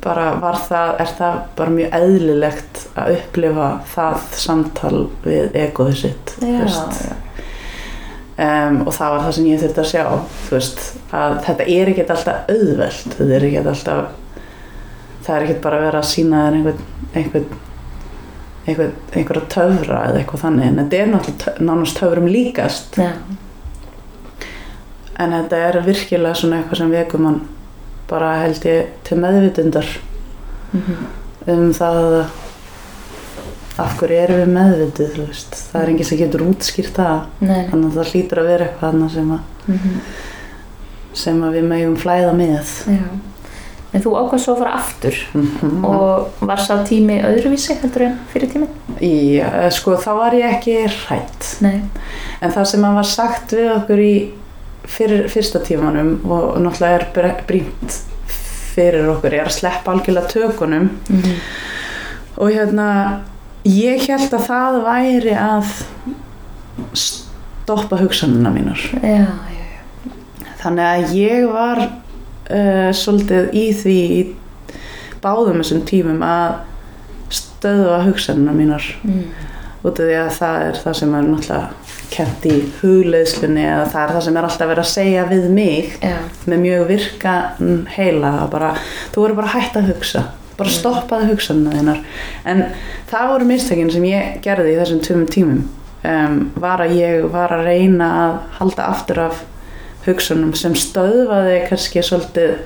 bara 0.03 0.23
var 0.41 0.57
það, 0.67 0.89
er 1.03 1.12
það 1.17 1.36
bara 1.57 1.73
mjög 1.77 1.93
eðlilegt 1.99 2.79
að 2.99 3.12
upplifa 3.17 3.67
það 3.93 4.23
samtal 4.43 5.03
við 5.23 5.55
egoðið 5.63 5.99
sitt 6.01 6.33
Já, 6.43 6.65
já. 6.67 7.13
um, 8.38 8.79
og 8.88 8.91
það 8.97 9.13
var 9.13 9.23
það 9.27 9.36
sem 9.38 9.47
ég 9.51 9.62
þurfti 9.63 9.83
að 9.83 9.91
sjá 9.91 10.03
þú 10.47 10.55
veist, 10.57 10.83
að 11.21 11.36
þetta 11.47 11.67
er 11.77 11.91
ekkert 11.93 12.13
alltaf 12.17 12.51
auðvelt, 12.55 13.15
þetta 13.19 13.38
er 13.38 13.47
ekkert 13.49 13.71
alltaf 13.73 14.41
það 15.23 15.36
er 15.38 15.45
ekkert 15.47 15.62
bara 15.67 15.79
að 15.79 15.86
vera 15.88 16.01
að 16.03 16.09
sína 16.12 16.41
þér 16.47 16.57
einhvern 16.59 16.83
einhvern 17.13 17.47
einhver, 18.63 18.91
einhverja 19.13 19.45
töfra 19.51 20.01
eða 20.09 20.19
eitthvað 20.23 20.43
þannig 20.47 20.67
en 20.71 20.81
þetta 20.81 20.99
er 21.03 21.09
náttúrulega 21.13 21.43
tö- 21.45 21.65
nánast 21.69 21.97
töfrum 21.99 22.27
líkast 22.31 22.99
Já. 22.99 23.09
En 25.19 25.32
þetta 25.32 25.58
er 25.67 25.82
virkilega 25.86 26.36
svona 26.36 26.62
eitthvað 26.62 26.78
sem 26.78 26.91
vekum 26.91 27.26
hann 27.26 27.41
bara 28.10 28.32
held 28.43 28.63
ég 28.65 28.88
til 29.04 29.17
meðvitundar 29.17 29.86
Mhm. 30.73 30.95
um 31.47 31.73
það 31.73 31.97
að 32.04 32.26
af 33.84 33.97
hverju 33.99 34.17
erum 34.23 34.39
við 34.43 34.49
veist, 35.28 35.56
það 35.71 35.82
er 35.84 35.89
enginn 35.91 36.06
sem 36.06 36.17
getur 36.17 36.43
útskýrt 36.47 36.93
það 36.97 37.21
Nei. 37.41 37.67
þannig 37.71 37.86
að 37.91 37.97
það 37.99 38.10
hlýtur 38.13 38.41
að 38.41 38.47
vera 38.52 38.65
eitthvað 38.65 38.89
sem 39.13 39.32
að, 39.32 39.39
Mhm. 39.68 39.99
sem 41.14 41.41
að 41.43 41.53
við 41.57 41.64
megum 41.70 41.95
flæða 41.97 42.34
með 42.38 42.74
Já. 42.88 43.03
En 43.93 44.01
þú 44.01 44.11
ákvað 44.18 44.39
svo 44.41 44.53
að 44.55 44.57
fara 44.64 44.74
aftur 44.80 45.16
mm 45.36 45.84
og 45.86 46.30
var 46.41 46.57
sá 46.57 46.74
tími 46.84 47.20
öðruvísi 47.22 47.76
heldur 47.80 48.01
en 48.07 48.20
fyrir 48.34 48.49
tími? 48.49 48.68
Já, 48.99 49.70
sko 49.70 49.93
þá 49.97 50.14
var 50.18 50.32
ég 50.34 50.55
ekki 50.55 50.88
hrætt 50.89 51.61
Nei. 51.61 51.82
en 52.41 52.51
það 52.51 52.66
sem 52.66 52.82
að 52.82 52.95
var 52.95 53.03
sagt 53.03 53.51
við 53.53 53.70
okkur 53.76 53.99
í 54.01 54.16
fyrir, 54.93 55.27
fyrsta 55.31 55.61
tímanum 55.63 56.15
og 56.29 56.57
náttúrulega 56.61 56.99
er 56.99 57.43
brýnt 57.47 57.99
fyrir 58.73 59.07
okkur 59.13 59.35
er 59.37 59.47
að 59.47 59.57
sleppa 59.59 59.93
algjörlega 59.93 60.31
tökunum 60.31 60.89
Mm. 61.09 61.37
og 62.37 62.49
hérna 62.51 62.87
ég 63.65 64.07
held 64.09 64.33
að 64.33 64.47
það 64.47 64.79
væri 64.87 65.35
að 65.37 65.65
stoppa 66.97 67.99
hugsanina 68.01 68.51
mínar 68.51 68.81
já, 69.03 69.27
já, 69.29 70.11
þannig 70.63 70.85
að 70.89 71.13
ég 71.15 71.47
var 71.53 71.81
uh, 71.85 72.89
svolítið 72.91 73.53
í 73.53 73.65
því 73.77 73.97
í 74.17 74.21
báðum 75.23 75.61
þessum 75.61 75.85
tímum 75.87 76.23
að 76.25 76.57
stöðva 77.33 78.01
hugsanina 78.07 78.51
mínar 78.55 78.83
mm. 79.03 79.23
út 79.83 79.99
af 79.99 80.03
því 80.09 80.17
að 80.19 80.33
það 80.39 80.67
er 80.67 80.81
það 80.83 80.99
sem 80.99 81.15
er 81.15 81.29
náttúrulega 81.29 81.82
kent 82.12 82.45
í 82.45 82.60
hugleiðslunni 82.82 83.64
eða 83.64 83.89
það 83.93 84.04
er 84.04 84.14
það 84.16 84.24
sem 84.28 84.38
er 84.38 84.47
alltaf 84.49 84.70
verið 84.72 84.84
að 84.84 84.91
segja 84.93 85.26
við 85.30 85.49
mig 85.54 85.97
já, 86.01 86.16
með 86.45 86.64
mjög 86.68 86.88
virka 86.88 87.36
heila 87.95 88.32
bara, 88.51 88.74
þú 89.14 89.26
verður 89.26 89.39
bara 89.41 89.54
hægt 89.56 89.78
að 89.80 89.91
hugsa 89.93 90.24
bara 90.58 90.70
stoppaði 90.70 91.32
hugsanina 91.32 91.72
þínar. 91.74 92.01
En 92.45 92.60
það 93.10 93.32
voru 93.32 93.47
mistökin 93.49 93.89
sem 93.93 94.04
ég 94.06 94.36
gerði 94.45 94.76
í 94.76 94.78
þessum 94.78 95.01
tveimum 95.01 95.32
tímum. 95.34 95.64
Um, 96.04 96.38
var 96.60 96.84
að 96.84 96.97
ég 96.99 97.26
var 97.32 97.54
að 97.56 97.66
reyna 97.70 98.10
að 98.22 98.34
halda 98.60 98.88
aftur 98.91 99.22
af 99.24 99.43
hugsunum 100.06 100.51
sem 100.60 100.76
stöðvaði 100.76 101.62
kannski 101.70 102.04
svolítið 102.04 102.58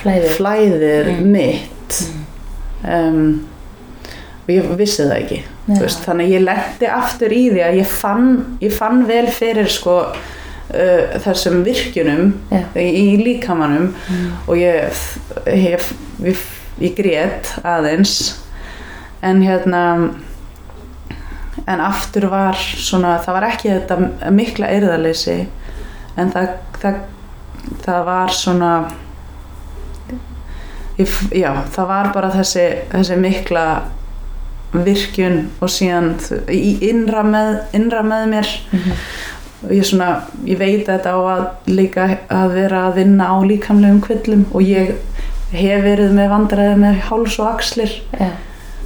flæðið. 0.00 0.34
flæðir 0.38 1.10
Mm. 1.16 1.32
mitt. 1.34 2.00
Um, 2.86 3.48
og 4.46 4.52
ég 4.54 4.70
vissi 4.78 5.02
það 5.02 5.16
ekki 5.18 5.40
veist, 5.78 6.02
þannig 6.06 6.28
að 6.28 6.34
ég 6.34 6.44
lendi 6.46 6.90
aftur 6.90 7.34
í 7.34 7.42
því 7.52 7.64
að 7.66 7.78
ég 7.80 7.96
fann, 8.00 8.28
ég 8.64 8.74
fann 8.74 9.04
vel 9.08 9.26
fyrir 9.30 9.70
sko 9.70 9.96
uh, 10.10 11.18
þessum 11.24 11.60
virkjunum 11.66 12.32
í, 12.50 12.86
í 12.86 13.06
líkamanum 13.20 13.92
og 14.46 14.56
ég, 14.58 15.04
ég, 15.46 15.92
ég, 16.26 16.42
ég 16.82 16.98
grét 16.98 17.54
aðeins. 17.62 18.16
En 19.20 19.42
hérna 19.44 19.84
en 21.66 21.80
aftur 21.84 22.26
var 22.30 22.56
svona, 22.56 23.18
það 23.22 23.36
var 23.36 23.46
ekki 23.50 23.70
þetta 23.72 24.30
mikla 24.34 24.70
eyrðaleysi 24.74 25.36
en 26.20 26.32
það, 26.32 26.52
það, 26.80 27.00
það 27.84 28.02
var 28.08 28.34
svona 28.34 28.72
ég, 30.98 31.14
já, 31.36 31.50
það 31.74 31.90
var 31.92 32.12
bara 32.14 32.32
þessi, 32.34 32.66
þessi 32.92 33.18
mikla 33.20 33.64
virkjun 34.72 35.42
og 35.60 35.72
síðan 35.72 36.14
innra 36.50 37.24
með, 37.26 37.52
innra 37.76 38.02
með 38.06 38.26
mér. 38.34 38.52
Og 39.60 39.72
ég 39.76 39.84
svona, 39.84 40.10
ég 40.48 40.56
veit 40.60 40.86
að 40.88 40.94
þetta 40.94 41.12
á 41.12 41.20
að 41.34 41.72
líka 41.74 42.06
að 42.32 42.54
vera 42.56 42.84
að 42.88 43.00
vinna 43.02 43.26
á 43.28 43.36
líkamlegum 43.44 44.00
kvillum 44.06 44.46
og 44.54 44.64
ég 44.64 44.94
hef 45.52 45.82
verið 45.84 46.14
með 46.16 46.30
vandræði 46.32 46.78
með 46.80 47.00
háls 47.10 47.36
og 47.42 47.50
axlir. 47.50 47.96
Já, 48.16 48.30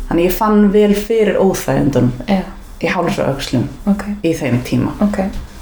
þannig 0.09 0.29
ég 0.29 0.37
fann 0.41 0.69
vel 0.75 0.95
fyrir 0.99 1.39
óþægundum 1.39 2.11
já, 2.27 2.41
í 2.81 2.91
háls 2.91 3.21
og 3.21 3.37
axlum 3.37 3.69
ok, 3.91 4.09
í 4.25 4.33
þeim 4.35 4.63
tíma. 4.67 4.97
Ok. 5.05 5.21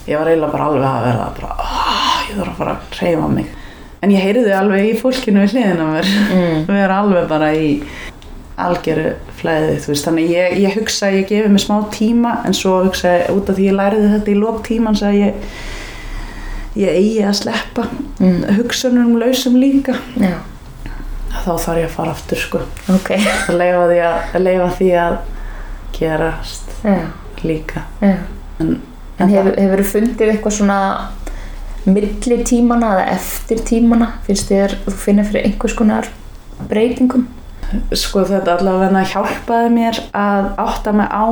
Ég 0.08 0.18
var 0.18 0.30
eiginlega 0.30 0.54
bara 0.54 0.70
alveg 0.70 0.86
að 0.88 1.04
verða 1.06 1.26
bara, 1.36 1.52
oh, 1.62 2.22
ég 2.26 2.38
þarf 2.38 2.48
að 2.48 2.56
fara 2.62 2.72
að 2.78 2.96
reyfa 3.02 3.28
mig. 3.30 3.52
En 4.02 4.10
ég 4.10 4.24
heyriði 4.24 4.54
alveg 4.58 4.88
í 4.88 4.96
fólkinu 4.98 5.44
við 5.44 5.52
hliðina 5.54 5.90
mér. 5.92 6.08
Mm. 6.32 6.56
við 6.72 6.80
erum 6.80 6.96
alveg 6.96 7.28
bara 7.30 7.52
í 7.54 7.68
algjöru 8.60 9.12
flæði 9.40 9.76
þú 9.80 9.92
veist, 9.92 10.04
þannig 10.06 10.30
ég, 10.30 10.56
ég 10.60 10.74
hugsa 10.76 11.06
að 11.08 11.14
ég 11.20 11.28
gefi 11.30 11.48
mig 11.48 11.62
smá 11.64 11.76
tíma 11.94 12.32
en 12.46 12.52
svo 12.54 12.82
hugsa 12.84 13.08
ég 13.18 13.30
út 13.32 13.48
af 13.50 13.56
því 13.56 13.68
ég 13.70 13.76
læriði 13.78 14.10
þetta 14.12 14.30
í 14.34 14.38
lók 14.42 14.60
tímans 14.66 15.02
að 15.02 15.16
ég 15.18 15.34
ég 16.76 16.88
eigi 16.96 17.22
að 17.28 17.36
sleppa 17.42 17.88
Mm. 18.22 18.44
hugsunum 18.54 19.16
lausum 19.18 19.56
líka. 19.58 19.96
Já, 20.20 20.36
þá 21.42 21.56
þarf 21.58 21.78
ég 21.80 21.86
að 21.88 21.94
fara 21.96 22.10
aftur 22.14 22.38
sko. 22.38 22.60
Ok. 22.94 23.08
Að 23.48 23.56
leifa 23.58 23.80
því 23.90 23.96
að, 24.06 24.18
að, 24.36 24.42
leifa 24.44 24.68
því 24.78 24.90
að 25.02 25.16
gerast 25.98 26.70
já, 26.84 27.00
líka. 27.42 27.82
Já. 28.00 28.14
En, 28.60 28.80
En 29.18 29.28
hefur, 29.28 29.56
hefur 29.58 29.82
fundið 29.84 30.30
eitthvað 30.36 30.54
svona 30.56 30.78
milli 31.84 32.38
tímana 32.46 32.92
eða 32.94 33.08
eftir 33.16 33.58
tímana 33.66 34.12
finnst 34.26 34.48
þér 34.52 34.76
að 34.78 34.92
þú 34.92 34.98
finna 35.02 35.24
fyrir 35.26 35.44
einhvers 35.48 35.74
konar 35.78 36.08
breytingum? 36.70 37.26
Sko 37.96 38.24
þetta 38.28 38.56
allavega 38.58 39.02
hjálpaði 39.12 39.70
mér 39.74 39.98
að 40.16 40.48
átta 40.62 40.92
mig 40.96 41.08
á 41.08 41.26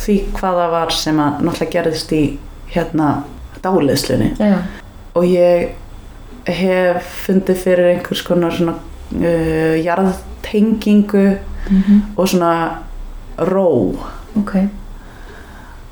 því 0.00 0.16
hvað 0.38 0.58
það 0.60 0.74
var 0.74 0.94
sem 0.96 1.20
að 1.22 1.40
náttúrulega 1.46 1.74
gerðist 1.76 2.12
í 2.16 2.22
hérna 2.74 3.08
dáliðslunni 3.64 4.30
Já, 4.38 4.58
og 5.14 5.26
ég 5.28 5.74
hef 6.50 7.10
fundið 7.26 7.60
fyrir 7.62 7.90
einhvers 7.94 8.22
konar 8.26 8.52
svona 8.52 8.76
uh, 9.16 9.76
jarðtengingu 9.80 11.26
mm 11.70 12.00
og 12.16 12.28
svona 12.28 12.50
ró. 13.38 13.96
Ok, 14.36 14.52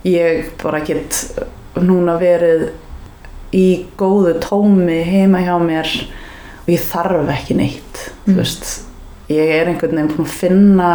ég 0.04 0.50
bara 0.62 0.82
get 0.84 1.16
núna 1.80 2.18
verið 2.20 2.68
í 3.56 3.86
góðu 3.98 4.34
tómi 4.44 5.00
heima 5.06 5.40
hjá 5.40 5.56
mér 5.62 5.88
og 6.62 6.68
ég 6.70 6.84
þarf 6.92 7.32
ekki 7.32 7.56
neitt 7.56 8.02
Mm. 8.22 8.34
þú 8.34 8.38
veist 8.38 8.91
ég 9.32 9.52
er 9.56 9.72
einhvern 9.72 9.96
veginn 9.96 10.12
búin 10.14 10.28
að 10.28 10.38
finna 10.38 10.92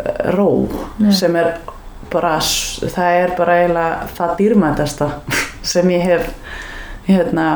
uh, 0.00 0.32
ró 0.36 0.50
Já. 1.00 1.12
sem 1.22 1.36
er 1.40 1.54
bara 2.10 2.36
það 2.40 3.18
er 3.20 3.36
bara 3.38 3.60
eiginlega 3.60 4.08
það 4.16 4.34
dýrmætasta 4.40 5.10
sem 5.74 5.94
ég 5.94 6.06
hef 6.06 6.32
hérna 7.08 7.46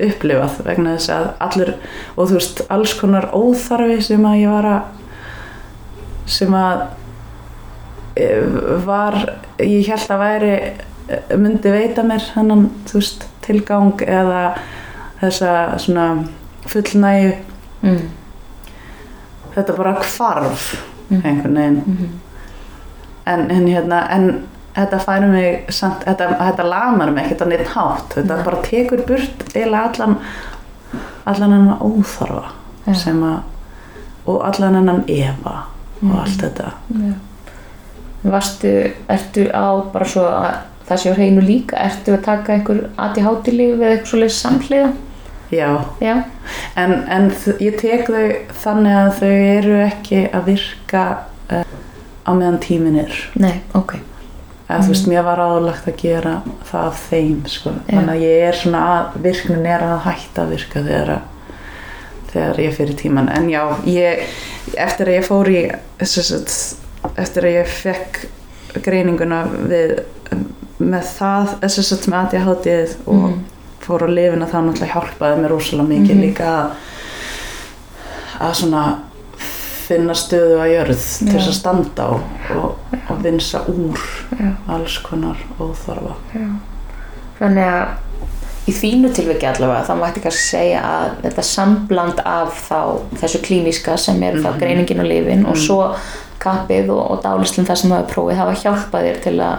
upplifað 0.00 0.62
vegna 0.64 0.94
þess 0.96 1.12
að 1.12 1.26
allir 1.46 1.74
og 2.14 2.30
þú 2.30 2.38
veist 2.38 2.62
alls 2.72 2.94
konar 2.96 3.28
óþarfi 3.36 4.00
sem 4.04 4.24
að 4.26 4.40
ég 4.40 4.54
var 4.54 4.68
að 4.70 4.96
sem 6.30 6.54
að 6.54 6.84
eh, 8.20 8.60
var 8.86 9.18
ég 9.60 9.90
held 9.90 10.14
að 10.14 10.22
væri 10.22 10.52
eh, 10.56 11.34
myndi 11.36 11.74
veita 11.74 12.04
mér 12.06 12.30
hennan 12.36 12.68
þú 12.88 13.00
veist 13.00 13.26
tilgang 13.44 14.04
eða 14.06 14.44
þessa 15.20 15.54
svona 15.82 16.06
fullnæju 16.70 17.32
mm. 17.82 18.02
Þetta 19.56 19.76
bara 19.76 19.94
hvarf 20.02 20.70
Mhm. 21.10 21.22
einhvern 21.26 21.54
veginn 21.54 21.82
Mm 21.86 22.08
en, 23.26 23.50
en 23.50 23.66
hérna 23.66 23.98
en 24.10 24.42
þetta 24.74 24.98
færi 25.04 25.26
mig 25.30 25.64
samt, 25.68 26.04
þetta, 26.06 26.28
þetta 26.38 26.64
lamar 26.68 27.10
mig 27.12 27.24
ekkert 27.24 27.42
á 27.42 27.46
neitt 27.50 27.66
hátt 27.74 28.14
þetta 28.14 28.36
Nei. 28.36 28.44
bara 28.44 28.62
tekur 28.62 29.02
burt 29.06 29.42
eiginlega 29.54 29.90
allan 29.90 30.16
allan 31.26 31.52
hennan 31.52 31.78
óþarfa 31.80 32.44
Já. 32.86 32.94
sem 32.94 33.20
að 33.22 33.38
og 34.26 34.40
allan 34.48 34.74
hennan 34.74 35.04
efa 35.08 35.56
og 36.02 36.16
allt 36.22 36.40
þetta 36.42 36.72
Já. 36.94 37.12
Varstu, 38.24 38.72
ertu 39.08 39.46
á 39.52 39.80
bara 39.92 40.04
svo 40.04 40.24
að 40.28 40.56
það 40.88 40.96
sé 41.02 41.12
á 41.12 41.14
hreinu 41.16 41.40
líka, 41.44 41.76
ertu 41.76 42.12
að 42.16 42.24
taka 42.24 42.52
einhver 42.52 42.80
ADHD-líf 42.98 43.78
eða 43.78 43.92
eitthvað 43.94 44.10
svoleiðis 44.10 44.40
samhliða? 44.42 44.90
Já, 45.50 45.70
Já, 46.00 46.14
en, 46.76 46.92
en 47.08 47.30
ég 47.60 47.76
tek 47.80 48.06
þau 48.06 48.28
þannig 48.62 48.98
að 49.00 49.10
þau 49.20 49.32
eru 49.32 49.74
ekki 49.86 50.22
að 50.34 50.44
virka 50.52 51.02
uh, 51.50 51.64
á 52.26 52.30
meðan 52.36 52.60
tímin 52.62 53.00
er. 53.02 53.16
Nei, 53.34 53.60
ok. 53.74 53.96
Eða 54.70 54.84
þú 54.86 54.92
veist, 54.92 55.08
mér 55.10 55.24
var 55.26 55.40
áðurlagt 55.42 55.88
að 55.90 55.96
gera 55.98 56.34
það 56.68 56.84
af 56.92 57.00
þeim, 57.10 57.40
sko, 57.50 57.72
Já. 57.88 57.96
þannig 57.96 58.12
að 58.14 58.24
ég 58.28 58.44
er 58.46 58.58
svona 58.60 58.82
að 58.94 59.16
virknin 59.24 59.66
er 59.66 59.82
að 59.82 60.04
hætta 60.06 60.44
að 60.44 60.52
virka 60.54 60.82
þegar 60.86 61.12
að 61.16 61.28
þegar 62.30 62.60
ég 62.62 62.76
fyrir 62.76 62.94
tíman, 63.00 63.28
en 63.34 63.48
já 63.50 63.64
ég, 63.90 64.20
eftir 64.78 65.08
að 65.10 65.16
ég 65.16 65.24
fór 65.26 65.48
í 65.50 65.62
að, 65.98 66.52
eftir 67.18 67.48
að 67.48 67.56
ég 67.56 67.72
fekk 67.74 68.20
greininguna 68.86 69.40
við 69.66 69.96
með 70.78 71.08
það, 71.16 71.48
þess 71.64 71.90
að 71.96 72.06
með 72.12 72.20
ADHD 72.20 72.76
og 73.10 73.24
Mhm. 73.24 73.40
Fór 73.80 74.04
á 74.04 74.08
lifina 74.10 74.46
þá 74.46 74.58
náttúrulega 74.66 74.92
hjálpaði 74.94 75.40
mér 75.42 75.50
rosalega 75.54 75.88
mikið 75.88 76.14
Mhm. 76.16 76.20
líka 76.24 76.48
að, 76.56 76.70
að 78.40 78.54
svona 78.60 78.82
finna 79.90 80.14
stöðu 80.14 80.58
að 80.62 80.72
jörð 80.74 81.00
til 81.18 81.32
þess 81.32 81.46
Já. 81.46 81.50
að 81.50 81.56
standa 81.58 82.04
á 82.06 82.12
og, 82.56 82.76
og 83.10 83.22
vinsa 83.24 83.62
úr 83.68 83.98
Já. 84.38 84.50
alls 84.68 84.98
konar 85.02 85.36
óþarfa 85.58 86.14
Já. 86.34 86.46
Þannig 87.40 87.64
að 87.64 87.88
í 88.68 88.72
þínu 88.76 89.10
tilviki 89.16 89.46
allavega 89.48 89.86
þá 89.88 89.94
mætti 89.98 90.20
kannski 90.22 90.44
segja 90.52 90.80
að 90.84 91.14
þetta 91.24 91.42
sambland 91.48 92.20
af 92.24 92.60
þá 92.68 92.80
þessu 93.22 93.40
klíniska 93.42 93.96
sem 93.98 94.22
er 94.22 94.34
þá 94.38 94.50
Mhm. 94.52 94.58
greiningin 94.60 95.00
og 95.00 95.06
lifin 95.06 95.46
og 95.46 95.56
Mhm. 95.56 95.64
svo 95.66 95.94
kappið 96.40 96.90
og, 96.90 97.10
og 97.10 97.22
dálislinn 97.24 97.66
það 97.66 97.76
sem 97.76 97.90
það 97.90 97.98
er 98.04 98.14
prófið 98.14 98.36
hafa 98.36 98.52
hjálpað 98.62 99.04
þér 99.08 99.22
til 99.22 99.36
að 99.40 99.58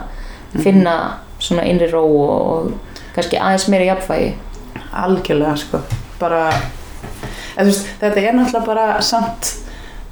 Mhm. 0.53 0.61
finna 0.63 1.13
svona 1.39 1.63
innri 1.65 1.91
ró 1.91 2.03
og 2.05 2.71
kannski 3.15 3.37
aðeins 3.39 3.67
meira 3.71 3.85
jafnvægi 3.91 4.33
algjörlega 4.93 5.55
sko 5.57 5.81
bara 6.19 6.45
eða, 6.51 7.65
veist, 7.65 7.87
þetta 8.01 8.21
er 8.27 8.33
náttúrulega 8.37 8.65
bara 8.65 9.01
samt 9.01 9.53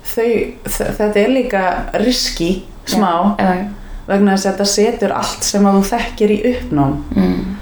þau, 0.09 0.31
þetta 0.65 1.19
er 1.23 1.29
líka 1.35 1.63
riski 2.01 2.63
smá 2.89 3.35
Já, 3.39 3.53
já. 3.59 3.65
vegna 4.09 4.33
þess 4.35 4.45
að 4.45 4.51
þetta 4.53 4.65
setur 4.73 5.11
allt 5.13 5.43
sem 5.45 5.65
að 5.69 5.79
þú 5.79 5.83
þekkir 5.93 6.31
í 6.35 6.39
uppnám 6.53 6.95
Mm. 7.15 7.55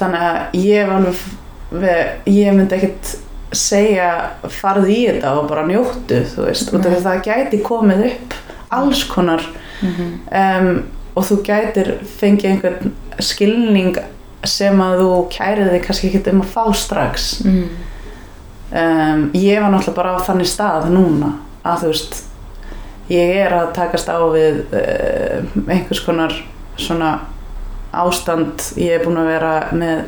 þannig 0.00 0.22
að 0.26 0.54
ég 0.64 0.88
alveg 0.96 1.18
ég 2.26 2.54
myndi 2.56 2.74
ekkert 2.78 3.10
segja 3.52 4.08
farð 4.48 4.88
í 4.90 5.00
þetta 5.08 5.32
og 5.38 5.48
bara 5.50 5.64
njóttu 5.66 6.22
þú 6.32 6.46
veist, 6.46 6.72
að 6.74 7.04
það 7.04 7.22
gæti 7.26 7.60
komið 7.66 8.04
upp 8.12 8.34
alls 8.70 9.04
konar 9.10 9.42
Mhm. 9.82 10.08
um, 10.32 10.82
og 11.16 11.24
þú 11.24 11.36
gætir 11.46 11.88
fengið 12.20 12.50
einhvern 12.50 12.92
skilning 13.20 13.96
sem 14.48 14.82
að 14.82 15.02
þú 15.02 15.12
kærið 15.34 15.70
þig 15.74 15.86
kannski 15.86 16.10
ekki 16.10 16.32
um 16.32 16.42
að 16.44 16.52
fá 16.54 16.64
strax 16.80 17.28
mm. 17.44 17.64
um, 18.82 19.24
ég 19.36 19.60
var 19.60 19.72
náttúrulega 19.72 19.96
bara 19.98 20.16
á 20.16 20.26
þannig 20.28 20.50
stað 20.50 20.90
núna 20.94 21.34
að 21.60 21.84
þú 21.84 21.92
veist 21.92 22.20
ég 23.10 23.34
er 23.44 23.56
að 23.56 23.72
takast 23.76 24.08
á 24.08 24.20
við 24.32 24.62
uh, 24.70 25.50
einhvers 25.66 26.04
konar 26.06 26.36
svona 26.80 27.16
ástand 27.90 28.70
ég 28.78 28.96
er 28.96 29.04
búin 29.04 29.18
að 29.20 29.32
vera 29.34 29.56
með 29.74 30.06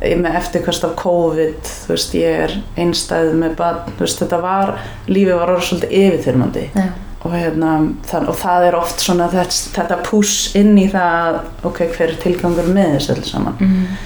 með 0.00 0.36
eftirkvæmst 0.38 0.84
af 0.86 0.94
COVID 0.96 1.66
þú 1.68 1.92
veist, 1.92 2.14
ég 2.16 2.44
er 2.46 2.54
einstæð 2.80 3.34
með 3.36 3.56
barn, 3.58 3.82
þú 3.98 4.06
veist, 4.06 4.22
þetta 4.22 4.38
var 4.40 4.70
lífið 5.10 5.36
var 5.36 5.52
orðið 5.52 5.66
svolítið 5.68 5.96
yfirþyrmandi 5.98 6.62
Já. 6.72 6.86
Og, 7.20 7.34
hérna, 7.34 7.72
það, 8.08 8.28
og 8.32 8.38
það 8.40 8.66
er 8.66 8.76
oft 8.78 9.02
svona 9.04 9.28
þetta, 9.32 9.58
þetta 9.76 9.98
púss 10.06 10.54
inn 10.56 10.72
í 10.80 10.86
það 10.92 11.40
ok, 11.68 11.82
hver 11.92 12.14
er 12.14 12.20
tilgangur 12.22 12.70
með 12.72 12.94
þessu 12.96 13.16
öll 13.16 13.26
saman? 13.28 13.58
Mm. 13.60 13.98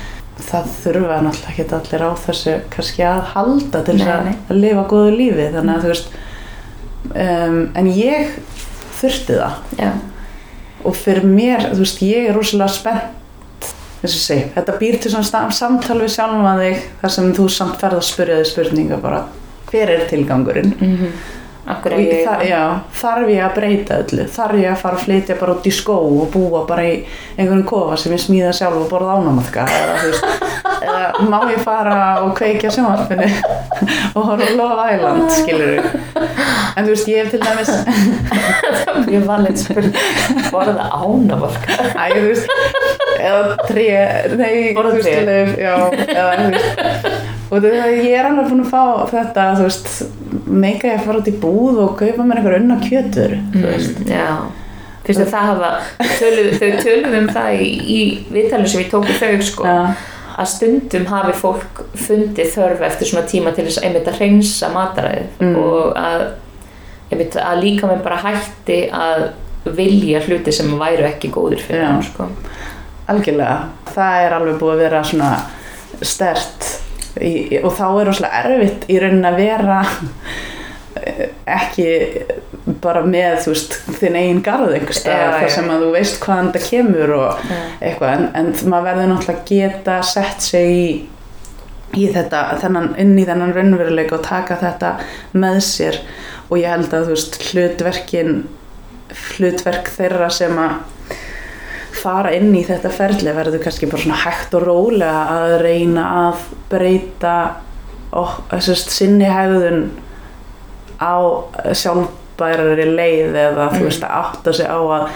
það 0.44 0.72
þurfa 0.82 1.18
náttúrulega 1.22 1.52
ekki 1.52 1.76
allir 1.78 2.02
á 2.04 2.10
þessu 2.24 2.54
kannski 2.74 3.04
að 3.06 3.20
halda 3.34 3.82
til 3.86 3.98
þess 4.00 4.14
að, 4.16 4.56
lifa 4.58 4.86
góðu 4.90 5.12
lífi. 5.14 5.50
Þannig 5.54 5.76
að 5.76 5.84
þú 5.84 5.92
veist 5.92 6.16
um, 7.24 7.60
en 7.78 7.92
ég 7.94 8.34
þurfti 8.98 9.38
það. 9.38 9.60
Já. 9.78 9.92
og 10.84 10.96
fyrir 10.98 11.28
mér, 11.28 11.70
þú 11.70 11.84
veist, 11.84 12.02
ég 12.04 12.26
er 12.28 12.36
rosalega 12.36 12.74
spennt 12.74 13.70
þess 14.02 14.26
segja, 14.26 14.50
þetta 14.58 14.74
býr 14.80 14.98
til 15.00 15.14
svona 15.14 15.46
samtal 15.54 15.96
við 16.02 16.12
sjálfum 16.12 16.44
að 16.50 16.60
þig 16.64 16.82
þar 17.00 17.14
sem 17.14 17.30
þú 17.38 17.46
samt 17.54 17.78
ferð 17.80 18.00
að 18.02 18.06
spyrja 18.10 18.42
þig 18.42 18.50
spurninga 18.50 18.98
bara, 19.00 19.22
hver 19.70 19.94
er 19.94 20.04
tilgangurinn? 20.10 20.74
Mm 20.76 21.14
Akkur 21.64 21.94
er 21.96 22.00
ég, 22.04 22.18
þar, 22.26 22.42
já, 22.44 22.62
þarf 23.00 23.28
ég 23.32 23.40
að 23.46 23.54
breyta 23.56 23.96
öllu? 24.02 24.24
Þarf 24.34 24.58
ég 24.60 24.68
að 24.68 24.80
fara 24.82 24.98
að 24.98 25.04
flytja 25.06 25.36
bara 25.40 25.54
út 25.56 25.64
í 25.64 25.72
skó 25.72 25.94
og 26.04 26.26
búa 26.34 26.60
bara 26.68 26.84
í 26.84 26.94
einhvern 27.38 27.62
kofa 27.68 27.96
sem 28.00 28.12
ég 28.12 28.20
smíða 28.20 28.50
sjálf 28.56 28.82
og 28.82 28.90
borða 28.90 29.14
ánamaðka 29.16 29.64
eða, 29.72 29.94
þú 30.02 30.10
veist, 30.10 30.26
eða 30.84 31.28
má 31.32 31.38
ég 31.54 31.62
fara 31.64 31.96
og 32.26 32.34
kveikja 32.36 32.72
sjónvarpinu 32.74 33.30
og 34.16 34.28
horfa 34.28 34.44
á 34.44 34.56
Love 34.60 34.88
Island 34.92 35.32
skilur 35.38 35.88
en 36.74 36.84
þú 36.84 36.90
veist 36.92 37.08
ég 37.14 37.22
hef 37.22 37.32
til 37.32 37.40
dæmis 37.40 37.72
Mjög 39.08 39.24
valið 39.28 39.56
spurning. 39.58 39.96
Borða 40.52 40.84
ánavolka 40.94 41.76
Æ, 41.96 42.04
þú 42.14 42.22
veist, 42.28 42.46
eða 43.18 43.56
tré, 43.68 43.86
nei, 44.38 44.56
Borða 44.76 44.94
þú 44.94 45.02
tré. 45.02 45.14
eða, 45.64 45.78
þú 46.38 46.50
veist, 46.52 47.23
og 47.54 47.62
þú 47.62 47.70
veist, 47.70 48.02
ég 48.08 48.14
er 48.18 48.26
alveg 48.28 48.48
búin 48.50 48.64
að 48.64 48.70
fá 48.72 48.82
þetta, 49.12 49.44
þú 49.58 49.66
veist, 49.68 49.90
meika 50.64 50.88
ég 50.90 50.98
að 51.00 51.04
fara 51.06 51.20
út 51.22 51.28
í 51.30 51.34
búð 51.44 51.78
og 51.84 51.94
kaupa 52.00 52.26
mér 52.26 52.40
einhver 52.42 52.56
unna 52.58 52.80
kjötur, 52.82 53.36
þú 53.54 53.64
veist, 53.68 54.00
Mm, 54.04 54.10
Já 54.10 54.34
Fyrst 55.04 55.20
að 55.20 55.32
það 55.34 55.48
hafa 55.50 55.70
töluð, 56.18 56.46
Þau 56.58 56.70
töluðum 56.80 57.16
um 57.18 57.26
það 57.34 57.58
í, 57.60 57.66
í 57.92 57.98
viðtalinu 58.32 58.68
sem 58.72 58.80
við 58.80 58.90
tókum 58.94 59.18
þau 59.20 59.42
sko 59.44 59.66
já, 59.68 59.80
að 60.40 60.48
stundum 60.48 61.04
hafi 61.10 61.34
fólk 61.36 61.82
fundið 62.06 62.48
þörf 62.54 62.80
eftir 62.88 63.10
svona 63.10 63.26
tíma 63.28 63.52
til 63.54 63.66
þess 63.68 63.78
að 63.82 63.84
einmitt 63.90 64.08
að 64.08 64.16
hreinsa 64.22 64.70
mataræðið 64.72 65.42
Mm. 65.44 65.56
og 65.60 65.92
að, 66.00 66.24
einmitt, 67.12 67.36
að 67.36 67.60
líka 67.62 67.86
með 67.90 68.00
bara 68.06 68.16
hætti 68.24 68.78
að 68.96 69.26
vilja 69.76 70.20
hluti 70.24 70.52
sem 70.52 70.72
væru 70.80 71.04
ekki 71.08 71.30
góðir 71.36 71.60
fyrir 71.60 71.84
Já. 71.84 71.90
hann 71.92 72.02
sko. 72.08 72.26
algjörlega, 73.08 73.58
það 73.94 74.24
er 74.24 74.32
alveg 74.38 74.58
búið 74.60 74.72
að 74.74 74.82
vera 74.86 75.04
svona 75.04 75.30
stert 76.02 76.70
í, 77.20 77.60
og 77.62 77.70
þá 77.76 77.86
er 77.88 78.10
rosalega 78.10 78.42
erfitt 78.44 78.84
í 78.90 78.98
raunin 79.02 79.28
að 79.28 79.40
vera 79.42 79.78
eh, 81.00 81.24
ekki 81.56 81.88
bara 82.84 83.04
með, 83.06 83.40
þú 83.44 83.54
veist, 83.54 83.78
þinn 84.00 84.20
eigin 84.20 84.44
garð 84.44 84.76
einhvers 84.76 85.02
Já, 85.02 85.06
staðar, 85.06 85.40
þar 85.40 85.56
sem 85.56 85.72
að 85.74 85.82
þú 85.84 85.90
veist 85.96 86.20
hvaðan 86.24 86.52
þetta 86.52 86.68
kemur 86.70 87.16
og 87.18 87.48
Já. 87.50 87.58
eitthvað, 87.80 88.14
en, 88.14 88.30
en 88.40 88.52
maður 88.72 88.88
verður 88.90 89.10
náttúrulega 89.12 89.48
geta 89.50 89.98
sett 90.14 90.46
sig 90.52 90.72
í 90.74 90.86
í 91.94 92.08
þetta, 92.10 92.42
þennan, 92.62 92.90
inn 93.00 93.14
í 93.18 93.26
þennan 93.26 93.54
raunveruleika 93.54 94.18
og 94.18 94.24
taka 94.26 94.56
þetta 94.60 94.94
með 95.38 95.60
sér. 95.66 96.00
Og 96.50 96.58
ég 96.60 96.72
held 96.72 96.92
að 96.94 97.08
þú 97.08 97.14
veist 97.16 97.38
hlutverkin 97.50 98.32
hlutverk 99.34 99.90
þeirra 99.94 100.30
sem 100.32 100.58
að 100.58 100.80
fara 101.98 102.32
inn 102.36 102.50
í 102.56 102.62
þetta 102.66 102.90
ferli 102.94 103.32
verður 103.36 103.62
kannski 103.64 103.88
bara 103.90 104.02
svona 104.02 104.20
hægt 104.24 104.54
og 104.58 104.66
rólega 104.66 105.22
að 105.34 105.54
reyna 105.64 106.04
að 106.28 106.42
breyta 106.70 107.36
og 108.14 108.36
þessast 108.52 108.92
sinni 108.94 109.26
hegðun 109.30 109.86
á 111.02 111.14
sjálfbærari 111.74 112.86
leið 112.94 113.34
eða 113.46 113.70
þú 113.72 113.80
Mm. 113.80 113.88
veist 113.88 114.04
að 114.06 114.20
átta 114.20 114.52
sig 114.54 114.66
á 114.70 114.78
að 114.78 115.08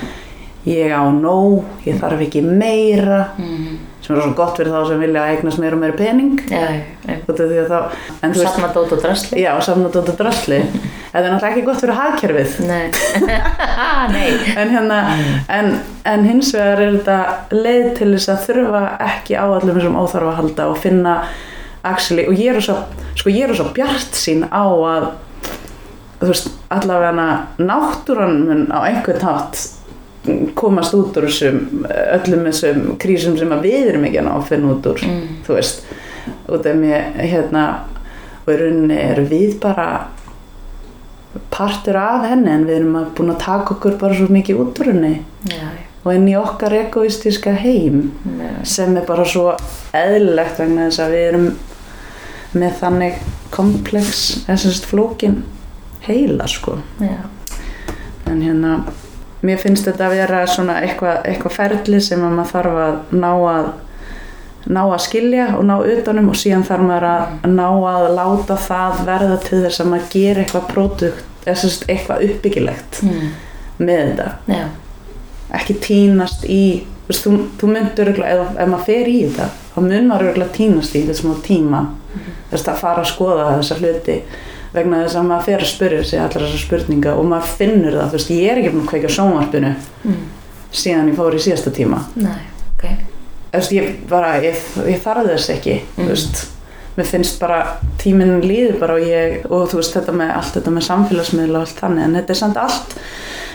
ég 0.68 0.91
á 0.93 1.03
nóg, 1.14 1.62
ég 1.87 2.01
þarf 2.01 2.20
ekki 2.26 2.43
meira 2.45 3.20
mm. 3.39 3.79
sem 4.03 4.16
er 4.16 4.22
svo 4.22 4.33
gott 4.37 4.57
fyrir 4.59 4.72
þá 4.74 4.89
sem 4.91 5.01
vilja 5.01 5.22
eignast 5.33 5.59
meira 5.62 5.76
og 5.79 5.81
meira 5.81 5.97
pening 5.97 6.41
Já, 6.51 6.83
já, 7.07 7.14
út 7.29 7.41
af 7.41 7.47
því 7.49 7.61
að 7.62 7.70
þá 7.70 7.79
en 8.22 8.35
þú 8.35 8.43
veist, 8.43 8.51
Safna 8.51 8.68
dót 8.74 8.93
og 8.93 9.03
drasli 9.05 9.41
já, 9.45 9.53
samna 9.64 9.89
dótt 9.95 10.11
og 10.12 10.18
drasli 10.18 10.59
þetta 11.12 11.24
er 11.24 11.32
náttúrulega 11.32 11.52
ekki 11.54 11.66
gott 11.66 11.80
fyrir 11.82 11.98
hagkerfið 11.98 12.56
Nei, 12.68 12.90
Nei. 14.14 14.32
en 14.56 14.72
hérna 14.74 14.98
en, 15.59 15.70
en 16.04 16.26
hins 16.28 16.52
vegar 16.56 16.82
er 16.84 16.96
þetta 16.98 17.18
leið 17.56 17.88
til 18.00 18.11
þess 18.16 18.32
að 18.34 18.42
þurfa 18.48 18.82
ekki 19.09 19.38
á 19.40 19.44
allum 19.46 19.78
þessum 19.78 19.96
óþarfa 20.02 20.32
að 20.34 20.38
halda 20.42 20.68
og 20.72 20.78
finna 20.82 21.14
actually, 21.88 22.26
og 22.28 22.34
ég 22.36 22.59
er 22.59 22.64
svo 22.64 22.76
sko 23.18 23.32
ég 23.32 23.48
er 23.48 23.56
svo 23.59 23.70
bjart 23.76 24.14
sín 24.18 24.44
á 24.50 24.64
að 24.68 25.09
þú 26.18 26.28
veist, 26.32 26.48
allavega 26.74 27.26
náttúran 27.62 28.40
mun 28.48 28.64
á 28.74 28.78
einhvern 28.88 29.22
hátt 29.22 29.61
komast 30.59 30.92
út 30.98 31.16
úr 31.16 31.28
þessum 31.28 31.86
öllum 31.88 32.42
þessum 32.50 32.80
krísum 33.00 33.36
sem 33.38 33.52
við 33.62 33.92
erum 33.94 34.04
ekki 34.09 34.20
að 34.26 34.42
finna 34.50 34.72
út 34.74 34.88
úr 34.90 35.04
Mm. 35.06 35.22
þú 35.46 35.54
veist, 35.56 35.86
út 36.50 36.66
af 36.66 36.74
mér 36.76 37.06
hérna, 37.22 37.62
og 38.44 38.50
í 38.52 38.56
rauninni 38.61 38.98
er 38.98 39.20
við 39.30 39.54
bara 39.62 39.86
partur 41.51 41.97
af 42.01 42.24
henni 42.29 42.51
en 42.51 42.64
við 42.66 42.76
erum 42.81 42.97
að- 42.97 43.11
búin 43.18 43.31
að 43.35 43.39
taka 43.45 43.74
okkur 43.74 43.99
bara 44.01 44.14
svo 44.14 44.26
mikið 44.33 44.61
út 44.64 44.81
úr 44.81 44.93
henni. 44.93 45.22
Já, 45.51 45.68
og 46.05 46.14
inn 46.14 46.29
í 46.29 46.35
okkar 46.39 46.72
egoistiska 46.72 47.53
heim 47.55 48.12
já, 48.39 48.64
sem 48.64 48.97
er 48.97 49.05
bara 49.07 49.24
svo 49.24 49.57
eðlilegt 49.95 50.59
vegna 50.59 50.87
þess 50.89 50.99
að 51.05 51.11
við 51.16 51.29
erum 51.33 51.49
með 52.55 52.72
þannig 52.81 53.14
komplex, 53.51 54.45
þessast 54.47 54.87
flókin 54.89 55.43
heila 56.07 56.47
sko. 56.49 56.79
Já, 57.01 57.18
en 58.26 58.41
hérna 58.43 58.85
mér 59.43 59.59
finnst 59.59 59.85
þetta 59.87 60.09
að 60.09 60.16
vera 60.16 60.47
svona 60.47 60.81
eitthvað 60.83 61.20
eitthva 61.29 61.51
ferli 61.51 62.01
sem 62.01 62.20
að 62.24 62.33
maður 62.39 62.51
þarf 62.53 62.81
að 62.87 63.18
ná 63.20 63.29
að 63.53 63.68
ná 64.66 64.80
að 64.82 65.00
skilja 65.06 65.46
og 65.56 65.64
ná 65.68 65.76
utanum 65.78 66.32
og 66.32 66.38
síðan 66.38 66.66
þarf 66.66 66.84
maður 66.88 67.06
að 67.09 67.46
ná 67.52 67.66
að 67.68 68.09
láta 68.16 68.59
það 68.61 69.00
verða 69.06 69.38
til 69.44 69.62
þess 69.62 69.82
að 69.82 69.90
maður 69.92 70.11
gera 70.14 70.44
eitthvað 70.44 70.68
pródukt, 70.72 71.24
eða 71.46 71.70
eitthvað 71.94 72.24
uppbyggilegt 72.26 73.00
mm. 73.06 73.30
með 73.78 74.02
þetta. 74.02 74.28
Já, 74.50 74.64
ekki 75.61 75.78
tínast 75.84 76.44
í 76.44 76.62
veist, 77.09 77.24
þú, 77.24 77.34
þú 77.61 77.72
myndur 77.72 78.11
örugglega, 78.11 78.44
ef, 78.44 78.52
ef 78.59 78.70
maður 78.72 78.86
fer 78.90 79.11
í 79.11 79.18
þetta 79.24 79.48
þá 79.72 79.80
mun 79.86 80.11
maður 80.11 80.28
örugglega 80.28 80.56
tínast 80.59 80.98
í 80.98 81.04
smá 81.16 81.34
tíma. 81.44 81.82
Þess 82.50 82.70
að 82.72 82.80
fara 82.80 83.04
að 83.04 83.11
skoða 83.12 83.50
þessa 83.59 83.76
hluti 83.78 84.22
vegna 84.72 85.02
þess 85.04 85.16
að 85.16 85.28
maður 85.28 85.46
fer 85.46 85.62
að 85.62 85.70
spyrja 85.70 86.06
sig 86.09 86.20
allar 86.20 86.44
þessar 86.44 86.64
spurninga 86.64 87.14
og 87.16 87.28
maður 87.28 87.54
finnur 87.61 87.96
það 87.96 88.11
þú 88.11 88.18
veist, 88.18 88.32
ég 88.34 88.50
er 88.52 88.61
ekki 88.61 88.72
búin 88.74 88.84
að 88.84 88.90
kveika 88.92 89.12
á 89.12 89.16
sjónvarpinu 89.16 89.70
mm. 89.76 90.24
síðan 90.82 91.12
ég 91.12 91.20
fór 91.20 91.38
í 91.38 91.44
síðasta 91.46 91.72
tíma. 91.78 92.02
Nei, 92.20 92.42
ok 92.74 93.16
veist, 93.53 93.72
ég, 93.72 93.90
bara, 94.09 94.34
ég, 94.42 94.57
ég 94.88 95.01
þarf 95.05 95.26
þess 95.32 95.51
ekki 95.57 95.80
þú 95.96 96.03
Mhm. 96.05 96.09
veist, 96.12 96.44
mér 96.99 97.07
finnst 97.07 97.38
bara 97.40 97.59
tíminn 97.99 98.40
líður 98.42 98.78
bara 98.80 98.94
og 98.94 99.01
ég 99.07 99.44
og 99.51 99.68
þú 99.70 99.76
veist 99.80 99.94
þetta 99.96 100.12
með 100.12 100.32
allt 100.36 100.55
þetta 100.59 100.70
með 100.74 100.86
samfélagsmiðla 100.88 101.57
og 101.61 101.66
allt 101.68 101.80
þannig 101.82 102.05
en 102.05 102.14
þetta 102.18 102.30
er 102.34 102.40
samt 102.42 102.57
allt 102.57 102.94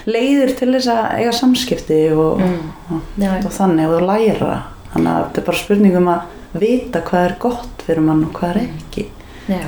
leiðir 0.08 0.56
til 0.60 0.72
þess 0.74 0.88
að 0.92 1.20
eiga 1.20 1.32
samskipti 1.32 2.00
og, 2.12 2.40
mm. 2.40 3.02
Já, 3.18 3.30
já, 3.40 3.46
og 3.46 3.52
þannig 3.56 3.88
og 3.96 4.02
læra. 4.08 4.58
Þannig 4.94 5.12
að 5.14 5.22
þetta 5.28 5.42
er 5.42 5.46
bara 5.48 5.58
spurningum 5.62 6.10
að 6.12 6.60
vita 6.60 7.02
hvað 7.08 7.26
er 7.30 7.36
gott 7.40 7.86
fyrir 7.88 8.02
mann 8.04 8.24
og 8.28 8.34
hvað 8.36 8.50
er 8.56 8.60
ekki. 8.66 9.06
Já. 9.48 9.64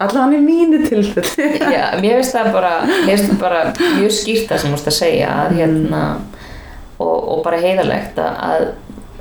Allavega 0.00 0.40
í 0.40 0.44
mínu 0.44 0.80
tilfelli. 0.88 1.46
Já, 1.76 1.84
mér 2.00 2.18
finnst 2.18 2.34
það 2.34 2.52
bara, 2.52 2.72
mér 3.06 3.16
finnst 3.16 3.30
það 3.30 3.40
bara 3.40 3.62
mjög 4.00 4.14
skýrt 4.16 4.48
það 4.50 4.58
sem 4.62 4.70
þú 4.70 4.74
múst 4.74 4.90
að 4.90 4.96
segja 4.98 5.28
að 5.44 5.54
hérna 5.60 6.02
og, 6.98 7.16
og 7.34 7.42
bara 7.44 7.60
heiðalegt 7.62 8.18
að 8.24 8.66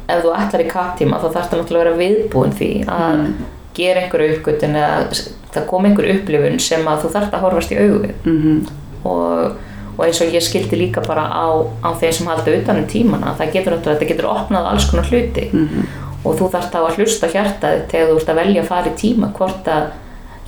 ef 0.10 0.24
þú 0.26 0.34
ætlar 0.40 0.62
í 0.66 0.70
kapptíma 0.72 1.20
þá 1.22 1.28
þarf 1.34 1.50
það 1.52 1.60
náttúrulega 1.62 1.80
að 1.80 1.88
vera 1.88 2.02
viðbúin 2.04 2.54
því 2.60 2.70
að 2.88 3.16
Mm. 3.20 3.34
gera 3.80 4.02
einhverju 4.02 4.36
uppgötun 4.36 4.76
eða 4.76 5.24
það 5.54 5.66
kom 5.70 5.86
einhver 5.86 6.08
upplifun 6.16 6.60
sem 6.60 6.86
að 6.88 7.02
þú 7.04 7.12
þarf 7.16 7.34
að 7.34 7.44
horfast 7.46 7.72
í 7.72 7.76
við 7.80 8.14
mm 8.26 8.66
og, 9.06 9.54
og 9.98 10.02
eins 10.06 10.20
og 10.22 10.34
ég 10.36 10.44
skildi 10.44 10.76
líka 10.76 11.02
bara 11.08 11.24
á, 11.32 11.48
á 11.84 11.90
þeim 11.96 12.12
sem 12.14 12.28
halda 12.28 12.52
utan 12.58 12.78
um 12.82 12.88
tímana 12.88 13.36
það 13.40 13.52
getur, 13.54 13.74
náttúrulega- 13.78 14.00
þetta 14.00 14.10
getur 14.12 14.28
opnað 14.34 14.66
alls 14.72 14.86
konar 14.92 15.06
hluti 15.06 15.46
Mhm. 15.54 15.86
og 16.26 16.36
þú 16.40 16.50
þarf 16.52 16.72
þá 16.72 16.78
að 16.84 16.96
hlusta 16.98 17.28
hjartaði 17.32 17.82
þegar 17.92 18.08
þú 18.10 18.16
ert 18.20 18.30
að 18.30 18.36
velja 18.42 18.62
að 18.62 18.68
fara 18.68 18.90
í 18.90 18.96
tíma 19.00 19.32
hvort 19.34 19.66
að 19.68 19.84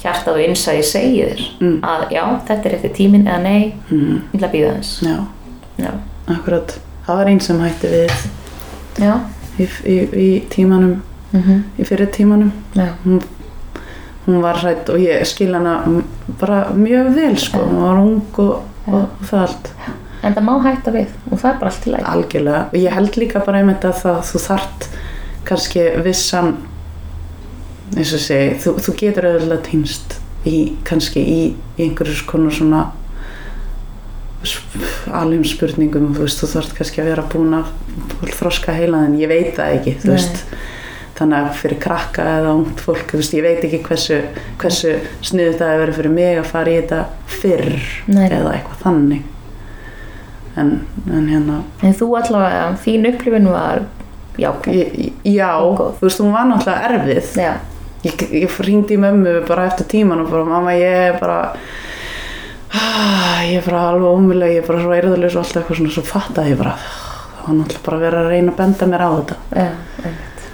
hjartað 0.04 0.34
og 0.34 0.42
innsæði 0.50 0.84
segi 0.84 1.24
þér 1.24 1.42
Mm. 1.62 1.80
að 1.82 2.10
já, 2.12 2.24
þetta 2.48 2.66
er 2.66 2.76
eftir 2.76 2.94
tímin 2.94 3.28
eða 3.28 3.42
nei, 3.44 3.74
mm. 3.92 4.22
ég 4.34 4.40
ætla 4.42 4.48
að 4.48 4.54
býða 4.56 4.78
þess 4.78 5.02
já, 5.80 5.92
akkurat 6.28 6.78
það 7.08 7.16
var 7.18 7.26
einn 7.28 7.40
sem 7.40 7.60
hætti 7.60 7.88
við 7.88 8.12
Já. 9.00 9.20
Í, 9.62 9.70
í, 9.86 9.98
í 10.26 10.30
tímanum 10.52 11.00
Mm 11.32 11.64
í 11.80 11.86
fyrir 11.88 12.10
tímanum. 12.12 12.52
Já. 12.76 12.92
hún, 13.06 13.22
hún 14.26 14.42
var 14.44 14.60
hrætt 14.60 14.90
og 14.92 15.00
ég 15.00 15.24
skil 15.26 15.54
hana 15.56 15.78
bara 16.40 16.74
mjög 16.76 17.14
vel 17.16 17.38
sko, 17.40 17.62
hún 17.70 17.80
var 17.82 18.00
ung 18.02 18.40
og, 18.44 18.66
og 18.88 19.24
það 19.30 19.46
allt. 19.46 19.72
En 20.22 20.36
það 20.36 20.46
má 20.46 20.52
hætta 20.66 20.92
við. 20.94 21.14
Og 21.32 21.40
það 21.40 21.52
er 21.54 21.60
bara 21.62 21.72
allt 21.72 21.88
í 21.88 21.94
lagi. 21.94 22.06
algjörlega. 22.12 22.66
Og 22.68 22.78
ég 22.78 22.98
held 22.98 23.18
líka 23.18 23.44
bara 23.46 23.62
einmitt 23.62 23.88
að 23.88 24.02
það 24.04 24.20
þú 24.30 24.42
þart 24.48 24.88
kannski 25.48 25.86
vissan 26.06 26.52
eins 27.98 28.14
og 28.14 28.24
segi 28.24 28.58
þú, 28.62 28.76
þú 28.86 28.98
getur 29.00 29.28
auðvitað 29.32 29.64
týnst 29.68 30.18
í 30.48 30.58
kannski 30.88 31.24
í, 31.24 31.40
í 31.78 31.88
einhverjus 31.88 32.22
konar 32.28 32.54
svona 32.56 32.84
alveg 35.12 35.48
spurningum 35.50 36.14
þú 36.16 36.26
veist, 36.26 36.40
þú 36.42 36.52
þarf 36.56 36.76
kannski 36.78 37.02
að 37.02 37.12
vera 37.12 37.26
búin 37.30 37.58
að 37.58 37.74
þroska 38.30 38.72
heilaðin, 38.78 39.18
ég 39.20 39.28
veit 39.32 39.56
það 39.58 39.74
ekki 39.80 39.96
þú 40.04 40.12
veist, 40.14 40.44
þannig 41.18 41.38
að 41.38 41.58
fyrir 41.62 41.80
krakka 41.80 42.24
eða 42.38 42.54
ungt 42.56 42.80
fólk, 42.80 43.12
veist, 43.18 43.34
ég 43.34 43.44
veit 43.44 43.64
ekki 43.66 43.82
hversu, 43.84 44.22
hversu 44.62 44.94
sniðið 45.22 45.58
það 45.60 45.72
hefur 45.74 45.82
verið 45.86 45.96
fyrir 45.96 46.12
mig 46.12 46.38
að 46.40 46.46
fara 46.52 46.72
í 46.72 46.78
þetta 46.80 47.02
fyrr 47.28 47.74
Nei. 48.08 48.28
eða 48.30 48.54
eitthvað 48.56 48.84
þannig 48.86 49.22
en, 50.62 50.72
en 51.12 51.28
hérna 51.32 51.60
En 51.82 51.94
þú 51.98 52.10
allavega, 52.20 52.64
þín 52.86 53.10
upplifin 53.12 53.50
var 53.52 53.84
jákvæð. 54.38 54.74
ég, 54.76 55.12
já, 55.28 55.52
þú 56.00 56.02
veist, 56.08 56.20
hún 56.24 56.34
var 56.34 56.46
náttúrulega 56.50 56.90
erfið 56.90 57.38
Já. 57.42 57.54
ég, 58.04 58.26
ég 58.44 58.60
ringdi 58.66 58.98
í 58.98 59.02
mömmu 59.02 59.38
bara 59.48 59.68
eftir 59.70 59.86
tíman 59.92 60.24
og 60.24 60.32
bara, 60.32 60.46
mamma, 60.46 60.74
ég 60.76 61.12
er 61.12 61.20
bara 61.22 61.40
ah, 62.74 63.42
ég 63.46 63.60
er 63.60 63.66
bara 63.68 63.86
alveg 63.92 64.08
ómjölega, 64.10 64.54
ég 64.56 64.64
er 64.64 64.68
bara 64.68 64.82
svo 64.84 64.94
eirðulegs 64.96 65.36
og 65.38 65.44
allt 65.44 65.58
eitthvað 65.60 65.82
svona, 65.82 65.94
svo 65.96 66.04
fattaði 66.08 66.54
ég 66.56 66.62
bara 66.62 66.76
var 67.48 67.56
náttúrulega 67.56 67.84
bara 67.86 67.98
verið 68.00 68.20
að 68.26 68.30
reyna 68.30 68.52
að 68.52 68.58
benda 68.58 68.86
mér 68.86 69.02
á 69.02 69.10
þetta 69.18 69.36
einmitt. 69.56 70.48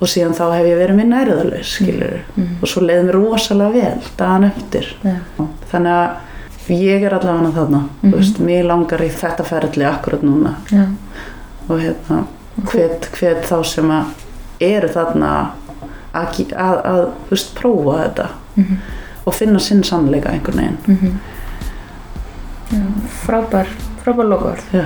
og 0.00 0.08
síðan 0.08 0.34
þá 0.34 0.44
hef 0.54 0.66
ég 0.66 0.78
verið 0.78 0.96
minna 0.96 1.20
eirðulegs 1.24 1.70
skilur, 1.78 2.20
Mhm. 2.36 2.56
og 2.62 2.68
svo 2.68 2.80
leiði 2.82 3.04
mér 3.08 3.12
rosalega 3.14 3.72
vel 3.72 4.00
dagan 4.16 4.44
eftir 4.44 4.86
Já. 5.04 5.14
þannig 5.72 5.92
að 5.92 6.10
ég 6.68 7.02
er 7.04 7.12
allavega 7.14 7.52
þarna 7.54 7.78
mm 7.78 7.88
Mhm. 8.02 8.12
veist, 8.12 8.38
mér 8.40 8.64
langar 8.66 8.98
í 9.00 9.10
þetta 9.10 9.44
ferli 9.44 9.84
akkurat 9.84 10.22
núna 10.22 10.54
Já. 10.70 10.86
og 11.68 11.80
hérna 11.80 12.24
hvet, 12.66 13.08
hvet 13.12 13.42
þá 13.44 13.64
sem 13.64 13.88
að 13.90 14.04
eru 14.60 14.88
þarna 14.88 15.50
að, 16.14 16.52
að, 16.52 16.84
að 16.84 17.10
veist, 17.30 17.54
prófa 17.54 18.02
þetta 18.04 18.28
Mhm. 18.56 18.76
og 19.26 19.34
finna 19.34 19.58
sinn 19.58 19.82
sannleika 19.82 20.28
einhvern 20.30 20.56
veginn 20.56 20.78
Mhm. 20.86 21.18
Frábær, 23.26 23.66
frábær 24.04 24.26
lokaður. 24.28 24.60
Já. 24.72 24.84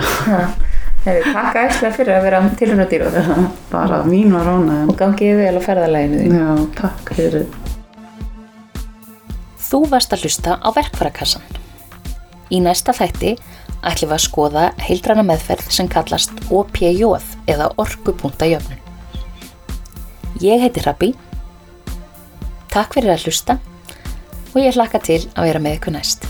Hefur 1.08 1.32
takk 1.32 1.56
æslega 1.62 1.94
fyrir 1.96 2.16
að 2.18 2.26
vera 2.26 2.40
tilhörna 2.58 2.84
dýra 2.90 3.24
bara 3.72 4.02
mín 4.04 4.34
var 4.34 4.44
ránaðin 4.44 4.90
og 4.92 4.98
gangið 4.98 5.38
vel 5.40 5.54
á 5.56 5.62
ferðalæginu 5.64 6.18
þín. 6.20 6.34
já, 6.36 6.48
takk 6.76 7.12
fyrir 7.16 7.46
Þú 9.68 9.80
varst 9.92 10.12
að 10.12 10.24
hlusta 10.24 10.56
á 10.60 10.68
verkfærakassan. 10.72 11.44
Í 12.52 12.60
næsta 12.64 12.94
þætti 12.96 13.34
ætlum 13.84 14.10
við 14.10 14.16
að 14.16 14.24
skoða 14.24 14.64
heildræna 14.80 15.24
meðferð 15.28 15.72
sem 15.72 15.88
kallast 15.92 16.32
OPJ 16.48 17.04
eða 17.52 17.68
orkupuntajöfnun. 17.76 18.80
Ég 20.44 20.64
heiti 20.64 20.84
Rabbi. 20.84 21.12
Takk 22.72 22.96
fyrir 22.96 23.12
að 23.16 23.28
hlusta 23.28 23.58
og 24.54 24.60
ég 24.60 24.76
hlakka 24.76 25.00
til 25.04 25.22
að 25.36 25.50
vera 25.50 25.62
með 25.62 25.80
ykkur 25.80 25.96
næst. 25.96 26.28